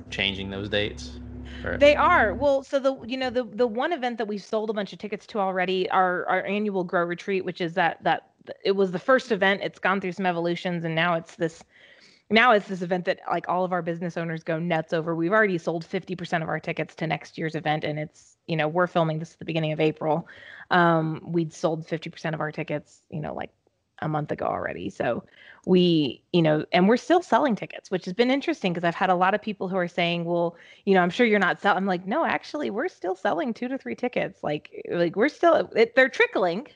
changing 0.09 0.49
those 0.49 0.69
dates? 0.69 1.19
They 1.77 1.95
are. 1.95 2.33
Well, 2.33 2.63
so 2.63 2.79
the 2.79 2.97
you 3.05 3.17
know 3.17 3.29
the 3.29 3.43
the 3.43 3.67
one 3.67 3.93
event 3.93 4.17
that 4.19 4.27
we've 4.27 4.43
sold 4.43 4.69
a 4.69 4.73
bunch 4.73 4.93
of 4.93 4.99
tickets 4.99 5.25
to 5.27 5.39
already, 5.39 5.89
our 5.89 6.25
our 6.27 6.45
annual 6.45 6.83
grow 6.83 7.03
retreat, 7.03 7.45
which 7.45 7.61
is 7.61 7.73
that 7.73 8.03
that 8.03 8.31
it 8.63 8.71
was 8.71 8.91
the 8.91 8.99
first 8.99 9.31
event. 9.31 9.61
It's 9.63 9.79
gone 9.79 9.99
through 10.01 10.13
some 10.13 10.25
evolutions, 10.25 10.83
and 10.85 10.95
now 10.95 11.15
it's 11.15 11.35
this 11.35 11.63
now 12.29 12.51
it's 12.51 12.67
this 12.67 12.81
event 12.81 13.05
that 13.05 13.19
like 13.29 13.47
all 13.47 13.63
of 13.63 13.71
our 13.71 13.81
business 13.81 14.17
owners 14.17 14.43
go 14.43 14.59
nuts 14.59 14.93
over. 14.93 15.15
We've 15.15 15.31
already 15.31 15.57
sold 15.57 15.85
50% 15.85 16.41
of 16.43 16.49
our 16.49 16.59
tickets 16.59 16.95
to 16.95 17.07
next 17.07 17.37
year's 17.37 17.55
event 17.55 17.83
and 17.83 17.97
it's, 17.97 18.35
you 18.47 18.57
know, 18.57 18.67
we're 18.67 18.87
filming 18.87 19.19
this 19.19 19.33
at 19.33 19.39
the 19.39 19.45
beginning 19.45 19.71
of 19.71 19.79
April. 19.79 20.27
Um, 20.69 21.21
we'd 21.25 21.53
sold 21.53 21.87
50% 21.87 22.33
of 22.33 22.41
our 22.41 22.51
tickets, 22.51 23.01
you 23.09 23.21
know, 23.21 23.33
like 23.33 23.51
a 23.99 24.07
month 24.07 24.31
ago 24.31 24.45
already. 24.45 24.89
So 24.89 25.23
we, 25.65 26.21
you 26.31 26.41
know, 26.41 26.65
and 26.71 26.87
we're 26.87 26.97
still 26.97 27.21
selling 27.21 27.55
tickets, 27.55 27.91
which 27.91 28.05
has 28.05 28.13
been 28.13 28.31
interesting 28.31 28.73
because 28.73 28.87
I've 28.87 28.95
had 28.95 29.09
a 29.09 29.15
lot 29.15 29.33
of 29.33 29.41
people 29.41 29.67
who 29.67 29.75
are 29.75 29.87
saying, 29.87 30.25
well, 30.25 30.55
you 30.85 30.93
know, 30.93 31.01
I'm 31.01 31.09
sure 31.09 31.25
you're 31.25 31.39
not 31.39 31.61
selling. 31.61 31.77
I'm 31.77 31.85
like, 31.85 32.05
no, 32.05 32.25
actually, 32.25 32.69
we're 32.69 32.87
still 32.87 33.15
selling 33.15 33.53
two 33.53 33.67
to 33.67 33.77
three 33.77 33.95
tickets. 33.95 34.43
Like, 34.43 34.85
like 34.89 35.15
we're 35.15 35.29
still, 35.29 35.69
it, 35.75 35.95
they're 35.95 36.09
trickling, 36.09 36.67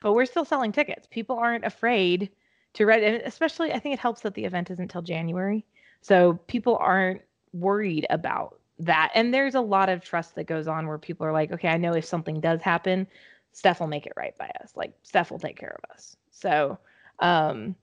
but 0.00 0.12
we're 0.12 0.26
still 0.26 0.44
selling 0.44 0.72
tickets. 0.72 1.06
People 1.10 1.36
aren't 1.36 1.64
afraid 1.64 2.30
to 2.74 2.86
read, 2.86 3.02
and 3.02 3.22
especially 3.22 3.72
I 3.72 3.78
think 3.78 3.94
it 3.94 3.98
helps 3.98 4.22
that 4.22 4.34
the 4.34 4.44
event 4.44 4.70
isn't 4.70 4.82
until 4.82 5.02
January. 5.02 5.64
So 6.00 6.34
people 6.46 6.76
aren't 6.76 7.22
worried 7.52 8.06
about 8.10 8.58
that. 8.78 9.10
And 9.14 9.32
there's 9.32 9.54
a 9.54 9.60
lot 9.60 9.88
of 9.88 10.02
trust 10.02 10.34
that 10.34 10.44
goes 10.44 10.66
on 10.68 10.86
where 10.86 10.98
people 10.98 11.26
are 11.26 11.32
like, 11.32 11.52
okay, 11.52 11.68
I 11.68 11.76
know 11.76 11.94
if 11.94 12.04
something 12.04 12.40
does 12.40 12.60
happen, 12.60 13.06
Steph 13.52 13.80
will 13.80 13.86
make 13.86 14.06
it 14.06 14.14
right 14.16 14.36
by 14.38 14.50
us. 14.62 14.72
Like 14.74 14.94
Steph 15.02 15.30
will 15.30 15.38
take 15.38 15.58
care 15.58 15.78
of 15.82 15.90
us. 15.90 16.16
So, 16.32 16.78
um, 17.20 17.76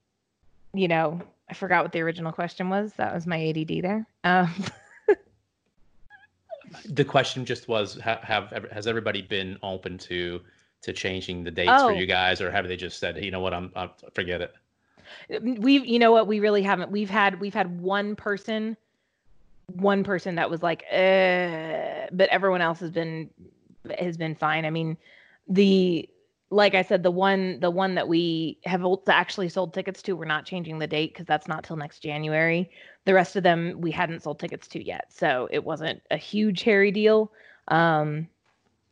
you 0.73 0.87
know, 0.87 1.21
I 1.49 1.53
forgot 1.53 1.83
what 1.83 1.91
the 1.91 2.01
original 2.01 2.31
question 2.31 2.69
was. 2.69 2.93
That 2.93 3.13
was 3.13 3.25
my 3.25 3.47
ADD 3.49 3.81
there. 3.81 4.05
Um, 4.23 4.53
the 6.85 7.05
question 7.05 7.45
just 7.45 7.67
was 7.67 7.95
have, 7.99 8.19
have 8.19 8.65
has 8.71 8.87
everybody 8.87 9.21
been 9.21 9.57
open 9.63 9.97
to 9.97 10.41
to 10.81 10.93
changing 10.93 11.43
the 11.43 11.51
dates 11.51 11.71
Oh. 11.73 11.87
for 11.89 11.93
you 11.93 12.05
guys 12.05 12.41
or 12.41 12.51
have 12.51 12.67
they 12.67 12.75
just 12.77 12.99
said 12.99 13.23
you 13.23 13.31
know 13.31 13.39
what 13.39 13.53
i'm, 13.53 13.71
I'm 13.75 13.89
forget 14.13 14.41
it 14.41 14.53
we've 15.41 15.85
you 15.85 15.99
know 15.99 16.11
what 16.11 16.27
we 16.27 16.39
really 16.39 16.61
haven't 16.61 16.91
we've 16.91 17.09
had 17.09 17.39
we've 17.39 17.53
had 17.53 17.81
one 17.81 18.15
person 18.15 18.77
one 19.73 20.03
person 20.03 20.35
that 20.35 20.49
was 20.49 20.61
like 20.61 20.83
uh, 20.91 22.07
but 22.11 22.29
everyone 22.29 22.61
else 22.61 22.79
has 22.79 22.91
been 22.91 23.29
has 23.99 24.17
been 24.17 24.35
fine 24.35 24.65
i 24.65 24.69
mean 24.69 24.97
the 25.47 26.07
like 26.51 26.73
i 26.73 26.81
said 26.81 27.03
the 27.03 27.11
one 27.11 27.59
the 27.59 27.69
one 27.69 27.95
that 27.95 28.07
we 28.07 28.57
have 28.65 28.83
actually 29.07 29.49
sold 29.49 29.73
tickets 29.73 30.01
to 30.01 30.13
we're 30.13 30.25
not 30.25 30.45
changing 30.45 30.79
the 30.79 30.87
date 30.87 31.13
because 31.13 31.25
that's 31.25 31.47
not 31.47 31.63
till 31.63 31.75
next 31.75 31.99
january. 31.99 32.69
The 33.05 33.13
rest 33.13 33.35
of 33.35 33.43
them 33.43 33.75
we 33.79 33.91
hadn't 33.91 34.23
sold 34.23 34.39
tickets 34.39 34.67
to 34.69 34.83
yet 34.83 35.11
so 35.11 35.47
it 35.51 35.63
wasn't 35.63 36.01
a 36.11 36.17
huge 36.17 36.63
hairy 36.63 36.91
deal 36.91 37.31
um 37.69 38.27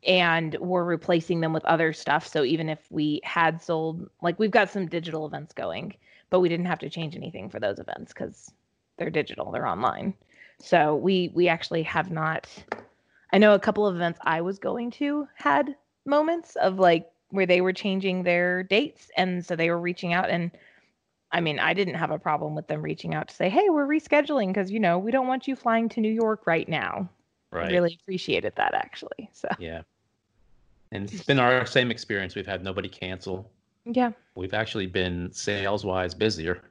and 0.05 0.55
we're 0.59 0.83
replacing 0.83 1.41
them 1.41 1.53
with 1.53 1.65
other 1.65 1.93
stuff 1.93 2.27
so 2.27 2.43
even 2.43 2.69
if 2.69 2.79
we 2.89 3.21
had 3.23 3.61
sold 3.61 4.09
like 4.21 4.39
we've 4.39 4.51
got 4.51 4.69
some 4.69 4.87
digital 4.87 5.25
events 5.25 5.53
going 5.53 5.93
but 6.29 6.39
we 6.39 6.49
didn't 6.49 6.65
have 6.65 6.79
to 6.79 6.89
change 6.89 7.15
anything 7.15 7.49
for 7.49 7.59
those 7.59 7.79
events 7.79 8.13
because 8.13 8.51
they're 8.97 9.09
digital 9.09 9.51
they're 9.51 9.67
online. 9.67 10.13
So 10.59 10.95
we 10.95 11.31
we 11.33 11.47
actually 11.47 11.83
have 11.83 12.11
not 12.11 12.47
i 13.31 13.37
know 13.37 13.53
a 13.53 13.59
couple 13.59 13.85
of 13.85 13.95
events 13.95 14.19
i 14.23 14.41
was 14.41 14.57
going 14.57 14.89
to 14.89 15.27
had 15.35 15.75
moments 16.05 16.55
of 16.55 16.79
like 16.79 17.11
where 17.29 17.45
they 17.45 17.61
were 17.61 17.73
changing 17.73 18.23
their 18.23 18.63
dates 18.63 19.09
and 19.17 19.45
so 19.45 19.55
they 19.55 19.69
were 19.69 19.79
reaching 19.79 20.13
out 20.13 20.29
and 20.29 20.51
i 21.31 21.41
mean 21.41 21.59
i 21.59 21.73
didn't 21.73 21.95
have 21.95 22.11
a 22.11 22.19
problem 22.19 22.55
with 22.55 22.67
them 22.67 22.81
reaching 22.81 23.13
out 23.13 23.27
to 23.27 23.35
say 23.35 23.49
hey 23.49 23.69
we're 23.69 23.87
rescheduling 23.87 24.47
because 24.47 24.71
you 24.71 24.79
know 24.79 24.97
we 24.97 25.11
don't 25.11 25.27
want 25.27 25.47
you 25.47 25.55
flying 25.55 25.89
to 25.89 25.99
new 25.99 26.11
york 26.11 26.45
right 26.45 26.69
now. 26.69 27.09
Right. 27.51 27.69
i 27.69 27.71
really 27.71 27.97
appreciated 28.01 28.53
that 28.55 28.73
actually 28.73 29.29
so. 29.33 29.47
Yeah. 29.59 29.81
And 30.91 31.11
it's 31.11 31.23
been 31.23 31.39
our 31.39 31.65
same 31.65 31.91
experience. 31.91 32.35
We've 32.35 32.47
had 32.47 32.63
nobody 32.63 32.87
cancel. 32.87 33.49
Yeah. 33.85 34.11
We've 34.35 34.53
actually 34.53 34.87
been 34.87 35.31
sales 35.31 35.85
wise 35.85 36.13
busier. 36.13 36.61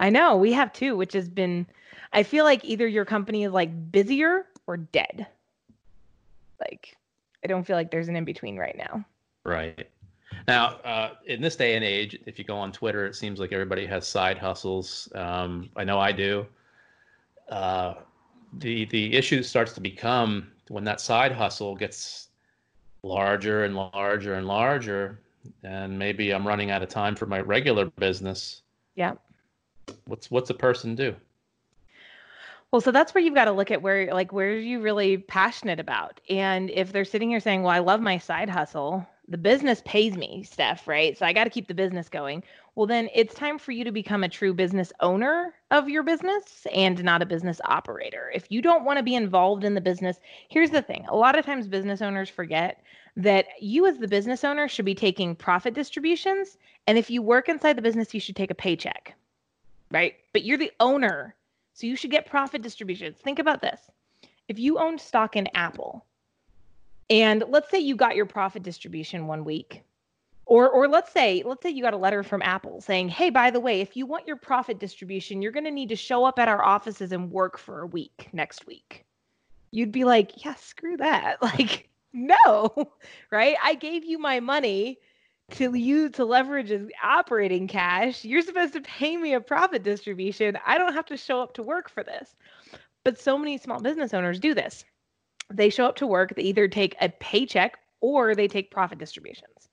I 0.00 0.10
know 0.10 0.36
we 0.36 0.52
have 0.52 0.72
too, 0.72 0.96
which 0.96 1.12
has 1.12 1.28
been. 1.28 1.66
I 2.12 2.22
feel 2.22 2.44
like 2.44 2.64
either 2.64 2.86
your 2.86 3.04
company 3.04 3.44
is 3.44 3.52
like 3.52 3.92
busier 3.92 4.46
or 4.66 4.76
dead. 4.76 5.26
Like, 6.60 6.96
I 7.44 7.48
don't 7.48 7.64
feel 7.64 7.76
like 7.76 7.90
there's 7.90 8.08
an 8.08 8.16
in 8.16 8.24
between 8.24 8.56
right 8.56 8.76
now. 8.76 9.04
Right. 9.44 9.88
Now, 10.48 10.76
uh, 10.84 11.10
in 11.26 11.40
this 11.40 11.56
day 11.56 11.74
and 11.74 11.84
age, 11.84 12.18
if 12.26 12.38
you 12.38 12.44
go 12.44 12.56
on 12.56 12.72
Twitter, 12.72 13.06
it 13.06 13.14
seems 13.14 13.38
like 13.38 13.52
everybody 13.52 13.86
has 13.86 14.06
side 14.06 14.38
hustles. 14.38 15.08
Um, 15.14 15.68
I 15.76 15.84
know 15.84 15.98
I 15.98 16.12
do. 16.12 16.46
Uh, 17.48 17.94
the 18.58 18.84
the 18.86 19.14
issue 19.14 19.42
starts 19.42 19.72
to 19.74 19.80
become 19.80 20.50
when 20.68 20.84
that 20.84 21.00
side 21.00 21.32
hustle 21.32 21.74
gets 21.74 22.28
larger 23.02 23.64
and 23.64 23.76
larger 23.76 24.34
and 24.34 24.46
larger, 24.46 25.18
and 25.64 25.98
maybe 25.98 26.30
I'm 26.32 26.46
running 26.46 26.70
out 26.70 26.82
of 26.82 26.88
time 26.88 27.14
for 27.14 27.26
my 27.26 27.40
regular 27.40 27.86
business. 27.86 28.62
Yeah. 28.94 29.14
What's 30.06 30.30
what's 30.30 30.50
a 30.50 30.54
person 30.54 30.94
do? 30.94 31.14
Well, 32.70 32.80
so 32.80 32.90
that's 32.90 33.12
where 33.12 33.22
you've 33.22 33.34
got 33.34 33.44
to 33.44 33.52
look 33.52 33.70
at 33.70 33.82
where, 33.82 34.14
like, 34.14 34.32
where 34.32 34.48
are 34.48 34.56
you 34.56 34.80
really 34.80 35.18
passionate 35.18 35.78
about? 35.78 36.22
And 36.30 36.70
if 36.70 36.90
they're 36.90 37.04
sitting 37.04 37.28
here 37.28 37.40
saying, 37.40 37.62
well, 37.62 37.70
I 37.70 37.80
love 37.80 38.00
my 38.00 38.16
side 38.16 38.48
hustle, 38.48 39.06
the 39.28 39.38
business 39.38 39.82
pays 39.84 40.16
me, 40.16 40.42
Steph, 40.42 40.88
right? 40.88 41.16
So 41.16 41.24
I 41.24 41.32
got 41.32 41.44
to 41.44 41.50
keep 41.50 41.68
the 41.68 41.74
business 41.74 42.08
going. 42.08 42.42
Well, 42.74 42.86
then 42.86 43.08
it's 43.14 43.34
time 43.34 43.58
for 43.58 43.72
you 43.72 43.84
to 43.84 43.92
become 43.92 44.24
a 44.24 44.28
true 44.28 44.52
business 44.52 44.92
owner 45.00 45.54
of 45.70 45.88
your 45.88 46.02
business 46.02 46.66
and 46.74 47.02
not 47.04 47.22
a 47.22 47.26
business 47.26 47.60
operator. 47.64 48.32
If 48.34 48.50
you 48.50 48.60
don't 48.62 48.84
want 48.84 48.98
to 48.98 49.02
be 49.02 49.14
involved 49.14 49.64
in 49.64 49.74
the 49.74 49.80
business, 49.80 50.18
here's 50.48 50.70
the 50.70 50.82
thing 50.82 51.04
a 51.08 51.16
lot 51.16 51.38
of 51.38 51.44
times 51.44 51.68
business 51.68 52.02
owners 52.02 52.28
forget 52.28 52.82
that 53.16 53.46
you, 53.60 53.86
as 53.86 53.98
the 53.98 54.08
business 54.08 54.42
owner, 54.42 54.68
should 54.68 54.86
be 54.86 54.94
taking 54.94 55.36
profit 55.36 55.74
distributions. 55.74 56.56
And 56.86 56.98
if 56.98 57.10
you 57.10 57.22
work 57.22 57.48
inside 57.48 57.76
the 57.76 57.82
business, 57.82 58.14
you 58.14 58.20
should 58.20 58.36
take 58.36 58.50
a 58.50 58.56
paycheck, 58.56 59.14
right? 59.90 60.14
But 60.32 60.44
you're 60.44 60.58
the 60.58 60.72
owner. 60.80 61.34
So 61.74 61.86
you 61.86 61.94
should 61.94 62.10
get 62.10 62.26
profit 62.26 62.62
distributions. 62.62 63.18
Think 63.18 63.38
about 63.38 63.62
this. 63.62 63.80
If 64.48 64.58
you 64.58 64.78
owned 64.78 65.00
stock 65.00 65.36
in 65.36 65.48
Apple, 65.54 66.04
and 67.10 67.44
let's 67.48 67.70
say 67.70 67.78
you 67.78 67.96
got 67.96 68.16
your 68.16 68.26
profit 68.26 68.62
distribution 68.62 69.26
one 69.26 69.44
week, 69.44 69.82
or 70.46 70.68
or 70.68 70.88
let's 70.88 71.12
say 71.12 71.42
let's 71.44 71.62
say 71.62 71.70
you 71.70 71.82
got 71.82 71.94
a 71.94 71.98
letter 71.98 72.22
from 72.22 72.42
Apple 72.42 72.80
saying, 72.80 73.08
"Hey, 73.08 73.30
by 73.30 73.50
the 73.50 73.60
way, 73.60 73.80
if 73.80 73.96
you 73.96 74.06
want 74.06 74.26
your 74.26 74.36
profit 74.36 74.78
distribution, 74.78 75.42
you're 75.42 75.52
going 75.52 75.64
to 75.64 75.70
need 75.70 75.88
to 75.90 75.96
show 75.96 76.24
up 76.24 76.38
at 76.38 76.48
our 76.48 76.62
offices 76.62 77.12
and 77.12 77.30
work 77.30 77.58
for 77.58 77.82
a 77.82 77.86
week 77.86 78.28
next 78.32 78.66
week." 78.66 79.04
You'd 79.70 79.92
be 79.92 80.04
like, 80.04 80.44
"Yeah, 80.44 80.54
screw 80.54 80.96
that." 80.98 81.38
Like, 81.42 81.88
no. 82.12 82.92
Right? 83.30 83.56
I 83.62 83.74
gave 83.74 84.04
you 84.04 84.18
my 84.18 84.40
money 84.40 84.98
to 85.52 85.74
you 85.74 86.08
to 86.10 86.24
leverage 86.24 86.70
as 86.70 86.86
operating 87.02 87.66
cash. 87.66 88.24
You're 88.24 88.42
supposed 88.42 88.72
to 88.74 88.80
pay 88.80 89.16
me 89.16 89.34
a 89.34 89.40
profit 89.40 89.82
distribution. 89.82 90.58
I 90.66 90.78
don't 90.78 90.94
have 90.94 91.06
to 91.06 91.16
show 91.16 91.42
up 91.42 91.54
to 91.54 91.62
work 91.62 91.88
for 91.88 92.02
this. 92.02 92.34
But 93.04 93.18
so 93.18 93.36
many 93.36 93.58
small 93.58 93.80
business 93.80 94.14
owners 94.14 94.38
do 94.38 94.54
this. 94.54 94.84
They 95.52 95.70
show 95.70 95.86
up 95.86 95.96
to 95.96 96.06
work, 96.06 96.34
they 96.34 96.42
either 96.42 96.68
take 96.68 96.96
a 97.00 97.08
paycheck 97.08 97.78
or 98.00 98.34
they 98.34 98.48
take 98.48 98.70
profit 98.70 98.98
distributions. 98.98 99.68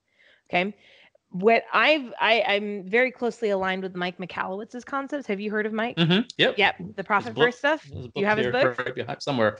Okay. 0.49 0.75
What 1.32 1.63
I've 1.73 2.11
I, 2.19 2.41
I'm 2.47 2.89
very 2.89 3.11
closely 3.11 3.49
aligned 3.49 3.84
with 3.84 3.95
Mike 3.95 4.17
Michalowicz's 4.17 4.84
concepts. 4.84 5.27
Have 5.27 5.39
you 5.39 5.51
heard 5.51 5.65
of 5.65 5.73
Mike? 5.73 5.95
Mm-hmm. 5.97 6.21
Yep. 6.38 6.57
Yep, 6.57 6.75
the 6.95 7.03
profit 7.03 7.36
first 7.36 7.59
stuff. 7.59 7.88
Do 7.91 8.09
you 8.15 8.25
have 8.25 8.39
his 8.39 8.47
book? 8.47 8.77
right 8.80 8.95
behind- 8.95 9.21
somewhere? 9.21 9.59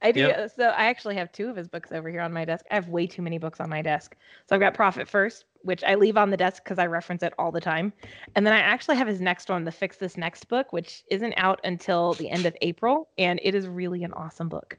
I 0.00 0.12
do. 0.12 0.20
Yep. 0.20 0.52
So 0.54 0.64
I 0.68 0.86
actually 0.86 1.16
have 1.16 1.32
two 1.32 1.48
of 1.48 1.56
his 1.56 1.66
books 1.66 1.90
over 1.92 2.08
here 2.08 2.20
on 2.20 2.32
my 2.32 2.44
desk. 2.44 2.64
I 2.70 2.76
have 2.76 2.88
way 2.88 3.06
too 3.06 3.22
many 3.22 3.38
books 3.38 3.58
on 3.60 3.68
my 3.68 3.82
desk. 3.82 4.16
So 4.48 4.54
I've 4.54 4.60
got 4.60 4.74
Profit 4.74 5.08
First, 5.08 5.46
which 5.62 5.82
I 5.82 5.96
leave 5.96 6.16
on 6.16 6.30
the 6.30 6.36
desk 6.36 6.62
because 6.62 6.78
I 6.78 6.86
reference 6.86 7.22
it 7.22 7.32
all 7.38 7.50
the 7.50 7.60
time. 7.60 7.92
And 8.36 8.46
then 8.46 8.54
I 8.54 8.58
actually 8.60 8.96
have 8.96 9.08
his 9.08 9.20
next 9.20 9.48
one, 9.48 9.64
the 9.64 9.72
Fix 9.72 9.96
This 9.96 10.16
Next 10.16 10.48
book, 10.48 10.72
which 10.72 11.02
isn't 11.10 11.34
out 11.36 11.58
until 11.64 12.14
the 12.14 12.30
end 12.30 12.46
of 12.46 12.54
April. 12.62 13.08
And 13.18 13.40
it 13.42 13.56
is 13.56 13.66
really 13.66 14.04
an 14.04 14.12
awesome 14.12 14.48
book. 14.48 14.78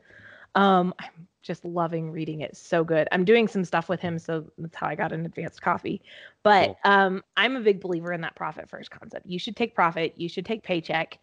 Um, 0.55 0.93
I'm 0.99 1.27
just 1.41 1.65
loving 1.65 2.11
reading 2.11 2.41
it. 2.41 2.55
So 2.55 2.83
good. 2.83 3.07
I'm 3.11 3.25
doing 3.25 3.47
some 3.47 3.63
stuff 3.65 3.89
with 3.89 4.01
him. 4.01 4.19
So 4.19 4.45
that's 4.57 4.75
how 4.75 4.87
I 4.87 4.95
got 4.95 5.11
an 5.11 5.25
advanced 5.25 5.61
coffee. 5.61 6.01
But 6.43 6.65
Cool. 6.65 6.79
um, 6.85 7.23
I'm 7.37 7.55
a 7.55 7.61
big 7.61 7.79
believer 7.79 8.13
in 8.13 8.21
that 8.21 8.35
profit 8.35 8.69
first 8.69 8.91
concept. 8.91 9.25
You 9.25 9.39
should 9.39 9.55
take 9.55 9.73
profit, 9.75 10.13
you 10.17 10.29
should 10.29 10.45
take 10.45 10.63
paycheck. 10.63 11.19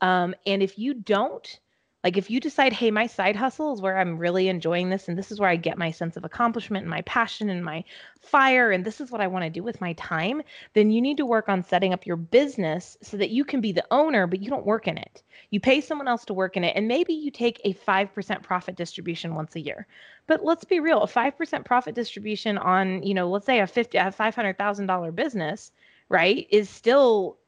Um, 0.00 0.34
and 0.46 0.62
if 0.62 0.78
you 0.78 0.94
don't, 0.94 1.60
like 2.04 2.18
if 2.18 2.30
you 2.30 2.38
decide, 2.38 2.74
hey, 2.74 2.90
my 2.90 3.06
side 3.06 3.34
hustle 3.34 3.72
is 3.72 3.80
where 3.80 3.98
I'm 3.98 4.18
really 4.18 4.48
enjoying 4.48 4.90
this, 4.90 5.08
and 5.08 5.16
this 5.16 5.32
is 5.32 5.40
where 5.40 5.48
I 5.48 5.56
get 5.56 5.78
my 5.78 5.90
sense 5.90 6.18
of 6.18 6.24
accomplishment 6.24 6.82
and 6.82 6.90
my 6.90 7.00
passion 7.02 7.48
and 7.48 7.64
my 7.64 7.82
fire, 8.20 8.70
and 8.70 8.84
this 8.84 9.00
is 9.00 9.10
what 9.10 9.22
I 9.22 9.26
want 9.26 9.44
to 9.44 9.50
do 9.50 9.62
with 9.62 9.80
my 9.80 9.94
time, 9.94 10.42
then 10.74 10.90
you 10.90 11.00
need 11.00 11.16
to 11.16 11.24
work 11.24 11.48
on 11.48 11.64
setting 11.64 11.94
up 11.94 12.04
your 12.04 12.16
business 12.16 12.98
so 13.00 13.16
that 13.16 13.30
you 13.30 13.42
can 13.42 13.62
be 13.62 13.72
the 13.72 13.86
owner, 13.90 14.26
but 14.26 14.42
you 14.42 14.50
don't 14.50 14.66
work 14.66 14.86
in 14.86 14.98
it. 14.98 15.22
You 15.48 15.60
pay 15.60 15.80
someone 15.80 16.06
else 16.06 16.26
to 16.26 16.34
work 16.34 16.58
in 16.58 16.64
it, 16.64 16.76
and 16.76 16.86
maybe 16.86 17.14
you 17.14 17.30
take 17.30 17.58
a 17.64 17.72
5% 17.72 18.42
profit 18.42 18.76
distribution 18.76 19.34
once 19.34 19.56
a 19.56 19.60
year. 19.60 19.86
But 20.26 20.44
let's 20.44 20.64
be 20.64 20.80
real, 20.80 21.02
a 21.02 21.08
5% 21.08 21.64
profit 21.64 21.94
distribution 21.94 22.58
on, 22.58 23.02
you 23.02 23.14
know, 23.14 23.30
let's 23.30 23.46
say 23.46 23.60
a 23.60 23.66
50 23.66 23.96
a 23.96 24.12
$500,000 24.12 25.14
business, 25.14 25.72
right, 26.10 26.46
is 26.50 26.68
still 26.68 27.38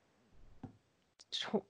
tw- 1.30 1.62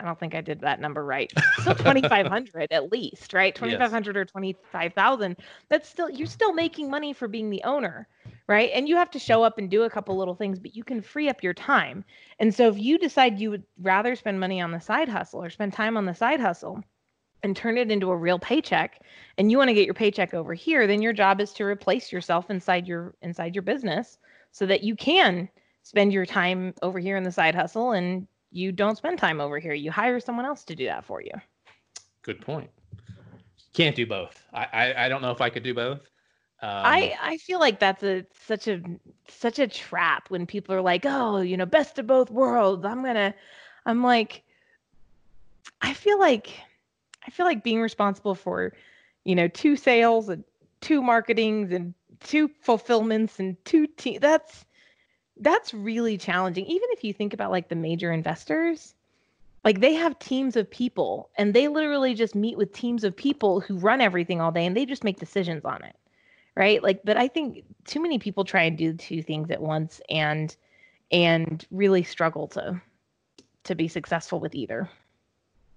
I 0.00 0.04
don't 0.04 0.18
think 0.18 0.34
I 0.34 0.40
did 0.40 0.60
that 0.60 0.80
number 0.80 1.04
right. 1.04 1.32
Still 1.58 1.74
2500 1.74 2.68
at 2.70 2.92
least, 2.92 3.32
right? 3.32 3.54
2500 3.54 4.16
or 4.16 4.24
25,000. 4.24 5.36
That's 5.68 5.88
still 5.88 6.08
you're 6.08 6.26
still 6.26 6.52
making 6.52 6.90
money 6.90 7.12
for 7.12 7.26
being 7.26 7.50
the 7.50 7.62
owner, 7.64 8.06
right? 8.46 8.70
And 8.72 8.88
you 8.88 8.96
have 8.96 9.10
to 9.10 9.18
show 9.18 9.42
up 9.42 9.58
and 9.58 9.68
do 9.68 9.82
a 9.82 9.90
couple 9.90 10.16
little 10.16 10.36
things, 10.36 10.58
but 10.58 10.76
you 10.76 10.84
can 10.84 11.02
free 11.02 11.28
up 11.28 11.42
your 11.42 11.54
time. 11.54 12.04
And 12.38 12.54
so 12.54 12.68
if 12.68 12.78
you 12.78 12.98
decide 12.98 13.40
you 13.40 13.50
would 13.50 13.64
rather 13.80 14.14
spend 14.14 14.38
money 14.38 14.60
on 14.60 14.70
the 14.70 14.80
side 14.80 15.08
hustle 15.08 15.42
or 15.42 15.50
spend 15.50 15.72
time 15.72 15.96
on 15.96 16.06
the 16.06 16.14
side 16.14 16.40
hustle 16.40 16.82
and 17.42 17.56
turn 17.56 17.76
it 17.76 17.90
into 17.90 18.10
a 18.10 18.16
real 18.16 18.38
paycheck 18.38 19.00
and 19.36 19.50
you 19.50 19.58
want 19.58 19.68
to 19.68 19.74
get 19.74 19.84
your 19.84 19.94
paycheck 19.94 20.32
over 20.32 20.54
here, 20.54 20.86
then 20.86 21.02
your 21.02 21.12
job 21.12 21.40
is 21.40 21.52
to 21.54 21.64
replace 21.64 22.12
yourself 22.12 22.50
inside 22.50 22.86
your 22.86 23.14
inside 23.22 23.54
your 23.54 23.62
business 23.62 24.18
so 24.52 24.64
that 24.66 24.82
you 24.82 24.94
can 24.94 25.48
spend 25.82 26.12
your 26.12 26.26
time 26.26 26.74
over 26.82 26.98
here 26.98 27.16
in 27.16 27.24
the 27.24 27.32
side 27.32 27.54
hustle 27.54 27.92
and 27.92 28.26
you 28.50 28.72
don't 28.72 28.96
spend 28.96 29.18
time 29.18 29.40
over 29.40 29.58
here. 29.58 29.74
You 29.74 29.90
hire 29.90 30.20
someone 30.20 30.46
else 30.46 30.64
to 30.64 30.74
do 30.74 30.86
that 30.86 31.04
for 31.04 31.20
you. 31.20 31.32
Good 32.22 32.40
point. 32.40 32.70
Can't 33.74 33.94
do 33.94 34.06
both. 34.06 34.42
I, 34.52 34.66
I, 34.72 35.04
I 35.06 35.08
don't 35.08 35.22
know 35.22 35.30
if 35.30 35.40
I 35.40 35.50
could 35.50 35.62
do 35.62 35.74
both. 35.74 36.00
Um, 36.60 36.68
I 36.70 37.16
I 37.22 37.36
feel 37.36 37.60
like 37.60 37.78
that's 37.78 38.02
a 38.02 38.26
such 38.46 38.66
a 38.66 38.82
such 39.28 39.60
a 39.60 39.68
trap 39.68 40.28
when 40.28 40.44
people 40.44 40.74
are 40.74 40.80
like, 40.80 41.04
"Oh, 41.06 41.40
you 41.40 41.56
know, 41.56 41.66
best 41.66 41.98
of 42.00 42.08
both 42.08 42.30
worlds." 42.30 42.84
I'm 42.84 43.02
going 43.02 43.14
to 43.14 43.32
I'm 43.86 44.02
like 44.02 44.42
I 45.80 45.94
feel 45.94 46.18
like 46.18 46.50
I 47.26 47.30
feel 47.30 47.46
like 47.46 47.62
being 47.62 47.80
responsible 47.80 48.34
for, 48.34 48.72
you 49.24 49.34
know, 49.34 49.48
two 49.48 49.76
sales 49.76 50.28
and 50.28 50.42
two 50.80 51.02
marketings 51.02 51.72
and 51.72 51.94
two 52.20 52.50
fulfillments 52.62 53.38
and 53.38 53.56
two 53.64 53.86
te- 53.86 54.18
that's 54.18 54.64
that's 55.40 55.74
really 55.74 56.18
challenging. 56.18 56.66
Even 56.66 56.88
if 56.90 57.04
you 57.04 57.12
think 57.12 57.32
about 57.32 57.50
like 57.50 57.68
the 57.68 57.76
major 57.76 58.12
investors, 58.12 58.94
like 59.64 59.80
they 59.80 59.94
have 59.94 60.18
teams 60.18 60.56
of 60.56 60.70
people 60.70 61.30
and 61.36 61.52
they 61.52 61.68
literally 61.68 62.14
just 62.14 62.34
meet 62.34 62.56
with 62.56 62.72
teams 62.72 63.04
of 63.04 63.16
people 63.16 63.60
who 63.60 63.76
run 63.76 64.00
everything 64.00 64.40
all 64.40 64.52
day 64.52 64.66
and 64.66 64.76
they 64.76 64.86
just 64.86 65.04
make 65.04 65.18
decisions 65.18 65.64
on 65.64 65.82
it. 65.84 65.96
Right? 66.56 66.82
Like 66.82 67.00
but 67.04 67.16
I 67.16 67.28
think 67.28 67.64
too 67.84 68.00
many 68.00 68.18
people 68.18 68.44
try 68.44 68.62
and 68.62 68.76
do 68.76 68.92
two 68.92 69.22
things 69.22 69.50
at 69.50 69.60
once 69.60 70.00
and 70.10 70.54
and 71.10 71.64
really 71.70 72.02
struggle 72.02 72.48
to 72.48 72.80
to 73.64 73.74
be 73.74 73.88
successful 73.88 74.40
with 74.40 74.54
either. 74.54 74.88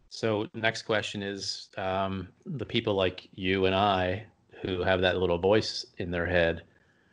So 0.09 0.47
next 0.53 0.81
question 0.81 1.23
is 1.23 1.69
um, 1.77 2.27
the 2.45 2.65
people 2.65 2.95
like 2.95 3.29
you 3.33 3.65
and 3.65 3.73
I 3.73 4.25
who 4.61 4.81
have 4.81 5.01
that 5.01 5.17
little 5.17 5.37
voice 5.37 5.85
in 5.97 6.11
their 6.11 6.25
head. 6.25 6.63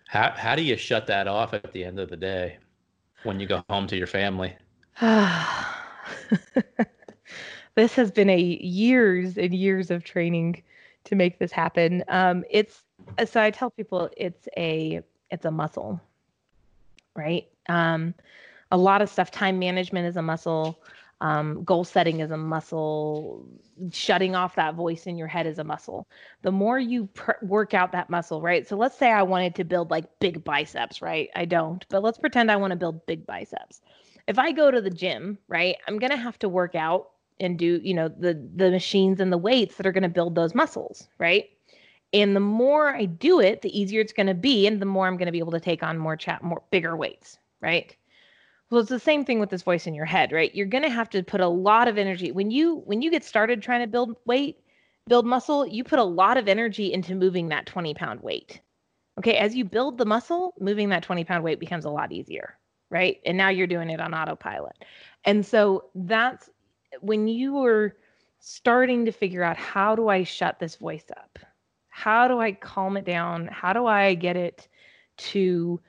How 0.08 0.32
how 0.34 0.56
do 0.56 0.62
you 0.62 0.76
shut 0.76 1.06
that 1.08 1.28
off 1.28 1.52
at 1.52 1.70
the 1.72 1.84
end 1.84 2.00
of 2.00 2.08
the 2.08 2.16
day 2.16 2.56
when 3.24 3.38
you 3.38 3.46
go 3.46 3.62
home 3.68 3.86
to 3.88 3.96
your 3.96 4.06
family? 4.06 4.56
this 7.74 7.94
has 7.94 8.10
been 8.10 8.30
a 8.30 8.40
years 8.40 9.36
and 9.36 9.54
years 9.54 9.90
of 9.90 10.04
training 10.04 10.62
to 11.04 11.14
make 11.14 11.38
this 11.38 11.52
happen. 11.52 12.04
Um, 12.08 12.42
it's 12.50 12.84
so 13.26 13.42
I 13.42 13.50
tell 13.50 13.68
people 13.70 14.08
it's 14.16 14.48
a 14.56 15.02
it's 15.30 15.44
a 15.44 15.50
muscle, 15.50 16.00
right? 17.14 17.46
Um, 17.68 18.14
a 18.72 18.78
lot 18.78 19.02
of 19.02 19.10
stuff. 19.10 19.30
Time 19.30 19.58
management 19.58 20.06
is 20.06 20.16
a 20.16 20.22
muscle. 20.22 20.82
Um, 21.20 21.64
goal 21.64 21.84
setting 21.84 22.20
is 22.20 22.30
a 22.30 22.36
muscle. 22.36 23.44
Shutting 23.92 24.36
off 24.36 24.54
that 24.54 24.74
voice 24.74 25.06
in 25.06 25.18
your 25.18 25.26
head 25.26 25.46
is 25.46 25.58
a 25.58 25.64
muscle. 25.64 26.06
The 26.42 26.52
more 26.52 26.78
you 26.78 27.06
pr- 27.06 27.32
work 27.42 27.74
out 27.74 27.92
that 27.92 28.08
muscle, 28.08 28.40
right? 28.40 28.66
So 28.66 28.76
let's 28.76 28.96
say 28.96 29.10
I 29.10 29.22
wanted 29.22 29.54
to 29.56 29.64
build 29.64 29.90
like 29.90 30.04
big 30.20 30.44
biceps, 30.44 31.02
right? 31.02 31.28
I 31.34 31.44
don't, 31.44 31.84
but 31.88 32.02
let's 32.02 32.18
pretend 32.18 32.50
I 32.50 32.56
want 32.56 32.70
to 32.70 32.76
build 32.76 33.04
big 33.06 33.26
biceps. 33.26 33.80
If 34.28 34.38
I 34.38 34.52
go 34.52 34.70
to 34.70 34.80
the 34.80 34.90
gym, 34.90 35.38
right, 35.48 35.76
I'm 35.88 35.98
gonna 35.98 36.16
have 36.16 36.38
to 36.40 36.48
work 36.48 36.74
out 36.74 37.10
and 37.40 37.58
do, 37.58 37.80
you 37.82 37.94
know, 37.94 38.08
the 38.08 38.34
the 38.56 38.70
machines 38.70 39.20
and 39.20 39.32
the 39.32 39.38
weights 39.38 39.76
that 39.76 39.86
are 39.86 39.92
gonna 39.92 40.08
build 40.08 40.34
those 40.34 40.54
muscles, 40.54 41.08
right? 41.18 41.46
And 42.12 42.34
the 42.34 42.40
more 42.40 42.94
I 42.94 43.04
do 43.06 43.40
it, 43.40 43.62
the 43.62 43.78
easier 43.78 44.00
it's 44.00 44.12
gonna 44.12 44.34
be, 44.34 44.66
and 44.66 44.80
the 44.80 44.86
more 44.86 45.06
I'm 45.06 45.16
gonna 45.16 45.32
be 45.32 45.38
able 45.38 45.52
to 45.52 45.60
take 45.60 45.82
on 45.82 45.98
more 45.98 46.16
chat, 46.16 46.42
more 46.42 46.62
bigger 46.70 46.96
weights, 46.96 47.38
right? 47.60 47.94
Well, 48.70 48.80
it's 48.80 48.90
the 48.90 49.00
same 49.00 49.24
thing 49.24 49.40
with 49.40 49.50
this 49.50 49.62
voice 49.62 49.86
in 49.86 49.94
your 49.94 50.04
head, 50.04 50.30
right? 50.30 50.54
You're 50.54 50.66
going 50.66 50.84
to 50.84 50.90
have 50.90 51.08
to 51.10 51.22
put 51.22 51.40
a 51.40 51.48
lot 51.48 51.88
of 51.88 51.96
energy 51.96 52.32
when 52.32 52.50
you 52.50 52.82
when 52.84 53.00
you 53.00 53.10
get 53.10 53.24
started 53.24 53.62
trying 53.62 53.80
to 53.80 53.86
build 53.86 54.16
weight, 54.26 54.58
build 55.08 55.26
muscle, 55.26 55.66
you 55.66 55.84
put 55.84 55.98
a 55.98 56.04
lot 56.04 56.36
of 56.36 56.48
energy 56.48 56.92
into 56.92 57.14
moving 57.14 57.48
that 57.48 57.66
20 57.66 57.94
pound 57.94 58.20
weight. 58.20 58.60
Okay, 59.18 59.36
as 59.36 59.54
you 59.54 59.64
build 59.64 59.98
the 59.98 60.04
muscle, 60.04 60.54
moving 60.60 60.90
that 60.90 61.02
20 61.02 61.24
pound 61.24 61.42
weight 61.42 61.58
becomes 61.58 61.86
a 61.86 61.90
lot 61.90 62.12
easier, 62.12 62.58
right? 62.90 63.18
And 63.24 63.36
now 63.38 63.48
you're 63.48 63.66
doing 63.66 63.90
it 63.90 64.00
on 64.00 64.14
autopilot. 64.14 64.76
And 65.24 65.44
so 65.44 65.86
that's 65.94 66.50
when 67.00 67.26
you 67.26 67.54
were 67.54 67.96
starting 68.40 69.04
to 69.06 69.12
figure 69.12 69.42
out 69.42 69.56
how 69.56 69.96
do 69.96 70.08
I 70.08 70.22
shut 70.24 70.58
this 70.58 70.76
voice 70.76 71.06
up? 71.16 71.38
How 71.88 72.28
do 72.28 72.38
I 72.38 72.52
calm 72.52 72.96
it 72.96 73.04
down? 73.04 73.48
How 73.48 73.72
do 73.72 73.86
I 73.86 74.14
get 74.14 74.36
it 74.36 74.68
to 75.16 75.80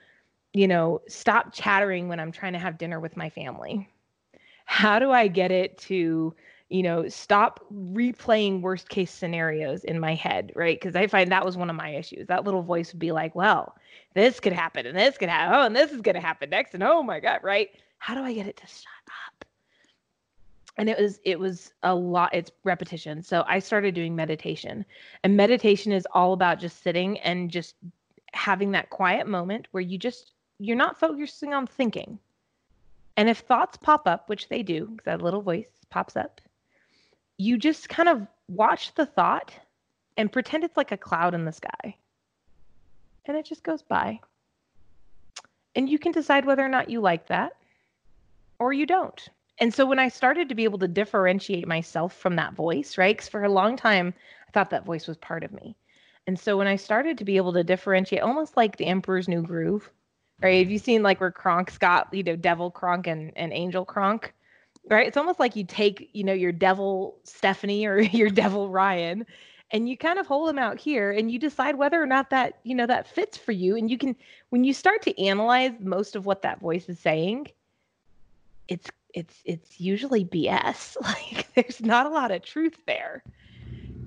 you 0.54 0.68
know, 0.68 1.02
stop 1.08 1.54
chattering 1.54 2.08
when 2.08 2.20
I'm 2.20 2.32
trying 2.32 2.54
to 2.54 2.60
have 2.60 2.78
dinner 2.78 3.00
with 3.00 3.18
my 3.18 3.30
family? 3.30 3.88
How 4.66 5.00
do 5.00 5.12
I 5.12 5.28
get 5.28 5.52
it 5.52 5.78
to, 5.80 6.34
you 6.70 6.84
know, 6.84 7.08
stop 7.08 7.66
replaying 7.74 8.62
worst 8.62 8.90
case 8.90 9.12
scenarios 9.12 9.84
in 9.84 10.00
my 10.00 10.16
head, 10.16 10.52
right? 10.56 10.80
Because 10.80 10.96
I 10.96 11.08
find 11.08 11.32
that 11.32 11.46
was 11.46 11.58
one 11.58 11.70
of 11.70 11.76
my 11.76 11.90
issues. 11.90 12.28
That 12.28 12.44
little 12.44 12.62
voice 12.62 12.94
would 12.94 13.00
be 13.00 13.12
like, 13.12 13.36
well, 13.36 13.76
this 14.14 14.40
could 14.40 14.54
happen 14.54 14.86
and 14.86 14.98
this 14.98 15.18
could 15.18 15.30
happen. 15.30 15.56
Oh, 15.56 15.66
and 15.66 15.76
this 15.76 15.92
is 15.92 16.02
going 16.02 16.16
to 16.16 16.22
happen 16.22 16.50
next. 16.50 16.74
And 16.74 16.84
oh 16.84 17.04
my 17.04 17.20
God, 17.20 17.40
right? 17.44 17.70
How 17.98 18.16
do 18.16 18.22
I 18.22 18.34
get 18.34 18.48
it 18.48 18.58
to 18.58 18.68
shut 18.68 18.86
up? 19.08 19.40
and 20.80 20.90
it 20.90 20.98
was 20.98 21.20
it 21.26 21.38
was 21.38 21.74
a 21.84 21.94
lot 21.94 22.34
it's 22.34 22.52
repetition 22.64 23.22
so 23.22 23.44
i 23.48 23.60
started 23.60 23.94
doing 23.94 24.16
meditation 24.16 24.86
and 25.24 25.36
meditation 25.36 25.92
is 25.92 26.08
all 26.14 26.32
about 26.34 26.58
just 26.58 26.82
sitting 26.82 27.20
and 27.20 27.52
just 27.52 27.76
having 28.34 28.72
that 28.72 28.90
quiet 28.90 29.28
moment 29.28 29.68
where 29.72 29.82
you 29.82 29.98
just 29.98 30.32
you're 30.60 30.76
not 30.76 31.00
focusing 31.00 31.54
on 31.54 31.66
thinking. 31.66 32.20
And 33.18 33.30
if 33.30 33.40
thoughts 33.40 33.78
pop 33.78 34.08
up, 34.08 34.30
which 34.30 34.50
they 34.50 34.62
do, 34.64 34.86
because 34.86 35.06
that 35.06 35.22
little 35.22 35.42
voice 35.42 35.68
pops 35.90 36.16
up, 36.16 36.42
you 37.38 37.58
just 37.58 37.90
kind 37.90 38.10
of 38.10 38.28
watch 38.48 38.94
the 38.96 39.06
thought 39.06 39.54
and 40.18 40.32
pretend 40.32 40.64
it's 40.64 40.78
like 40.78 40.92
a 40.92 40.98
cloud 40.98 41.34
in 41.34 41.46
the 41.46 41.52
sky. 41.52 41.96
And 43.26 43.38
it 43.38 43.46
just 43.46 43.64
goes 43.64 43.82
by. 43.82 44.20
And 45.76 45.90
you 45.90 45.98
can 46.00 46.12
decide 46.12 46.46
whether 46.46 46.66
or 46.66 46.70
not 46.70 46.90
you 46.90 47.00
like 47.00 47.28
that 47.28 47.56
or 48.60 48.74
you 48.74 48.86
don't. 48.86 49.30
And 49.60 49.74
so 49.74 49.86
when 49.86 50.00
I 50.00 50.08
started 50.08 50.50
to 50.50 50.56
be 50.56 50.64
able 50.64 50.80
to 50.80 50.88
differentiate 50.88 51.68
myself 51.68 52.16
from 52.16 52.36
that 52.38 52.54
voice, 52.54 52.98
right? 52.98 53.16
Because 53.16 53.30
for 53.30 53.44
a 53.44 53.52
long 53.52 53.76
time, 53.78 54.14
I 54.48 54.52
thought 54.52 54.70
that 54.70 54.86
voice 54.86 55.08
was 55.08 55.18
part 55.18 55.44
of 55.44 55.54
me. 55.54 55.76
And 56.28 56.40
so 56.40 56.58
when 56.58 56.68
I 56.68 56.76
started 56.76 57.18
to 57.18 57.26
be 57.26 57.38
able 57.38 57.54
to 57.54 57.64
differentiate, 57.64 58.22
almost 58.22 58.56
like 58.56 58.78
the 58.78 58.86
Emperor's 58.86 59.28
New 59.28 59.42
Groove, 59.42 59.90
right? 60.42 60.60
Have 60.60 60.72
you 60.72 60.80
seen 60.80 61.04
like 61.04 61.20
where 61.20 61.32
Kronk's 61.32 61.78
got, 61.78 62.14
you 62.14 62.24
know, 62.24 62.36
Devil 62.36 62.72
Kronk 62.72 63.08
and, 63.08 63.32
and 63.36 63.54
Angel 63.54 63.86
Kronk? 63.86 64.34
Right? 64.90 65.08
It's 65.08 65.18
almost 65.18 65.40
like 65.40 65.56
you 65.56 65.66
take, 65.66 66.10
you 66.14 66.24
know, 66.24 66.34
your 66.34 66.52
devil 66.52 67.18
Stephanie 67.24 67.86
or 67.86 68.00
your 68.02 68.30
devil 68.30 68.70
Ryan 68.70 69.26
and 69.72 69.88
you 69.88 69.98
kind 69.98 70.18
of 70.18 70.26
hold 70.26 70.50
them 70.50 70.58
out 70.58 70.80
here 70.80 71.12
and 71.12 71.32
you 71.32 71.38
decide 71.38 71.76
whether 71.76 72.02
or 72.02 72.08
not 72.08 72.30
that, 72.32 72.60
you 72.64 72.74
know, 72.74 72.88
that 72.88 73.08
fits 73.08 73.38
for 73.38 73.52
you. 73.52 73.76
And 73.76 73.90
you 73.90 73.98
can 73.98 74.16
when 74.50 74.64
you 74.64 74.74
start 74.74 75.02
to 75.04 75.24
analyze 75.24 75.74
most 75.80 76.16
of 76.16 76.26
what 76.26 76.42
that 76.42 76.60
voice 76.60 76.90
is 76.90 77.00
saying, 77.00 77.50
it's 78.68 78.90
it's 79.14 79.42
it's 79.46 79.80
usually 79.80 80.26
BS. 80.26 80.96
Like 81.04 81.48
there's 81.56 81.82
not 81.82 82.06
a 82.06 82.10
lot 82.10 82.32
of 82.32 82.42
truth 82.42 82.78
there. 82.88 83.24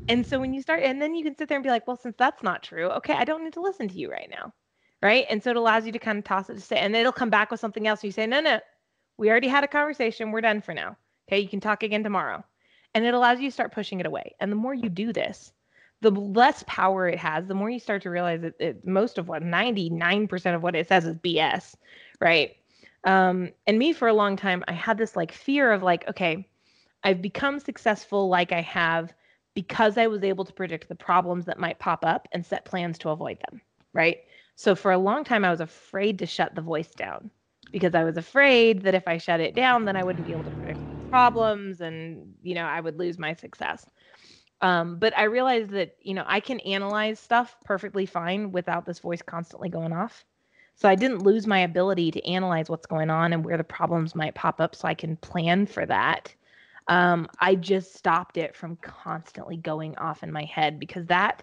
And 0.09 0.26
so 0.26 0.41
when 0.41 0.53
you 0.53 0.62
start 0.62 0.83
and 0.83 1.01
then 1.01 1.14
you 1.14 1.22
can 1.24 1.37
sit 1.37 1.49
there 1.49 1.57
and 1.57 1.62
be 1.62 1.70
like, 1.70 1.87
well, 1.87 1.97
since 1.97 2.16
that's 2.18 2.43
not 2.43 2.62
true, 2.62 2.89
okay, 2.89 3.14
I 3.14 3.24
don't 3.24 3.45
need 3.45 3.53
to 3.53 3.61
listen 3.61 3.89
to 3.89 3.95
you 3.95 4.11
right 4.11 4.28
now 4.30 4.53
right? 5.03 5.26
And 5.28 5.42
so 5.42 5.50
it 5.50 5.57
allows 5.57 5.84
you 5.84 5.92
to 5.92 5.98
kind 5.98 6.18
of 6.18 6.24
toss 6.24 6.48
it 6.48 6.55
to 6.55 6.61
say, 6.61 6.78
and 6.78 6.94
it'll 6.94 7.12
come 7.12 7.30
back 7.30 7.50
with 7.50 7.61
something 7.61 7.86
else. 7.86 8.05
You 8.05 8.12
say, 8.12 8.26
no, 8.26 8.40
no, 8.40 8.61
we 9.18 9.28
already 9.28 9.48
had 9.48 9.64
a 9.64 9.68
conversation. 9.68 10.30
We're 10.30 10.40
done 10.40 10.62
for 10.62 10.72
now. 10.72 10.96
Okay, 11.28 11.40
you 11.40 11.48
can 11.48 11.61
talk 11.61 11.82
again 11.82 12.03
tomorrow. 12.03 12.44
And 12.94 13.05
it 13.05 13.14
allows 13.14 13.40
you 13.40 13.48
to 13.48 13.53
start 13.53 13.72
pushing 13.72 14.00
it 14.00 14.07
away. 14.07 14.34
And 14.40 14.53
the 14.53 14.57
more 14.57 14.74
you 14.74 14.88
do 14.88 15.12
this, 15.12 15.53
the 16.03 16.11
less 16.11 16.64
power 16.66 17.09
it 17.09 17.18
has, 17.18 17.46
the 17.46 17.55
more 17.55 17.70
you 17.70 17.78
start 17.78 18.03
to 18.03 18.11
realize 18.11 18.42
that 18.42 18.55
it, 18.61 18.86
most 18.86 19.18
of 19.18 19.28
what 19.28 19.42
99% 19.42 20.55
of 20.55 20.62
what 20.62 20.74
it 20.74 20.88
says 20.88 21.05
is 21.05 21.16
BS, 21.16 21.74
right? 22.20 22.57
Um, 23.05 23.50
and 23.66 23.78
me 23.78 23.92
for 23.92 24.09
a 24.09 24.14
long 24.14 24.36
time, 24.36 24.64
I 24.68 24.72
had 24.72 24.98
this 24.98 25.16
like 25.16 25.32
fear 25.32 25.72
of 25.72 25.82
like, 25.82 26.09
okay, 26.09 26.48
I've 27.05 27.22
become 27.22 27.59
successful 27.61 28.28
like 28.28 28.53
I 28.53 28.61
have 28.61 29.12
because 29.55 29.98
I 29.98 30.07
was 30.07 30.22
able 30.22 30.44
to 30.44 30.53
predict 30.53 30.88
the 30.88 30.94
problems 30.94 31.44
that 31.46 31.59
might 31.59 31.78
pop 31.78 32.05
up 32.05 32.28
and 32.32 32.44
set 32.44 32.64
plans 32.64 32.98
to 32.98 33.11
avoid 33.11 33.38
them, 33.48 33.61
right? 33.92 34.18
So 34.62 34.76
for 34.76 34.92
a 34.92 34.98
long 34.98 35.24
time, 35.24 35.44
I 35.44 35.50
was 35.50 35.60
afraid 35.60 36.20
to 36.20 36.26
shut 36.26 36.54
the 36.54 36.62
voice 36.62 36.94
down 36.94 37.32
because 37.72 37.96
I 37.96 38.04
was 38.04 38.16
afraid 38.16 38.82
that 38.82 38.94
if 38.94 39.08
I 39.08 39.18
shut 39.18 39.40
it 39.40 39.56
down, 39.56 39.86
then 39.86 39.96
I 39.96 40.04
wouldn't 40.04 40.24
be 40.24 40.30
able 40.30 40.44
to 40.44 40.52
predict 40.52 40.78
problems 41.10 41.80
and, 41.80 42.32
you 42.44 42.54
know, 42.54 42.62
I 42.64 42.80
would 42.80 42.96
lose 42.96 43.18
my 43.18 43.34
success. 43.34 43.84
Um, 44.60 45.00
but 45.00 45.18
I 45.18 45.24
realized 45.24 45.70
that, 45.70 45.96
you 46.00 46.14
know, 46.14 46.22
I 46.28 46.38
can 46.38 46.60
analyze 46.60 47.18
stuff 47.18 47.56
perfectly 47.64 48.06
fine 48.06 48.52
without 48.52 48.86
this 48.86 49.00
voice 49.00 49.20
constantly 49.20 49.68
going 49.68 49.92
off. 49.92 50.24
So 50.76 50.88
I 50.88 50.94
didn't 50.94 51.24
lose 51.24 51.48
my 51.48 51.58
ability 51.58 52.12
to 52.12 52.24
analyze 52.24 52.70
what's 52.70 52.86
going 52.86 53.10
on 53.10 53.32
and 53.32 53.44
where 53.44 53.58
the 53.58 53.64
problems 53.64 54.14
might 54.14 54.36
pop 54.36 54.60
up 54.60 54.76
so 54.76 54.86
I 54.86 54.94
can 54.94 55.16
plan 55.16 55.66
for 55.66 55.86
that. 55.86 56.32
Um, 56.86 57.26
I 57.40 57.56
just 57.56 57.96
stopped 57.96 58.36
it 58.36 58.54
from 58.54 58.76
constantly 58.76 59.56
going 59.56 59.98
off 59.98 60.22
in 60.22 60.30
my 60.30 60.44
head 60.44 60.78
because 60.78 61.06
that 61.06 61.42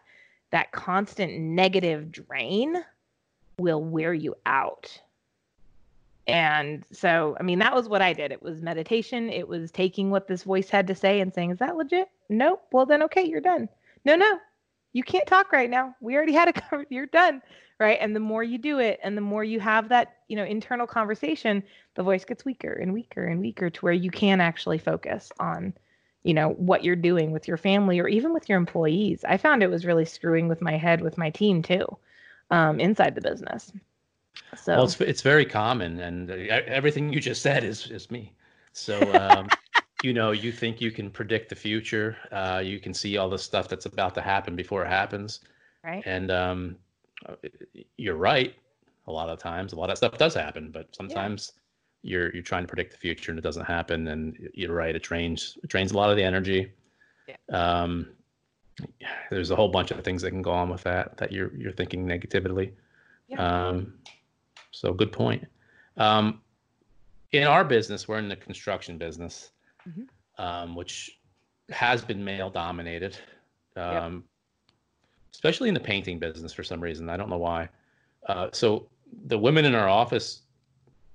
that 0.52 0.72
constant 0.72 1.38
negative 1.38 2.14
drain 2.14 2.82
will 3.60 3.84
wear 3.84 4.14
you 4.14 4.36
out. 4.46 5.00
And 6.28 6.86
so, 6.92 7.36
I 7.40 7.44
mean, 7.44 7.60
that 7.60 7.74
was 7.74 7.90
what 7.90 8.02
I 8.02 8.14
did. 8.14 8.32
It 8.32 8.44
was 8.44 8.62
meditation. 8.62 9.30
It 9.30 9.48
was 9.48 9.72
taking 9.72 10.12
what 10.12 10.28
this 10.28 10.44
voice 10.44 10.70
had 10.70 10.88
to 10.88 10.96
say 10.96 11.22
and 11.22 11.34
saying, 11.34 11.52
Is 11.52 11.60
that 11.60 11.76
legit? 11.76 12.08
Nope. 12.30 12.64
Well, 12.72 12.86
then, 12.86 13.04
okay, 13.04 13.24
you're 13.24 13.42
done. 13.42 13.68
No, 14.06 14.16
no, 14.16 14.40
you 14.94 15.04
can't 15.04 15.28
talk 15.28 15.52
right 15.52 15.70
now. 15.70 15.96
We 16.02 16.16
already 16.16 16.34
had 16.42 16.48
a 16.48 16.54
cover. 16.54 16.86
You're 16.90 17.08
done. 17.08 17.42
Right. 17.80 17.98
And 18.02 18.14
the 18.14 18.20
more 18.20 18.44
you 18.44 18.58
do 18.58 18.80
it 18.80 19.00
and 19.04 19.16
the 19.16 19.22
more 19.22 19.42
you 19.42 19.62
have 19.62 19.88
that, 19.88 20.18
you 20.28 20.36
know, 20.36 20.44
internal 20.44 20.86
conversation, 20.86 21.64
the 21.96 22.04
voice 22.04 22.26
gets 22.26 22.44
weaker 22.44 22.74
and 22.74 22.94
weaker 22.94 23.24
and 23.24 23.40
weaker 23.40 23.70
to 23.70 23.82
where 23.82 23.94
you 23.94 24.12
can 24.12 24.42
actually 24.42 24.80
focus 24.80 25.32
on, 25.40 25.74
you 26.24 26.34
know, 26.34 26.50
what 26.50 26.84
you're 26.84 26.98
doing 26.98 27.32
with 27.32 27.48
your 27.48 27.56
family 27.56 27.98
or 28.02 28.10
even 28.10 28.34
with 28.34 28.50
your 28.50 28.58
employees. 28.58 29.24
I 29.24 29.38
found 29.38 29.64
it 29.64 29.70
was 29.72 29.86
really 29.86 30.04
screwing 30.04 30.50
with 30.50 30.62
my 30.62 30.76
head 30.76 31.00
with 31.00 31.18
my 31.18 31.30
team 31.30 31.62
too 31.62 31.98
um, 32.52 32.80
inside 32.80 33.16
the 33.16 33.22
business. 33.22 33.72
So 34.56 34.74
well, 34.76 34.86
it's 34.86 35.00
it's 35.02 35.22
very 35.22 35.46
common, 35.46 36.00
and 36.00 36.32
uh, 36.32 36.34
everything 36.66 37.12
you 37.14 37.20
just 37.20 37.42
said 37.42 37.64
is 37.64 37.90
is 37.92 38.10
me. 38.10 38.34
So 38.74 39.00
um, 39.14 39.48
you 40.04 40.14
know 40.14 40.32
you 40.32 40.52
think 40.52 40.80
you 40.80 40.92
can 40.92 41.10
predict 41.10 41.50
the 41.50 41.56
future 41.56 42.16
uh, 42.32 42.62
you 42.64 42.80
can 42.80 42.94
see 42.94 43.18
all 43.18 43.30
the 43.30 43.38
stuff 43.38 43.68
that's 43.68 43.86
about 43.86 44.16
to 44.16 44.22
happen 44.22 44.56
before 44.56 44.84
it 44.86 44.90
happens 44.90 45.42
right 45.84 46.04
and 46.06 46.32
um, 46.32 46.76
uh, 47.28 47.36
you're 47.98 48.16
right 48.16 48.56
a 49.08 49.12
lot 49.12 49.30
of 49.30 49.40
times 49.40 49.74
a 49.74 49.76
lot 49.76 49.90
of 49.90 49.98
stuff 49.98 50.18
does 50.18 50.34
happen 50.34 50.72
but 50.72 50.88
sometimes 50.96 51.54
yeah. 52.02 52.12
you're 52.12 52.34
you're 52.34 52.44
trying 52.44 52.64
to 52.64 52.68
predict 52.68 52.92
the 52.92 52.98
future 52.98 53.32
and 53.32 53.40
it 53.40 53.42
doesn't 53.44 53.66
happen 53.66 54.08
and 54.08 54.38
you're 54.54 54.74
right 54.74 54.96
it 54.96 55.04
drains 55.04 55.58
it 55.64 55.70
drains 55.70 55.92
a 55.92 55.98
lot 55.98 56.10
of 56.10 56.16
the 56.16 56.24
energy 56.24 56.72
yeah. 57.28 57.36
um, 57.82 58.08
there's 59.30 59.52
a 59.52 59.56
whole 59.56 59.70
bunch 59.70 59.92
of 59.92 60.04
things 60.04 60.22
that 60.22 60.32
can 60.32 60.42
go 60.42 60.52
on 60.52 60.70
with 60.70 60.84
that 60.84 61.18
that 61.18 61.32
you're 61.32 61.54
you're 61.56 61.72
thinking 61.72 62.06
negatively 62.06 62.74
yeah. 63.28 63.68
um, 63.68 63.94
so 64.72 64.94
good 64.94 65.12
point 65.12 65.46
um, 65.98 66.42
in 67.32 67.44
our 67.44 67.64
business 67.64 68.08
we're 68.08 68.18
in 68.18 68.30
the 68.30 68.36
construction 68.36 68.98
business 68.98 69.52
mm-hmm. 69.88 70.44
um, 70.44 70.76
which 70.76 71.20
has 71.72 72.04
been 72.04 72.24
male 72.24 72.50
dominated, 72.50 73.18
um, 73.76 74.14
yep. 74.14 74.24
especially 75.34 75.68
in 75.68 75.74
the 75.74 75.80
painting 75.80 76.20
business 76.20 76.54
for 76.54 76.64
some 76.64 76.82
reason. 76.82 77.10
I 77.10 77.18
don't 77.18 77.30
know 77.30 77.38
why. 77.38 77.70
Uh, 78.28 78.50
so 78.52 78.88
the 79.26 79.38
women 79.38 79.66
in 79.66 79.76
our 79.76 79.90
office 79.90 80.42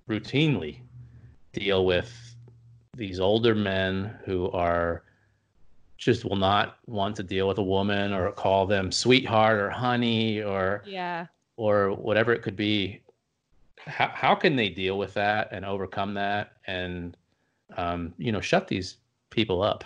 routinely 0.08 0.78
deal 1.52 1.84
with 1.84 2.12
these 2.96 3.20
older 3.20 3.54
men 3.54 4.14
who 4.24 4.50
are 4.50 5.03
just 5.96 6.24
will 6.24 6.36
not 6.36 6.78
want 6.86 7.16
to 7.16 7.22
deal 7.22 7.48
with 7.48 7.58
a 7.58 7.62
woman 7.62 8.12
or 8.12 8.30
call 8.32 8.66
them 8.66 8.90
sweetheart 8.90 9.58
or 9.58 9.70
honey 9.70 10.42
or 10.42 10.82
yeah 10.86 11.26
or 11.56 11.92
whatever 11.92 12.32
it 12.32 12.42
could 12.42 12.56
be 12.56 13.00
how, 13.86 14.08
how 14.08 14.34
can 14.34 14.56
they 14.56 14.68
deal 14.68 14.98
with 14.98 15.14
that 15.14 15.48
and 15.52 15.64
overcome 15.64 16.14
that 16.14 16.52
and 16.66 17.16
um, 17.76 18.14
you 18.18 18.32
know, 18.32 18.40
shut 18.40 18.68
these 18.68 18.96
people 19.30 19.62
up? 19.62 19.84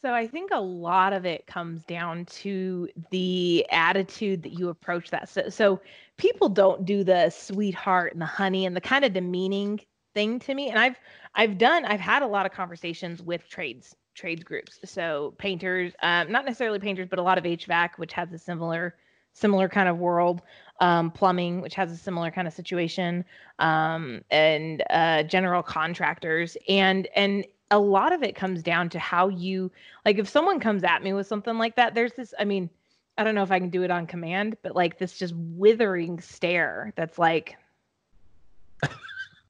So 0.00 0.12
I 0.12 0.26
think 0.26 0.50
a 0.52 0.60
lot 0.60 1.12
of 1.12 1.24
it 1.24 1.46
comes 1.46 1.84
down 1.84 2.24
to 2.26 2.88
the 3.10 3.64
attitude 3.70 4.42
that 4.42 4.58
you 4.58 4.68
approach 4.68 5.10
that. 5.10 5.28
So, 5.28 5.48
so 5.48 5.80
people 6.16 6.48
don't 6.48 6.84
do 6.84 7.04
the 7.04 7.30
sweetheart 7.30 8.12
and 8.12 8.20
the 8.20 8.26
honey 8.26 8.66
and 8.66 8.74
the 8.74 8.80
kind 8.80 9.04
of 9.04 9.12
demeaning 9.12 9.80
thing 10.12 10.40
to 10.40 10.54
me. 10.54 10.70
And 10.70 10.78
I've 10.78 10.96
I've 11.36 11.56
done 11.56 11.84
I've 11.84 12.00
had 12.00 12.22
a 12.22 12.26
lot 12.26 12.46
of 12.46 12.52
conversations 12.52 13.22
with 13.22 13.48
trades 13.48 13.94
trades 14.14 14.44
groups. 14.44 14.78
So 14.84 15.34
painters, 15.38 15.92
um, 16.02 16.30
not 16.30 16.44
necessarily 16.44 16.78
painters, 16.78 17.08
but 17.08 17.18
a 17.18 17.22
lot 17.22 17.38
of 17.38 17.44
HVAC, 17.44 17.90
which 17.96 18.12
has 18.12 18.32
a 18.32 18.38
similar 18.38 18.94
similar 19.34 19.68
kind 19.68 19.88
of 19.88 19.98
world 19.98 20.42
um, 20.80 21.10
plumbing, 21.10 21.60
which 21.60 21.74
has 21.74 21.90
a 21.90 21.96
similar 21.96 22.30
kind 22.30 22.46
of 22.46 22.52
situation, 22.52 23.24
um, 23.58 24.22
and 24.30 24.82
uh, 24.90 25.22
general 25.22 25.62
contractors, 25.62 26.56
and 26.68 27.08
and 27.14 27.46
a 27.70 27.78
lot 27.78 28.12
of 28.12 28.22
it 28.22 28.34
comes 28.34 28.62
down 28.62 28.88
to 28.90 28.98
how 28.98 29.28
you 29.28 29.70
like. 30.04 30.18
If 30.18 30.28
someone 30.28 30.60
comes 30.60 30.84
at 30.84 31.02
me 31.02 31.12
with 31.12 31.26
something 31.26 31.56
like 31.56 31.76
that, 31.76 31.94
there's 31.94 32.12
this. 32.14 32.34
I 32.38 32.44
mean, 32.44 32.68
I 33.16 33.24
don't 33.24 33.34
know 33.34 33.42
if 33.42 33.50
I 33.50 33.58
can 33.58 33.70
do 33.70 33.82
it 33.82 33.90
on 33.90 34.06
command, 34.06 34.56
but 34.62 34.74
like 34.74 34.98
this 34.98 35.18
just 35.18 35.34
withering 35.36 36.20
stare 36.20 36.92
that's 36.96 37.18
like, 37.18 37.56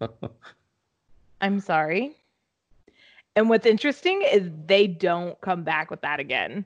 I'm 1.40 1.60
sorry. 1.60 2.16
And 3.34 3.48
what's 3.48 3.66
interesting 3.66 4.22
is 4.22 4.50
they 4.66 4.86
don't 4.86 5.40
come 5.40 5.62
back 5.62 5.90
with 5.90 6.02
that 6.02 6.20
again. 6.20 6.64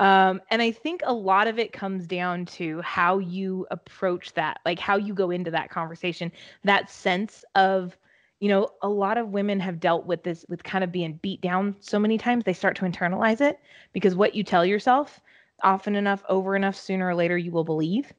Um, 0.00 0.40
and 0.50 0.62
I 0.62 0.72
think 0.72 1.02
a 1.04 1.12
lot 1.12 1.46
of 1.46 1.58
it 1.58 1.72
comes 1.72 2.06
down 2.06 2.46
to 2.46 2.80
how 2.80 3.18
you 3.18 3.66
approach 3.70 4.32
that, 4.32 4.60
like 4.64 4.78
how 4.78 4.96
you 4.96 5.12
go 5.12 5.30
into 5.30 5.50
that 5.50 5.70
conversation, 5.70 6.32
that 6.64 6.90
sense 6.90 7.44
of, 7.54 7.96
you 8.40 8.48
know, 8.48 8.70
a 8.80 8.88
lot 8.88 9.18
of 9.18 9.28
women 9.28 9.60
have 9.60 9.78
dealt 9.78 10.06
with 10.06 10.22
this, 10.22 10.46
with 10.48 10.64
kind 10.64 10.82
of 10.82 10.90
being 10.90 11.18
beat 11.20 11.42
down 11.42 11.76
so 11.80 11.98
many 11.98 12.16
times, 12.16 12.44
they 12.44 12.54
start 12.54 12.76
to 12.76 12.86
internalize 12.86 13.42
it 13.42 13.60
because 13.92 14.14
what 14.14 14.34
you 14.34 14.42
tell 14.42 14.64
yourself 14.64 15.20
often 15.62 15.94
enough, 15.94 16.24
over 16.30 16.56
enough, 16.56 16.76
sooner 16.76 17.06
or 17.06 17.14
later, 17.14 17.36
you 17.36 17.52
will 17.52 17.64
believe. 17.64 18.10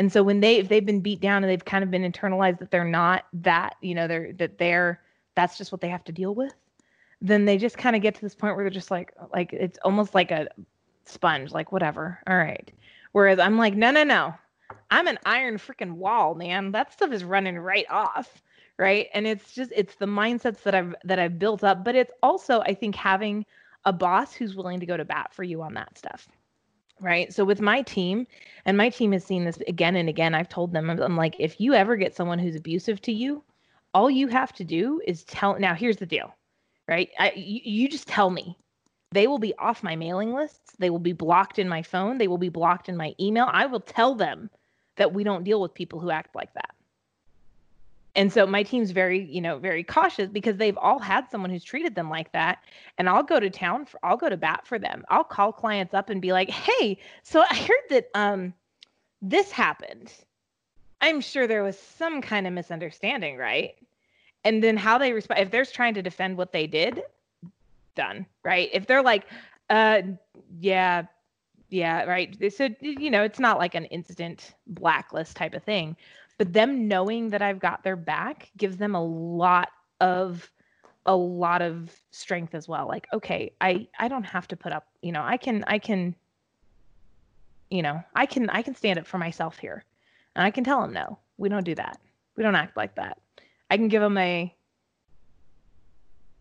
And 0.00 0.12
so 0.12 0.24
when 0.24 0.40
they, 0.40 0.56
if 0.56 0.68
they've 0.68 0.84
been 0.84 1.00
beat 1.00 1.20
down 1.20 1.44
and 1.44 1.50
they've 1.50 1.64
kind 1.64 1.84
of 1.84 1.90
been 1.92 2.10
internalized 2.10 2.58
that 2.58 2.72
they're 2.72 2.84
not 2.84 3.26
that, 3.32 3.76
you 3.80 3.94
know, 3.94 4.08
they're, 4.08 4.32
that 4.34 4.58
they're, 4.58 5.00
that's 5.36 5.56
just 5.56 5.70
what 5.70 5.80
they 5.80 5.88
have 5.88 6.02
to 6.04 6.12
deal 6.12 6.34
with 6.34 6.52
then 7.20 7.44
they 7.44 7.58
just 7.58 7.78
kind 7.78 7.96
of 7.96 8.02
get 8.02 8.14
to 8.14 8.20
this 8.20 8.34
point 8.34 8.54
where 8.54 8.64
they're 8.64 8.70
just 8.70 8.90
like 8.90 9.12
like 9.32 9.52
it's 9.52 9.78
almost 9.84 10.14
like 10.14 10.30
a 10.30 10.48
sponge, 11.04 11.52
like 11.52 11.72
whatever. 11.72 12.20
All 12.26 12.36
right. 12.36 12.70
Whereas 13.12 13.38
I'm 13.38 13.58
like, 13.58 13.74
no, 13.74 13.90
no, 13.90 14.04
no. 14.04 14.34
I'm 14.90 15.06
an 15.06 15.18
iron 15.24 15.56
freaking 15.56 15.92
wall, 15.92 16.34
man. 16.34 16.72
That 16.72 16.92
stuff 16.92 17.12
is 17.12 17.24
running 17.24 17.58
right 17.58 17.86
off. 17.90 18.42
Right. 18.76 19.08
And 19.12 19.26
it's 19.26 19.54
just 19.54 19.72
it's 19.74 19.96
the 19.96 20.06
mindsets 20.06 20.62
that 20.62 20.74
I've 20.74 20.94
that 21.04 21.18
I've 21.18 21.38
built 21.38 21.64
up. 21.64 21.84
But 21.84 21.96
it's 21.96 22.12
also, 22.22 22.60
I 22.60 22.74
think, 22.74 22.94
having 22.94 23.44
a 23.84 23.92
boss 23.92 24.34
who's 24.34 24.54
willing 24.54 24.80
to 24.80 24.86
go 24.86 24.96
to 24.96 25.04
bat 25.04 25.32
for 25.32 25.42
you 25.42 25.62
on 25.62 25.74
that 25.74 25.98
stuff. 25.98 26.28
Right. 27.00 27.32
So 27.32 27.44
with 27.44 27.60
my 27.60 27.82
team, 27.82 28.26
and 28.64 28.76
my 28.76 28.88
team 28.90 29.12
has 29.12 29.24
seen 29.24 29.44
this 29.44 29.58
again 29.66 29.96
and 29.96 30.08
again. 30.08 30.34
I've 30.34 30.48
told 30.48 30.72
them, 30.72 30.90
I'm 30.90 31.16
like, 31.16 31.36
if 31.38 31.60
you 31.60 31.74
ever 31.74 31.96
get 31.96 32.14
someone 32.14 32.38
who's 32.38 32.56
abusive 32.56 33.00
to 33.02 33.12
you, 33.12 33.42
all 33.94 34.10
you 34.10 34.28
have 34.28 34.52
to 34.54 34.64
do 34.64 35.00
is 35.06 35.24
tell 35.24 35.58
now 35.58 35.74
here's 35.74 35.96
the 35.96 36.06
deal 36.06 36.34
right 36.88 37.10
I, 37.18 37.32
you, 37.36 37.60
you 37.64 37.88
just 37.88 38.08
tell 38.08 38.30
me 38.30 38.56
they 39.12 39.26
will 39.26 39.38
be 39.38 39.54
off 39.58 39.82
my 39.82 39.96
mailing 39.96 40.34
lists. 40.34 40.74
They 40.78 40.90
will 40.90 40.98
be 40.98 41.12
blocked 41.12 41.58
in 41.58 41.68
my 41.68 41.82
phone. 41.82 42.18
They 42.18 42.28
will 42.28 42.38
be 42.38 42.50
blocked 42.50 42.88
in 42.88 42.96
my 42.96 43.14
email. 43.18 43.48
I 43.50 43.66
will 43.66 43.80
tell 43.80 44.14
them 44.14 44.50
that 44.96 45.14
we 45.14 45.24
don't 45.24 45.44
deal 45.44 45.60
with 45.60 45.72
people 45.72 45.98
who 46.00 46.10
act 46.10 46.34
like 46.34 46.52
that. 46.54 46.74
And 48.14 48.32
so 48.32 48.46
my 48.46 48.64
team's 48.64 48.90
very, 48.90 49.24
you 49.24 49.40
know, 49.40 49.58
very 49.58 49.84
cautious 49.84 50.28
because 50.28 50.56
they've 50.56 50.76
all 50.76 50.98
had 50.98 51.30
someone 51.30 51.50
who's 51.50 51.62
treated 51.62 51.94
them 51.94 52.10
like 52.10 52.32
that. 52.32 52.58
And 52.98 53.08
I'll 53.08 53.22
go 53.22 53.38
to 53.38 53.48
town 53.48 53.86
for 53.86 54.00
I'll 54.02 54.16
go 54.16 54.28
to 54.28 54.36
bat 54.36 54.66
for 54.66 54.78
them. 54.78 55.04
I'll 55.08 55.24
call 55.24 55.52
clients 55.52 55.94
up 55.94 56.10
and 56.10 56.20
be 56.20 56.32
like, 56.32 56.50
"Hey, 56.50 56.98
so 57.22 57.44
I 57.48 57.54
heard 57.54 57.84
that 57.90 58.08
um 58.14 58.52
this 59.22 59.52
happened. 59.52 60.12
I'm 61.00 61.20
sure 61.20 61.46
there 61.46 61.62
was 61.62 61.78
some 61.78 62.20
kind 62.20 62.46
of 62.46 62.52
misunderstanding, 62.52 63.36
right?" 63.36 63.76
And 64.44 64.62
then 64.62 64.76
how 64.76 64.98
they 64.98 65.12
respond 65.12 65.40
if 65.40 65.50
they're 65.50 65.64
trying 65.64 65.94
to 65.94 66.02
defend 66.02 66.36
what 66.36 66.52
they 66.52 66.66
did, 66.66 67.02
done, 67.94 68.26
right? 68.44 68.70
If 68.72 68.86
they're 68.86 69.02
like, 69.02 69.24
uh, 69.68 70.02
yeah, 70.60 71.04
yeah, 71.68 72.04
right. 72.04 72.36
So, 72.54 72.68
you 72.80 73.10
know, 73.10 73.22
it's 73.22 73.40
not 73.40 73.58
like 73.58 73.74
an 73.74 73.84
instant 73.86 74.54
blacklist 74.66 75.36
type 75.36 75.54
of 75.54 75.62
thing, 75.64 75.96
but 76.38 76.52
them 76.52 76.88
knowing 76.88 77.30
that 77.30 77.42
I've 77.42 77.58
got 77.58 77.82
their 77.82 77.96
back 77.96 78.50
gives 78.56 78.76
them 78.76 78.94
a 78.94 79.04
lot 79.04 79.68
of 80.00 80.50
a 81.06 81.16
lot 81.16 81.62
of 81.62 81.90
strength 82.10 82.54
as 82.54 82.68
well. 82.68 82.86
Like, 82.86 83.06
okay, 83.12 83.52
I 83.60 83.88
I 83.98 84.08
don't 84.08 84.24
have 84.24 84.48
to 84.48 84.56
put 84.56 84.72
up, 84.72 84.86
you 85.02 85.12
know, 85.12 85.22
I 85.22 85.36
can 85.36 85.64
I 85.66 85.78
can 85.78 86.14
you 87.70 87.82
know, 87.82 88.02
I 88.14 88.26
can 88.26 88.48
I 88.50 88.62
can 88.62 88.74
stand 88.74 88.98
up 88.98 89.06
for 89.06 89.18
myself 89.18 89.58
here. 89.58 89.84
And 90.36 90.44
I 90.46 90.50
can 90.50 90.64
tell 90.64 90.80
them 90.80 90.92
no. 90.92 91.18
We 91.36 91.48
don't 91.48 91.64
do 91.64 91.74
that. 91.74 91.98
We 92.36 92.42
don't 92.42 92.54
act 92.54 92.76
like 92.76 92.94
that. 92.94 93.18
I 93.70 93.76
can 93.76 93.88
give 93.88 94.02
them 94.02 94.18
a 94.18 94.54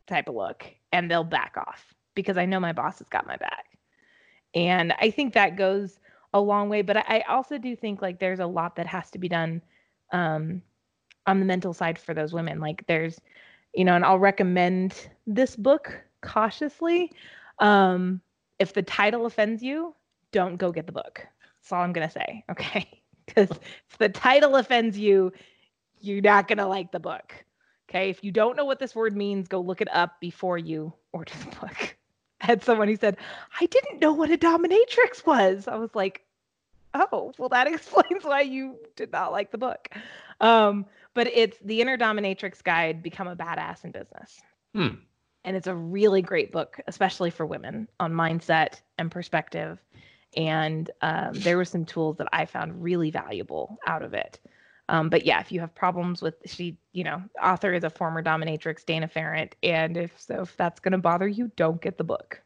type 0.07 0.29
of 0.29 0.35
look 0.35 0.65
and 0.91 1.11
they'll 1.11 1.23
back 1.23 1.55
off 1.57 1.93
because 2.15 2.37
I 2.37 2.45
know 2.45 2.59
my 2.59 2.73
boss 2.73 2.99
has 2.99 3.09
got 3.09 3.27
my 3.27 3.37
back. 3.37 3.77
And 4.55 4.93
I 4.99 5.11
think 5.11 5.33
that 5.33 5.57
goes 5.57 5.99
a 6.33 6.39
long 6.39 6.69
way. 6.69 6.81
But 6.81 6.97
I 6.97 7.23
also 7.27 7.57
do 7.57 7.75
think 7.75 8.01
like 8.01 8.19
there's 8.19 8.39
a 8.39 8.45
lot 8.45 8.75
that 8.77 8.87
has 8.87 9.11
to 9.11 9.19
be 9.19 9.29
done 9.29 9.61
um, 10.11 10.61
on 11.25 11.39
the 11.39 11.45
mental 11.45 11.73
side 11.73 11.99
for 11.99 12.13
those 12.13 12.33
women. 12.33 12.59
Like 12.59 12.85
there's, 12.87 13.19
you 13.73 13.85
know, 13.85 13.95
and 13.95 14.05
I'll 14.05 14.19
recommend 14.19 15.09
this 15.25 15.55
book 15.55 15.93
cautiously. 16.21 17.11
Um, 17.59 18.21
if 18.59 18.73
the 18.73 18.81
title 18.81 19.25
offends 19.25 19.61
you, 19.61 19.93
don't 20.31 20.57
go 20.57 20.71
get 20.71 20.85
the 20.85 20.91
book. 20.91 21.25
That's 21.61 21.71
all 21.71 21.83
I'm 21.83 21.93
gonna 21.93 22.09
say. 22.09 22.43
Okay. 22.51 22.87
Because 23.27 23.49
if 23.89 23.97
the 23.99 24.07
title 24.07 24.55
offends 24.55 24.97
you, 24.97 25.33
you're 26.01 26.21
not 26.21 26.47
gonna 26.47 26.67
like 26.67 26.91
the 26.91 26.99
book. 26.99 27.33
Okay. 27.89 28.09
If 28.09 28.23
you 28.23 28.31
don't 28.31 28.57
know 28.57 28.65
what 28.65 28.79
this 28.79 28.95
word 28.95 29.15
means, 29.15 29.47
go 29.47 29.61
look 29.61 29.81
it 29.81 29.87
up 29.93 30.19
before 30.19 30.57
you 30.57 30.93
order 31.13 31.31
the 31.39 31.55
book. 31.55 31.95
I 32.41 32.45
had 32.45 32.63
someone 32.63 32.87
who 32.87 32.95
said, 32.95 33.17
I 33.59 33.65
didn't 33.65 33.99
know 33.99 34.13
what 34.13 34.29
a 34.29 34.37
dominatrix 34.37 35.25
was. 35.25 35.67
I 35.67 35.75
was 35.75 35.95
like, 35.95 36.23
oh, 36.93 37.33
well, 37.37 37.49
that 37.49 37.67
explains 37.73 38.23
why 38.23 38.41
you 38.41 38.77
did 38.95 39.11
not 39.11 39.31
like 39.31 39.51
the 39.51 39.57
book. 39.57 39.89
Um, 40.39 40.85
but 41.13 41.27
it's 41.27 41.57
the 41.63 41.81
Inner 41.81 41.97
Dominatrix 41.97 42.63
Guide 42.63 43.01
Become 43.01 43.27
a 43.27 43.35
Badass 43.35 43.83
in 43.85 43.91
Business. 43.91 44.39
Hmm. 44.75 44.95
And 45.43 45.55
it's 45.55 45.67
a 45.67 45.73
really 45.73 46.21
great 46.21 46.51
book, 46.51 46.79
especially 46.87 47.31
for 47.31 47.45
women 47.45 47.87
on 47.99 48.13
mindset 48.13 48.81
and 48.99 49.09
perspective. 49.09 49.79
And 50.35 50.91
um, 51.01 51.33
there 51.33 51.57
were 51.57 51.65
some 51.65 51.85
tools 51.85 52.17
that 52.17 52.27
I 52.33 52.45
found 52.45 52.83
really 52.83 53.09
valuable 53.09 53.79
out 53.87 54.03
of 54.03 54.13
it. 54.13 54.39
Um, 54.89 55.09
but 55.09 55.25
yeah, 55.25 55.39
if 55.41 55.51
you 55.51 55.59
have 55.59 55.73
problems 55.75 56.21
with 56.21 56.35
she, 56.45 56.77
you 56.93 57.03
know, 57.03 57.21
author 57.41 57.73
is 57.73 57.83
a 57.83 57.89
former 57.89 58.23
dominatrix, 58.23 58.85
Dana 58.85 59.07
Ferrant, 59.07 59.51
and 59.63 59.97
if 59.97 60.19
so, 60.19 60.41
if 60.41 60.55
that's 60.57 60.79
going 60.79 60.93
to 60.93 60.97
bother 60.97 61.27
you, 61.27 61.51
don't 61.57 61.81
get 61.81 61.97
the 61.97 62.03
book. 62.05 62.41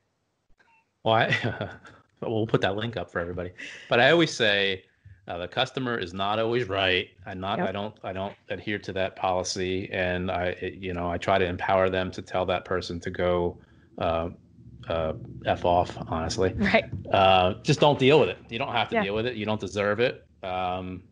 Well, 1.04 1.16
I, 1.16 1.70
we'll 2.22 2.48
put 2.48 2.62
that 2.62 2.76
link 2.76 2.98
up 2.98 3.12
for 3.12 3.20
everybody. 3.20 3.52
But 3.90 4.00
I 4.00 4.12
always 4.12 4.32
say, 4.32 4.84
Uh, 5.28 5.38
the 5.38 5.48
customer 5.48 5.98
is 6.00 6.14
not 6.14 6.40
always 6.40 6.68
right. 6.68 7.08
I'm 7.28 7.40
not. 7.40 7.60
Yep. 7.60 7.70
I 7.70 7.72
don't. 7.72 7.96
I 8.04 8.12
don't 8.12 8.36
adhere 8.50 8.80
to 8.80 8.94
that 8.94 9.16
policy, 9.16 9.88
and 9.92 10.32
I, 10.32 10.46
it- 10.62 10.74
you 10.82 10.94
know, 10.96 11.12
I 11.12 11.18
try 11.20 11.38
to 11.38 11.46
empower 11.46 11.90
them 11.92 12.10
to 12.12 12.22
tell 12.24 12.46
that 12.48 12.66
person 12.66 13.00
to 13.02 13.12
go 13.12 13.60
uh, 14.00 14.30
uh, 14.90 15.14
f 15.46 15.64
off. 15.64 15.96
Honestly, 16.08 16.54
Right. 16.58 16.86
uh, 17.14 17.54
just 17.64 17.80
don't 17.80 18.00
deal 18.00 18.20
with 18.20 18.30
it. 18.30 18.40
You 18.50 18.58
don't 18.58 18.74
have 18.74 18.90
to 18.90 18.96
Yeah. 18.96 19.04
deal 19.04 19.14
with 19.16 19.28
it. 19.28 19.36
You 19.36 19.46
don't 19.46 19.62
deserve 19.62 20.00
it. 20.00 20.26
Um, 20.44 21.04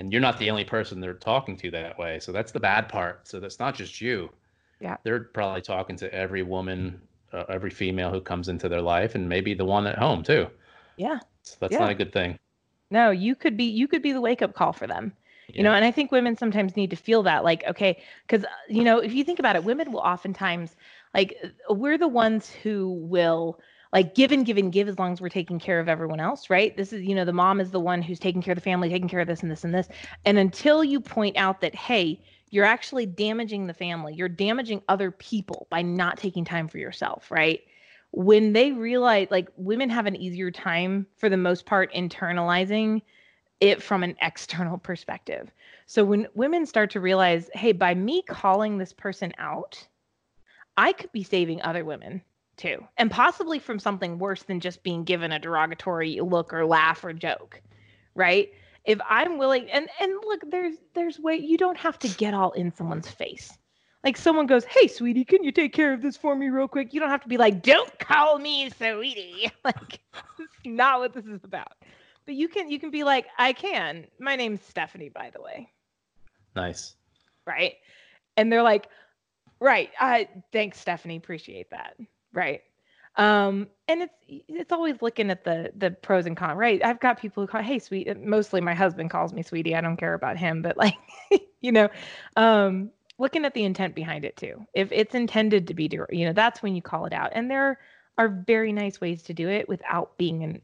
and 0.00 0.12
you're 0.12 0.20
not 0.20 0.38
the 0.38 0.50
only 0.50 0.64
person 0.64 0.98
they're 0.98 1.12
talking 1.12 1.56
to 1.58 1.70
that 1.70 1.98
way. 1.98 2.18
So 2.20 2.32
that's 2.32 2.52
the 2.52 2.58
bad 2.60 2.88
part. 2.88 3.28
So 3.28 3.38
that's 3.38 3.58
not 3.60 3.74
just 3.74 4.00
you. 4.00 4.30
Yeah. 4.80 4.96
They're 5.04 5.20
probably 5.20 5.60
talking 5.60 5.96
to 5.96 6.12
every 6.12 6.42
woman, 6.42 7.02
uh, 7.32 7.44
every 7.50 7.70
female 7.70 8.10
who 8.10 8.20
comes 8.22 8.48
into 8.48 8.68
their 8.68 8.80
life, 8.80 9.14
and 9.14 9.28
maybe 9.28 9.52
the 9.52 9.66
one 9.66 9.86
at 9.86 9.98
home 9.98 10.22
too. 10.22 10.48
Yeah. 10.96 11.18
So 11.42 11.56
that's 11.60 11.74
Yeah. 11.74 11.80
not 11.80 11.90
a 11.90 11.94
good 11.94 12.12
thing. 12.14 12.38
No, 12.90 13.10
you 13.10 13.34
could 13.36 13.56
be 13.56 13.64
you 13.64 13.86
could 13.86 14.02
be 14.02 14.12
the 14.12 14.20
wake 14.22 14.42
up 14.42 14.54
call 14.54 14.72
for 14.72 14.86
them. 14.86 15.12
You 15.52 15.64
know, 15.64 15.72
and 15.72 15.84
I 15.84 15.90
think 15.90 16.12
women 16.12 16.36
sometimes 16.36 16.76
need 16.76 16.90
to 16.90 16.96
feel 16.96 17.24
that 17.24 17.44
like 17.44 17.62
okay, 17.68 18.02
cuz 18.28 18.44
you 18.68 18.84
know, 18.84 18.98
if 19.00 19.12
you 19.12 19.22
think 19.24 19.38
about 19.38 19.56
it, 19.56 19.64
women 19.64 19.92
will 19.92 20.00
oftentimes 20.00 20.76
like 21.12 21.36
we're 21.68 21.98
the 21.98 22.08
ones 22.08 22.50
who 22.50 22.88
will 23.02 23.60
like 23.92 24.14
give 24.14 24.30
and 24.30 24.46
give 24.46 24.56
and 24.56 24.72
give 24.72 24.88
as 24.88 24.98
long 24.98 25.12
as 25.12 25.20
we're 25.20 25.28
taking 25.28 25.58
care 25.58 25.80
of 25.80 25.88
everyone 25.88 26.20
else, 26.20 26.48
right? 26.48 26.76
This 26.76 26.92
is, 26.92 27.02
you 27.02 27.14
know, 27.14 27.24
the 27.24 27.32
mom 27.32 27.60
is 27.60 27.70
the 27.70 27.80
one 27.80 28.02
who's 28.02 28.20
taking 28.20 28.40
care 28.40 28.52
of 28.52 28.58
the 28.58 28.62
family, 28.62 28.88
taking 28.88 29.08
care 29.08 29.20
of 29.20 29.26
this 29.26 29.42
and 29.42 29.50
this 29.50 29.64
and 29.64 29.74
this. 29.74 29.88
And 30.24 30.38
until 30.38 30.84
you 30.84 31.00
point 31.00 31.36
out 31.36 31.60
that, 31.60 31.74
hey, 31.74 32.22
you're 32.50 32.64
actually 32.64 33.06
damaging 33.06 33.66
the 33.66 33.74
family, 33.74 34.14
you're 34.14 34.28
damaging 34.28 34.82
other 34.88 35.10
people 35.10 35.66
by 35.70 35.82
not 35.82 36.18
taking 36.18 36.44
time 36.44 36.68
for 36.68 36.78
yourself, 36.78 37.30
right? 37.30 37.60
When 38.12 38.52
they 38.52 38.72
realize, 38.72 39.28
like, 39.30 39.48
women 39.56 39.88
have 39.90 40.06
an 40.06 40.16
easier 40.16 40.50
time 40.50 41.06
for 41.16 41.28
the 41.28 41.36
most 41.36 41.66
part 41.66 41.92
internalizing 41.94 43.02
it 43.60 43.82
from 43.82 44.02
an 44.02 44.16
external 44.22 44.78
perspective. 44.78 45.50
So 45.86 46.04
when 46.04 46.26
women 46.34 46.66
start 46.66 46.90
to 46.92 47.00
realize, 47.00 47.50
hey, 47.54 47.72
by 47.72 47.94
me 47.94 48.22
calling 48.22 48.78
this 48.78 48.92
person 48.92 49.32
out, 49.38 49.86
I 50.76 50.92
could 50.92 51.12
be 51.12 51.22
saving 51.22 51.62
other 51.62 51.84
women 51.84 52.22
too, 52.60 52.86
and 52.98 53.10
possibly 53.10 53.58
from 53.58 53.78
something 53.78 54.18
worse 54.18 54.42
than 54.44 54.60
just 54.60 54.82
being 54.82 55.04
given 55.04 55.32
a 55.32 55.38
derogatory 55.38 56.20
look 56.20 56.52
or 56.52 56.66
laugh 56.66 57.02
or 57.04 57.12
joke, 57.12 57.60
right? 58.14 58.50
If 58.84 59.00
I'm 59.08 59.38
willing, 59.38 59.70
and 59.70 59.88
and 60.00 60.12
look, 60.24 60.42
there's 60.50 60.76
there's 60.94 61.18
way 61.18 61.36
you 61.36 61.56
don't 61.56 61.78
have 61.78 61.98
to 62.00 62.08
get 62.08 62.34
all 62.34 62.52
in 62.52 62.72
someone's 62.74 63.08
face. 63.08 63.56
Like 64.04 64.16
someone 64.16 64.46
goes, 64.46 64.64
"Hey, 64.64 64.86
sweetie, 64.86 65.24
can 65.24 65.42
you 65.42 65.52
take 65.52 65.72
care 65.72 65.92
of 65.92 66.02
this 66.02 66.16
for 66.16 66.36
me 66.36 66.48
real 66.48 66.68
quick?" 66.68 66.94
You 66.94 67.00
don't 67.00 67.10
have 67.10 67.22
to 67.22 67.28
be 67.28 67.36
like, 67.36 67.62
"Don't 67.62 67.98
call 67.98 68.38
me 68.38 68.70
sweetie." 68.70 69.50
Like, 69.64 70.00
that's 70.38 70.50
not 70.64 71.00
what 71.00 71.12
this 71.12 71.26
is 71.26 71.44
about. 71.44 71.72
But 72.26 72.34
you 72.34 72.48
can 72.48 72.70
you 72.70 72.78
can 72.78 72.90
be 72.90 73.04
like, 73.04 73.26
"I 73.38 73.52
can. 73.52 74.06
My 74.18 74.36
name's 74.36 74.62
Stephanie, 74.62 75.10
by 75.10 75.30
the 75.30 75.42
way." 75.42 75.70
Nice. 76.56 76.94
right? 77.46 77.74
And 78.36 78.52
they're 78.52 78.62
like, 78.62 78.88
right, 79.60 79.90
uh, 80.00 80.24
thanks, 80.52 80.80
Stephanie, 80.80 81.16
appreciate 81.16 81.70
that, 81.70 81.96
right? 82.32 82.62
Um, 83.16 83.68
and 83.88 84.02
it's 84.02 84.14
it's 84.48 84.72
always 84.72 85.02
looking 85.02 85.30
at 85.30 85.44
the 85.44 85.72
the 85.76 85.90
pros 85.90 86.26
and 86.26 86.36
cons, 86.36 86.56
right? 86.56 86.82
I've 86.84 87.00
got 87.00 87.20
people 87.20 87.42
who 87.42 87.46
call, 87.48 87.62
hey, 87.62 87.78
sweet. 87.78 88.08
uh, 88.08 88.14
Mostly 88.18 88.60
my 88.60 88.74
husband 88.74 89.10
calls 89.10 89.32
me 89.32 89.42
sweetie. 89.42 89.74
I 89.74 89.80
don't 89.80 89.96
care 89.96 90.14
about 90.14 90.36
him, 90.38 90.62
but 90.62 90.76
like, 90.76 90.96
you 91.60 91.72
know, 91.72 91.88
um, 92.36 92.90
looking 93.18 93.44
at 93.44 93.54
the 93.54 93.64
intent 93.64 93.94
behind 93.94 94.24
it 94.24 94.36
too. 94.36 94.64
If 94.74 94.92
it's 94.92 95.14
intended 95.14 95.66
to 95.68 95.74
be, 95.74 95.90
you 96.10 96.26
know, 96.26 96.32
that's 96.32 96.62
when 96.62 96.74
you 96.74 96.82
call 96.82 97.04
it 97.06 97.12
out. 97.12 97.30
And 97.34 97.50
there 97.50 97.78
are 98.16 98.28
very 98.28 98.72
nice 98.72 99.00
ways 99.00 99.22
to 99.24 99.34
do 99.34 99.48
it 99.48 99.68
without 99.68 100.16
being 100.16 100.44
an 100.44 100.62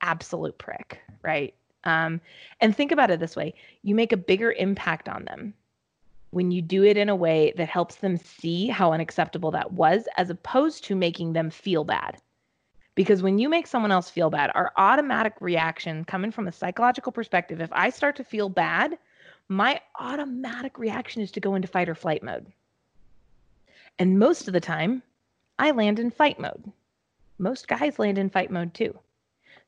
absolute 0.00 0.56
prick, 0.56 1.00
right? 1.22 1.54
Um, 1.84 2.20
and 2.60 2.74
think 2.74 2.90
about 2.90 3.10
it 3.10 3.20
this 3.20 3.36
way: 3.36 3.54
you 3.82 3.94
make 3.94 4.12
a 4.12 4.16
bigger 4.16 4.52
impact 4.52 5.08
on 5.08 5.24
them 5.24 5.54
when 6.30 6.50
you 6.50 6.62
do 6.62 6.84
it 6.84 6.96
in 6.96 7.08
a 7.08 7.16
way 7.16 7.52
that 7.56 7.68
helps 7.68 7.96
them 7.96 8.16
see 8.16 8.68
how 8.68 8.92
unacceptable 8.92 9.50
that 9.50 9.72
was, 9.72 10.06
as 10.16 10.30
opposed 10.30 10.84
to 10.84 10.94
making 10.94 11.32
them 11.32 11.50
feel 11.50 11.84
bad. 11.84 12.16
Because 12.94 13.22
when 13.22 13.38
you 13.38 13.48
make 13.48 13.66
someone 13.66 13.92
else 13.92 14.10
feel 14.10 14.30
bad, 14.30 14.50
our 14.54 14.72
automatic 14.76 15.34
reaction, 15.40 16.04
coming 16.04 16.30
from 16.30 16.48
a 16.48 16.52
psychological 16.52 17.12
perspective, 17.12 17.60
if 17.60 17.72
I 17.72 17.90
start 17.90 18.16
to 18.16 18.24
feel 18.24 18.48
bad, 18.48 18.98
my 19.48 19.80
automatic 19.98 20.78
reaction 20.78 21.22
is 21.22 21.32
to 21.32 21.40
go 21.40 21.54
into 21.54 21.68
fight 21.68 21.88
or 21.88 21.94
flight 21.94 22.22
mode. 22.22 22.46
And 23.98 24.18
most 24.18 24.46
of 24.46 24.54
the 24.54 24.60
time, 24.60 25.02
I 25.58 25.72
land 25.72 25.98
in 25.98 26.10
fight 26.10 26.38
mode. 26.38 26.70
Most 27.38 27.68
guys 27.68 27.98
land 27.98 28.18
in 28.18 28.30
fight 28.30 28.50
mode 28.50 28.74
too. 28.74 28.98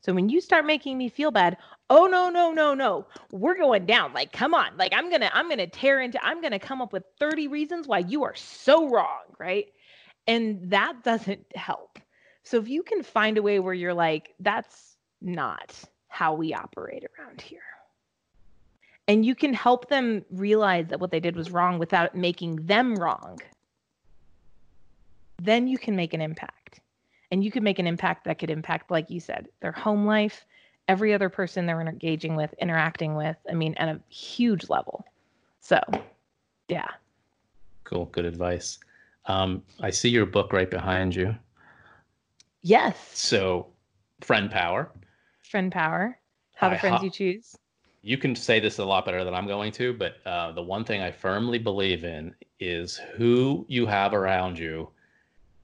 So 0.03 0.13
when 0.13 0.29
you 0.29 0.41
start 0.41 0.67
making 0.67 0.99
me 0.99 1.09
feel 1.09 1.31
bad, 1.31 1.57
oh 1.89 2.07
no, 2.07 2.29
no, 2.29 2.53
no, 2.53 2.75
no. 2.75 3.07
We're 3.31 3.57
going 3.57 3.87
down. 3.87 4.13
Like, 4.13 4.33
come 4.33 4.53
on. 4.53 4.77
Like 4.77 4.93
I'm 4.95 5.11
gonna, 5.11 5.31
I'm 5.33 5.49
gonna 5.49 5.69
tear 5.69 6.01
into, 6.01 6.23
I'm 6.25 6.43
gonna 6.43 6.59
come 6.59 6.83
up 6.83 6.93
with 6.93 7.05
30 7.21 7.49
reasons 7.49 7.87
why 7.87 7.99
you 7.99 8.25
are 8.25 8.35
so 8.35 8.89
wrong, 8.89 9.23
right? 9.39 9.67
And 10.27 10.71
that 10.71 11.05
doesn't 11.05 11.47
help. 11.55 11.99
So 12.43 12.59
if 12.59 12.69
you 12.69 12.83
can 12.83 13.05
find 13.05 13.39
a 13.39 13.43
way 13.43 13.61
where 13.61 13.75
you're 13.75 13.95
like, 13.95 14.35
that's 14.41 14.97
not 15.21 15.73
how 16.09 16.35
we 16.35 16.53
operate 16.53 17.05
around 17.19 17.41
here. 17.41 17.61
And 19.07 19.25
you 19.25 19.37
can 19.37 19.55
help 19.55 19.89
them 19.89 20.25
realize 20.31 20.89
that 20.89 21.01
what 21.01 21.13
they 21.13 21.21
did 21.21 21.37
was 21.37 21.51
wrong 21.51 21.79
without 21.79 22.17
making 22.17 22.67
them 22.67 22.97
wrong. 22.97 23.41
Then 25.41 25.69
you 25.69 25.79
can 25.79 25.95
make 25.95 26.13
an 26.13 26.21
impact 26.21 26.62
and 27.33 27.43
you 27.43 27.51
could 27.51 27.63
make 27.65 27.81
an 27.81 27.87
impact 27.89 28.25
that 28.27 28.39
could 28.39 28.51
impact 28.51 28.91
like 28.93 29.11
you 29.11 29.19
said 29.19 29.49
their 29.61 29.73
home 29.73 30.07
life 30.07 30.47
every 30.87 31.13
other 31.15 31.29
person 31.29 31.67
they're 31.67 31.81
engaging 31.81 32.37
with 32.37 32.55
interacting 32.61 33.17
with 33.17 33.37
i 33.51 33.55
mean 33.55 33.75
at 33.79 33.89
a 33.89 33.99
huge 34.09 34.69
level 34.69 35.05
so 35.61 35.81
yeah 36.69 36.89
Cool. 37.85 38.07
Good 38.07 38.25
advice. 38.25 38.79
Um, 39.27 39.63
I 39.81 39.91
see 39.91 40.09
your 40.09 40.25
book 40.25 40.53
right 40.55 40.71
behind 40.71 41.15
you. 41.15 41.37
yes 42.63 42.97
So, 43.13 43.67
friend 44.23 44.51
power. 44.51 44.91
friend 45.43 45.71
power 45.71 46.19
how 46.55 46.69
the 46.71 46.77
I 46.77 46.79
friends 46.79 47.01
ho- 47.01 47.05
you 47.05 47.11
choose 47.11 47.55
You 48.03 48.17
can 48.17 48.35
say 48.35 48.61
this 48.61 48.79
a 48.79 48.85
lot 48.85 49.05
better 49.05 49.25
than 49.25 49.35
I'm 49.35 49.47
going 49.47 49.73
to, 49.73 49.93
but 49.93 50.17
uh, 50.25 50.53
the 50.53 50.63
one 50.63 50.85
thing 50.85 51.03
I 51.03 51.11
firmly 51.11 51.59
believe 51.59 52.05
in 52.05 52.35
is 52.61 52.97
who 53.17 53.67
you 53.69 53.85
have 53.87 54.15
around 54.15 54.59
you 54.59 54.89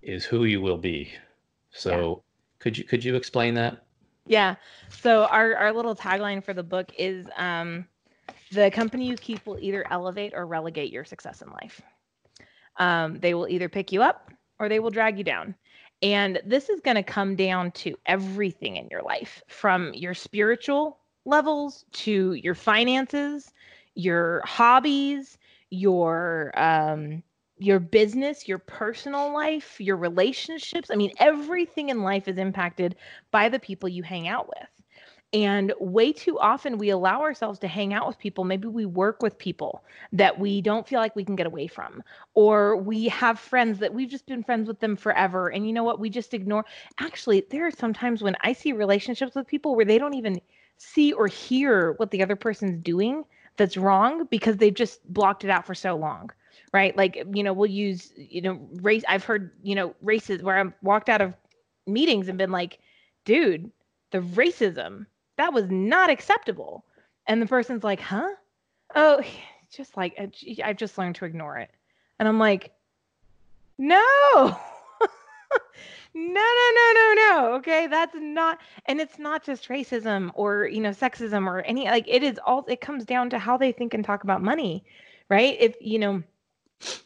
is 0.03 0.25
who 0.25 0.45
you 0.45 0.61
will 0.61 0.77
be. 0.79 1.11
So, 1.71 2.23
could 2.59 2.77
you 2.79 2.85
could 2.85 3.05
you 3.05 3.17
explain 3.17 3.55
that? 3.55 3.85
yeah. 4.27 4.57
So 4.91 5.25
our 5.25 5.57
our 5.57 5.73
little 5.73 5.97
tagline 5.97 6.45
for 6.45 6.55
the 6.55 6.63
book 6.63 6.93
is 6.99 7.27
um 7.37 7.87
the 8.53 8.71
company 8.71 9.07
you 9.07 9.17
keep 9.17 9.45
will 9.47 9.59
either 9.61 9.85
elevate 9.91 10.33
or 10.35 10.47
relegate 10.47 10.93
your 10.93 11.05
success 11.05 11.43
in 11.43 11.51
life. 11.51 11.81
Um, 12.77 13.19
they 13.19 13.35
will 13.35 13.49
either 13.49 13.69
pick 13.69 13.93
you 13.93 14.03
up 14.03 14.31
or 14.59 14.69
they 14.69 14.81
will 14.81 14.91
drag 14.91 15.19
you 15.19 15.25
down. 15.25 15.55
And 16.03 16.41
this 16.47 16.69
is 16.69 16.81
going 16.81 16.95
to 16.95 17.03
come 17.03 17.35
down 17.35 17.73
to 17.73 17.97
everything 18.07 18.77
in 18.77 18.87
your 18.91 19.03
life 19.03 19.43
from 19.49 19.93
your 19.95 20.15
spiritual 20.15 20.99
levels 21.25 21.85
to 21.93 22.35
your 22.35 22.55
finances 22.55 23.53
your 23.99 24.41
hobbies 24.47 25.37
your 25.71 26.53
um 26.59 27.23
your 27.59 27.79
business 27.81 28.49
your 28.49 28.59
personal 28.59 29.33
life 29.33 29.81
your 29.81 29.97
relationships 29.97 30.91
i 30.91 30.97
mean 30.97 31.13
everything 31.19 31.89
in 31.89 32.03
life 32.03 32.29
is 32.29 32.39
impacted 32.39 32.97
by 33.31 33.49
the 33.49 33.59
people 33.59 33.89
you 33.89 34.03
hang 34.03 34.29
out 34.29 34.49
with 34.49 34.69
and 35.33 35.75
way 35.79 36.13
too 36.13 36.39
often 36.39 36.79
we 36.79 36.89
allow 36.89 37.21
ourselves 37.21 37.59
to 37.59 37.69
hang 37.69 37.93
out 37.93 38.07
with 38.07 38.19
people. 38.19 38.45
Maybe 38.45 38.67
we 38.67 38.87
work 38.87 39.23
with 39.23 39.37
people 39.37 39.85
that 40.13 40.39
we 40.39 40.63
don't 40.63 40.89
feel 40.89 41.01
like 41.01 41.15
we 41.15 41.25
can 41.25 41.37
get 41.37 41.47
away 41.47 41.67
from, 41.67 42.03
or 42.35 42.77
we 42.79 43.09
have 43.09 43.39
friends 43.39 43.79
that 43.81 43.93
we've 43.93 44.09
just 44.09 44.27
been 44.27 44.43
friends 44.43 44.69
with 44.69 44.81
them 44.81 44.97
forever. 44.97 45.49
And 45.49 45.67
you 45.67 45.73
know 45.75 45.85
what? 45.85 46.01
We 46.01 46.09
just 46.09 46.33
ignore. 46.33 46.65
Actually, 46.99 47.45
there 47.51 47.67
are 47.67 47.71
sometimes 47.71 48.23
when 48.23 48.37
I 48.41 48.55
see 48.55 48.73
relationships 48.73 49.35
with 49.35 49.47
people 49.47 49.77
where 49.77 49.85
they 49.85 49.99
don't 49.99 50.15
even 50.15 50.41
see 50.79 51.13
or 51.13 51.27
hear 51.27 51.93
what 51.99 52.11
the 52.11 52.23
other 52.23 52.37
person's 52.37 52.83
doing 52.83 53.25
that's 53.59 53.77
wrong 53.77 54.25
because 54.31 54.57
they've 54.57 54.73
just 54.73 55.07
blocked 55.13 55.45
it 55.45 55.51
out 55.51 55.67
for 55.67 55.75
so 55.75 55.95
long. 55.95 56.31
Right. 56.73 56.97
Like, 56.97 57.17
you 57.33 57.43
know, 57.43 57.53
we'll 57.53 57.71
use, 57.71 58.13
you 58.17 58.43
know, 58.43 58.61
race. 58.83 59.05
I've 59.09 59.25
heard, 59.25 59.53
you 59.63 59.75
know, 59.75 59.95
races 60.03 60.43
where 60.43 60.59
I've 60.59 60.73
walked 60.83 61.09
out 61.09 61.23
of 61.23 61.35
meetings 61.87 62.29
and 62.29 62.37
been 62.37 62.51
like, 62.53 62.79
dude, 63.25 63.71
the 64.11 64.19
racism 64.21 65.07
that 65.39 65.55
was 65.55 65.71
not 65.71 66.11
acceptable. 66.11 66.85
And 67.27 67.41
the 67.41 67.47
person's 67.47 67.85
like 67.85 68.01
huh? 68.01 68.29
Oh 68.95 69.23
just 69.71 69.99
like 69.99 70.15
uh, 70.19 70.27
i've 70.65 70.79
just 70.79 70.97
learned 70.97 71.15
to 71.17 71.27
ignore 71.27 71.59
it. 71.59 71.71
And 72.19 72.29
i'm 72.29 72.39
like 72.39 72.73
no. 73.79 74.57
No 76.15 76.25
no 76.25 76.71
no 76.75 76.93
no 76.95 77.15
no 77.15 77.55
okay? 77.57 77.87
That's 77.87 78.15
not 78.17 78.59
and 78.87 79.01
it's 79.01 79.19
not 79.19 79.45
just 79.45 79.69
racism 79.69 80.31
or 80.35 80.67
you 80.67 80.81
know 80.81 80.91
sexism 80.91 81.47
or 81.47 81.61
any 81.61 81.85
like 81.85 82.07
it 82.09 82.23
is 82.23 82.41
all 82.45 82.65
it 82.67 82.81
comes 82.81 83.05
down 83.05 83.31
to 83.31 83.39
how 83.39 83.57
they 83.57 83.71
think 83.73 83.95
and 83.95 84.05
talk 84.05 84.25
about 84.25 84.43
money 84.43 84.85
right? 85.29 85.57
If 85.61 85.77
you 85.81 85.99
know 85.99 86.23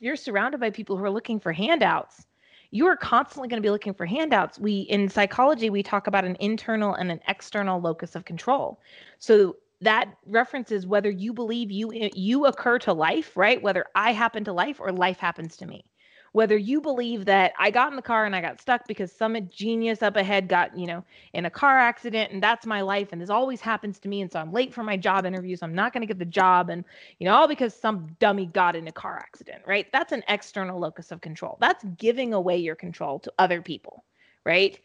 you're 0.00 0.16
surrounded 0.16 0.60
by 0.60 0.70
people 0.70 0.96
who 0.96 1.04
are 1.04 1.10
looking 1.10 1.40
for 1.40 1.52
handouts 1.52 2.26
you 2.72 2.86
are 2.86 2.96
constantly 2.96 3.48
going 3.48 3.62
to 3.62 3.66
be 3.66 3.70
looking 3.70 3.94
for 3.94 4.06
handouts. 4.06 4.58
We 4.58 4.80
in 4.80 5.08
psychology 5.08 5.70
we 5.70 5.82
talk 5.82 6.06
about 6.06 6.24
an 6.24 6.36
internal 6.40 6.94
and 6.94 7.12
an 7.12 7.20
external 7.28 7.80
locus 7.80 8.16
of 8.16 8.24
control. 8.24 8.80
So 9.18 9.56
that 9.82 10.14
references 10.26 10.86
whether 10.86 11.10
you 11.10 11.32
believe 11.32 11.70
you 11.70 11.92
you 12.14 12.46
occur 12.46 12.78
to 12.80 12.92
life, 12.92 13.36
right? 13.36 13.62
Whether 13.62 13.84
I 13.94 14.12
happen 14.12 14.44
to 14.44 14.52
life 14.52 14.80
or 14.80 14.90
life 14.90 15.18
happens 15.18 15.56
to 15.58 15.66
me 15.66 15.84
whether 16.32 16.56
you 16.56 16.80
believe 16.80 17.26
that 17.26 17.52
I 17.58 17.70
got 17.70 17.90
in 17.90 17.96
the 17.96 18.02
car 18.02 18.24
and 18.24 18.34
I 18.34 18.40
got 18.40 18.60
stuck 18.60 18.88
because 18.88 19.12
some 19.12 19.36
genius 19.50 20.02
up 20.02 20.16
ahead 20.16 20.48
got, 20.48 20.76
you 20.76 20.86
know, 20.86 21.04
in 21.34 21.44
a 21.44 21.50
car 21.50 21.78
accident 21.78 22.32
and 22.32 22.42
that's 22.42 22.64
my 22.64 22.80
life 22.80 23.08
and 23.12 23.20
this 23.20 23.30
always 23.30 23.60
happens 23.60 23.98
to 24.00 24.08
me 24.08 24.22
and 24.22 24.32
so 24.32 24.40
I'm 24.40 24.50
late 24.50 24.72
for 24.72 24.82
my 24.82 24.96
job 24.96 25.26
interview 25.26 25.56
so 25.56 25.66
I'm 25.66 25.74
not 25.74 25.92
going 25.92 26.00
to 26.00 26.06
get 26.06 26.18
the 26.18 26.24
job 26.24 26.70
and 26.70 26.84
you 27.18 27.26
know 27.26 27.34
all 27.34 27.46
because 27.46 27.74
some 27.74 28.16
dummy 28.18 28.46
got 28.46 28.74
in 28.74 28.88
a 28.88 28.92
car 28.92 29.18
accident, 29.18 29.62
right? 29.66 29.86
That's 29.92 30.12
an 30.12 30.24
external 30.28 30.80
locus 30.80 31.12
of 31.12 31.20
control. 31.20 31.58
That's 31.60 31.84
giving 31.98 32.32
away 32.32 32.56
your 32.56 32.76
control 32.76 33.18
to 33.20 33.32
other 33.38 33.60
people, 33.60 34.04
right? 34.44 34.78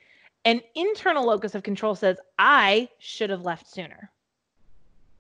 An 0.44 0.62
internal 0.76 1.26
locus 1.26 1.56
of 1.56 1.64
control 1.64 1.96
says 1.96 2.18
I 2.38 2.90
should 3.00 3.30
have 3.30 3.42
left 3.42 3.72
sooner. 3.72 4.12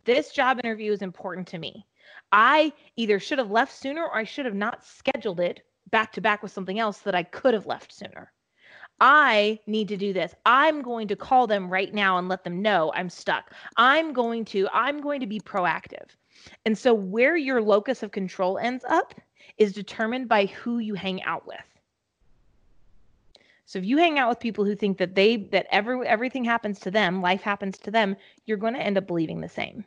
This 0.04 0.32
job 0.32 0.60
interview 0.64 0.92
is 0.92 1.02
important 1.02 1.48
to 1.48 1.58
me. 1.58 1.86
I 2.32 2.74
either 2.98 3.20
should 3.20 3.40
have 3.40 3.52
left 3.52 3.74
sooner 3.74 4.04
or 4.04 4.18
I 4.18 4.26
should 4.26 4.46
have 4.46 4.56
not 4.56 4.86
scheduled 4.86 5.40
it 5.40 5.64
back 5.92 6.12
to 6.14 6.22
back 6.22 6.44
with 6.44 6.52
something 6.52 6.80
else 6.80 7.00
that 7.00 7.16
I 7.16 7.24
could 7.24 7.54
have 7.54 7.66
left 7.66 7.94
sooner. 7.94 8.32
I 9.00 9.60
need 9.68 9.88
to 9.90 9.98
do 9.98 10.12
this. 10.12 10.34
I'm 10.46 10.82
going 10.82 11.08
to 11.10 11.16
call 11.16 11.46
them 11.46 11.70
right 11.70 11.94
now 11.94 12.18
and 12.18 12.28
let 12.28 12.44
them 12.44 12.62
know 12.62 12.92
I'm 12.96 13.10
stuck. 13.10 13.52
I'm 13.78 14.12
going 14.12 14.44
to 14.46 14.68
I'm 14.74 15.02
going 15.02 15.20
to 15.20 15.28
be 15.28 15.40
proactive. 15.40 16.08
And 16.66 16.78
so 16.78 16.94
where 16.94 17.38
your 17.38 17.62
locus 17.62 18.02
of 18.04 18.12
control 18.12 18.58
ends 18.58 18.84
up 18.88 19.14
is 19.58 19.74
determined 19.74 20.28
by 20.28 20.46
who 20.46 20.80
you 20.80 20.96
hang 20.96 21.22
out 21.24 21.46
with. 21.46 21.58
So 23.66 23.80
if 23.80 23.86
you 23.86 23.98
hang 23.98 24.18
out 24.18 24.30
with 24.30 24.40
people 24.40 24.66
who 24.66 24.76
think 24.76 24.98
that 24.98 25.14
they 25.14 25.38
that 25.52 25.68
every 25.72 26.08
everything 26.08 26.44
happens 26.44 26.80
to 26.80 26.92
them, 26.92 27.22
life 27.22 27.42
happens 27.42 27.78
to 27.80 27.92
them, 27.92 28.16
you're 28.46 28.58
going 28.58 28.74
to 28.74 28.82
end 28.82 28.98
up 28.98 29.08
believing 29.08 29.42
the 29.42 29.50
same. 29.50 29.86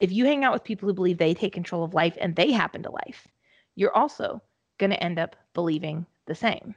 If 0.00 0.12
you 0.12 0.26
hang 0.26 0.44
out 0.44 0.52
with 0.52 0.64
people 0.64 0.88
who 0.88 0.94
believe 0.94 1.16
they 1.16 1.32
take 1.32 1.54
control 1.54 1.84
of 1.84 1.94
life 1.94 2.18
and 2.20 2.36
they 2.36 2.52
happen 2.52 2.82
to 2.82 2.90
life, 2.90 3.28
you're 3.76 3.96
also 3.96 4.42
going 4.78 4.90
to 4.90 5.02
end 5.02 5.18
up 5.18 5.36
believing 5.54 6.06
the 6.26 6.34
same. 6.34 6.74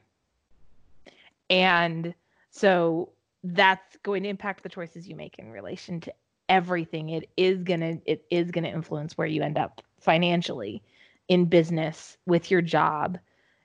And 1.50 2.14
so 2.52 3.10
that's 3.44 3.98
going 4.04 4.24
to 4.24 4.30
impact 4.30 4.64
the 4.64 4.70
choices 4.70 5.08
you 5.08 5.16
make 5.16 5.40
in 5.40 5.52
relation 5.52 6.00
to 6.02 6.14
everything. 6.48 7.10
It 7.10 7.30
is 7.38 7.64
going 7.64 7.80
to 7.80 8.00
it 8.06 8.26
is 8.30 8.52
going 8.52 8.64
to 8.64 8.70
influence 8.70 9.18
where 9.18 9.28
you 9.28 9.42
end 9.42 9.58
up 9.58 9.82
financially 10.00 10.82
in 11.28 11.46
business 11.46 12.18
with 12.26 12.52
your 12.52 12.62
job. 12.62 13.18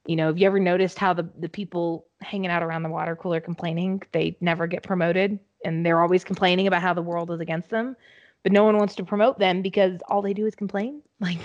You 0.07 0.17
know, 0.17 0.27
have 0.27 0.39
you 0.39 0.47
ever 0.47 0.61
noticed 0.61 0.99
how 0.99 1.15
the 1.15 1.29
the 1.39 1.49
people 1.49 2.07
hanging 2.21 2.51
out 2.51 2.63
around 2.63 2.83
the 2.83 2.89
water 2.91 3.17
cooler 3.17 3.41
complaining, 3.41 4.03
they 4.13 4.37
never 4.41 4.67
get 4.67 4.83
promoted 4.83 5.39
and 5.65 5.85
they're 5.85 6.01
always 6.01 6.25
complaining 6.25 6.67
about 6.67 6.83
how 6.83 6.93
the 6.93 7.03
world 7.03 7.31
is 7.31 7.41
against 7.41 7.71
them, 7.71 7.97
but 8.43 8.53
no 8.53 8.65
one 8.65 8.77
wants 8.77 8.95
to 8.97 9.05
promote 9.05 9.39
them 9.39 9.63
because 9.63 9.99
all 10.09 10.21
they 10.21 10.35
do 10.35 10.47
is 10.47 10.55
complain? 10.55 11.03
Like 11.21 11.39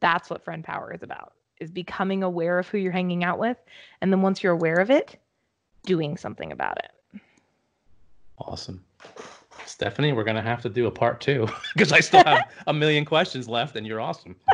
that's 0.00 0.30
what 0.30 0.42
friend 0.42 0.64
power 0.64 0.94
is 0.94 1.02
about 1.02 1.34
is 1.62 1.70
becoming 1.70 2.22
aware 2.22 2.58
of 2.58 2.68
who 2.68 2.76
you're 2.76 2.92
hanging 2.92 3.22
out 3.24 3.38
with. 3.38 3.56
And 4.00 4.12
then 4.12 4.20
once 4.20 4.42
you're 4.42 4.52
aware 4.52 4.80
of 4.80 4.90
it, 4.90 5.16
doing 5.84 6.16
something 6.16 6.52
about 6.52 6.78
it. 6.78 7.20
Awesome. 8.38 8.84
Stephanie, 9.64 10.12
we're 10.12 10.24
going 10.24 10.36
to 10.36 10.42
have 10.42 10.60
to 10.62 10.68
do 10.68 10.86
a 10.88 10.90
part 10.90 11.20
two 11.20 11.48
because 11.74 11.92
I 11.92 12.00
still 12.00 12.24
have 12.24 12.50
a 12.66 12.72
million 12.72 13.04
questions 13.04 13.48
left 13.48 13.76
and 13.76 13.86
you're 13.86 14.00
awesome. 14.00 14.36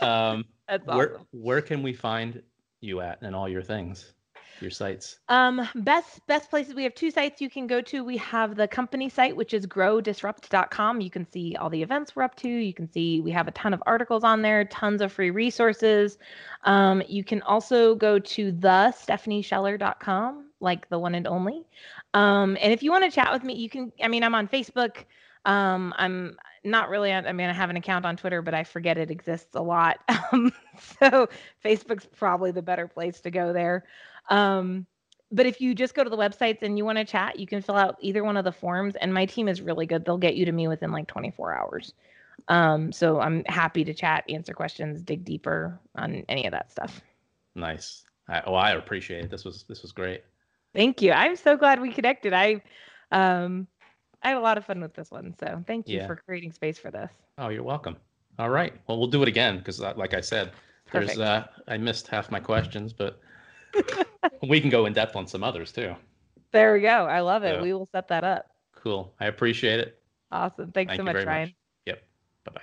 Um, 0.00 0.44
That's 0.68 0.82
awesome. 0.88 0.98
Where, 0.98 1.20
where 1.30 1.62
can 1.62 1.80
we 1.80 1.92
find 1.92 2.42
you 2.80 3.00
at 3.00 3.22
and 3.22 3.34
all 3.34 3.48
your 3.48 3.62
things? 3.62 4.12
Your 4.60 4.70
sites? 4.70 5.18
Um, 5.28 5.68
best 5.74 6.26
best 6.26 6.50
places. 6.50 6.74
We 6.74 6.84
have 6.84 6.94
two 6.94 7.10
sites 7.10 7.40
you 7.40 7.50
can 7.50 7.66
go 7.66 7.80
to. 7.82 8.04
We 8.04 8.16
have 8.18 8.56
the 8.56 8.68
company 8.68 9.08
site, 9.08 9.36
which 9.36 9.54
is 9.54 9.66
growdisrupt.com. 9.66 11.00
You 11.00 11.10
can 11.10 11.30
see 11.30 11.56
all 11.56 11.70
the 11.70 11.82
events 11.82 12.14
we're 12.14 12.22
up 12.22 12.34
to. 12.36 12.48
You 12.48 12.74
can 12.74 12.90
see 12.90 13.20
we 13.20 13.30
have 13.32 13.48
a 13.48 13.52
ton 13.52 13.74
of 13.74 13.82
articles 13.86 14.24
on 14.24 14.42
there, 14.42 14.64
tons 14.64 15.00
of 15.00 15.12
free 15.12 15.30
resources. 15.30 16.18
Um, 16.64 17.02
you 17.08 17.24
can 17.24 17.42
also 17.42 17.94
go 17.94 18.18
to 18.18 18.52
the 18.52 18.94
stephaniescheller.com, 18.96 20.50
like 20.60 20.88
the 20.88 20.98
one 20.98 21.14
and 21.14 21.26
only. 21.26 21.66
Um, 22.14 22.56
and 22.60 22.72
if 22.72 22.82
you 22.82 22.90
want 22.90 23.04
to 23.04 23.10
chat 23.10 23.32
with 23.32 23.44
me, 23.44 23.54
you 23.54 23.68
can. 23.68 23.92
I 24.02 24.08
mean, 24.08 24.22
I'm 24.22 24.34
on 24.34 24.48
Facebook. 24.48 25.04
Um, 25.44 25.92
I'm 25.98 26.36
not 26.64 26.88
really. 26.88 27.12
I 27.12 27.32
mean, 27.32 27.50
I 27.50 27.52
have 27.52 27.70
an 27.70 27.76
account 27.76 28.06
on 28.06 28.16
Twitter, 28.16 28.40
but 28.40 28.54
I 28.54 28.64
forget 28.64 28.96
it 28.96 29.10
exists 29.10 29.54
a 29.54 29.62
lot. 29.62 29.98
Um, 30.32 30.52
so 31.00 31.28
Facebook's 31.64 32.06
probably 32.06 32.50
the 32.50 32.62
better 32.62 32.88
place 32.88 33.20
to 33.20 33.30
go 33.30 33.52
there. 33.52 33.84
Um, 34.30 34.86
but 35.30 35.46
if 35.46 35.60
you 35.60 35.74
just 35.74 35.94
go 35.94 36.04
to 36.04 36.10
the 36.10 36.16
websites 36.16 36.62
and 36.62 36.78
you 36.78 36.84
want 36.84 36.98
to 36.98 37.04
chat, 37.04 37.38
you 37.38 37.46
can 37.46 37.60
fill 37.60 37.76
out 37.76 37.96
either 38.00 38.22
one 38.22 38.36
of 38.36 38.44
the 38.44 38.52
forms. 38.52 38.94
And 38.96 39.12
my 39.12 39.26
team 39.26 39.48
is 39.48 39.60
really 39.60 39.86
good. 39.86 40.04
They'll 40.04 40.18
get 40.18 40.36
you 40.36 40.44
to 40.44 40.52
me 40.52 40.68
within 40.68 40.92
like 40.92 41.08
24 41.08 41.56
hours. 41.56 41.92
Um, 42.48 42.92
so 42.92 43.20
I'm 43.20 43.44
happy 43.46 43.84
to 43.84 43.94
chat, 43.94 44.24
answer 44.28 44.52
questions, 44.52 45.02
dig 45.02 45.24
deeper 45.24 45.78
on 45.96 46.24
any 46.28 46.46
of 46.46 46.52
that 46.52 46.70
stuff. 46.70 47.00
Nice. 47.54 48.04
I, 48.28 48.42
oh, 48.46 48.54
I 48.54 48.72
appreciate 48.72 49.24
it. 49.24 49.30
This 49.30 49.44
was 49.44 49.64
this 49.64 49.82
was 49.82 49.92
great. 49.92 50.22
Thank 50.74 51.02
you. 51.02 51.12
I'm 51.12 51.36
so 51.36 51.56
glad 51.56 51.80
we 51.80 51.92
connected. 51.92 52.32
I 52.32 52.62
um 53.12 53.66
I 54.22 54.28
had 54.28 54.36
a 54.36 54.40
lot 54.40 54.58
of 54.58 54.64
fun 54.64 54.80
with 54.80 54.94
this 54.94 55.10
one. 55.10 55.34
So 55.38 55.62
thank 55.66 55.88
you 55.88 55.98
yeah. 55.98 56.06
for 56.06 56.16
creating 56.16 56.52
space 56.52 56.78
for 56.78 56.90
this. 56.90 57.12
Oh, 57.38 57.48
you're 57.48 57.62
welcome. 57.62 57.96
All 58.38 58.50
right. 58.50 58.72
Well, 58.86 58.98
we'll 58.98 59.08
do 59.08 59.22
it 59.22 59.28
again 59.28 59.58
because, 59.58 59.80
uh, 59.80 59.92
like 59.96 60.14
I 60.14 60.20
said, 60.20 60.52
there's 60.92 61.18
uh, 61.18 61.46
I 61.68 61.76
missed 61.76 62.08
half 62.08 62.30
my 62.30 62.40
questions, 62.40 62.92
but 62.92 63.20
we 64.42 64.60
can 64.60 64.70
go 64.70 64.86
in 64.86 64.92
depth 64.92 65.16
on 65.16 65.26
some 65.26 65.42
others 65.42 65.72
too. 65.72 65.94
There 66.52 66.74
we 66.74 66.80
go. 66.80 66.88
I 66.88 67.20
love 67.20 67.42
it. 67.42 67.56
So, 67.56 67.62
we 67.62 67.72
will 67.72 67.88
set 67.92 68.08
that 68.08 68.24
up. 68.24 68.46
Cool. 68.76 69.12
I 69.18 69.26
appreciate 69.26 69.80
it. 69.80 70.00
Awesome. 70.30 70.70
Thanks 70.72 70.90
Thank 70.90 71.00
so 71.00 71.04
much, 71.04 71.24
Ryan. 71.24 71.48
Much. 71.48 71.54
Yep. 71.86 72.02
Bye 72.44 72.52
bye. 72.54 72.60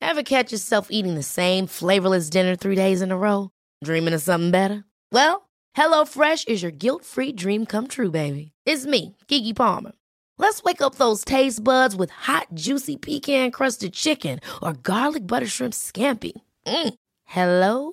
Ever 0.00 0.22
catch 0.22 0.52
yourself 0.52 0.88
eating 0.90 1.14
the 1.14 1.22
same 1.22 1.66
flavorless 1.66 2.30
dinner 2.30 2.56
three 2.56 2.76
days 2.76 3.02
in 3.02 3.10
a 3.10 3.18
row? 3.18 3.50
Dreaming 3.84 4.14
of 4.14 4.22
something 4.22 4.50
better? 4.50 4.84
Well, 5.12 5.48
HelloFresh 5.76 6.48
is 6.48 6.62
your 6.62 6.70
guilt 6.70 7.04
free 7.04 7.32
dream 7.32 7.66
come 7.66 7.86
true, 7.86 8.10
baby. 8.10 8.52
It's 8.64 8.86
me, 8.86 9.16
Keke 9.28 9.54
Palmer. 9.54 9.92
Let's 10.38 10.62
wake 10.62 10.80
up 10.80 10.94
those 10.94 11.24
taste 11.24 11.62
buds 11.62 11.96
with 11.96 12.10
hot, 12.10 12.48
juicy 12.54 12.96
pecan 12.96 13.50
crusted 13.50 13.92
chicken 13.94 14.40
or 14.62 14.74
garlic 14.74 15.26
butter 15.26 15.46
shrimp 15.46 15.74
scampi. 15.74 16.32
Mm. 16.66 16.94
Hello 17.24 17.92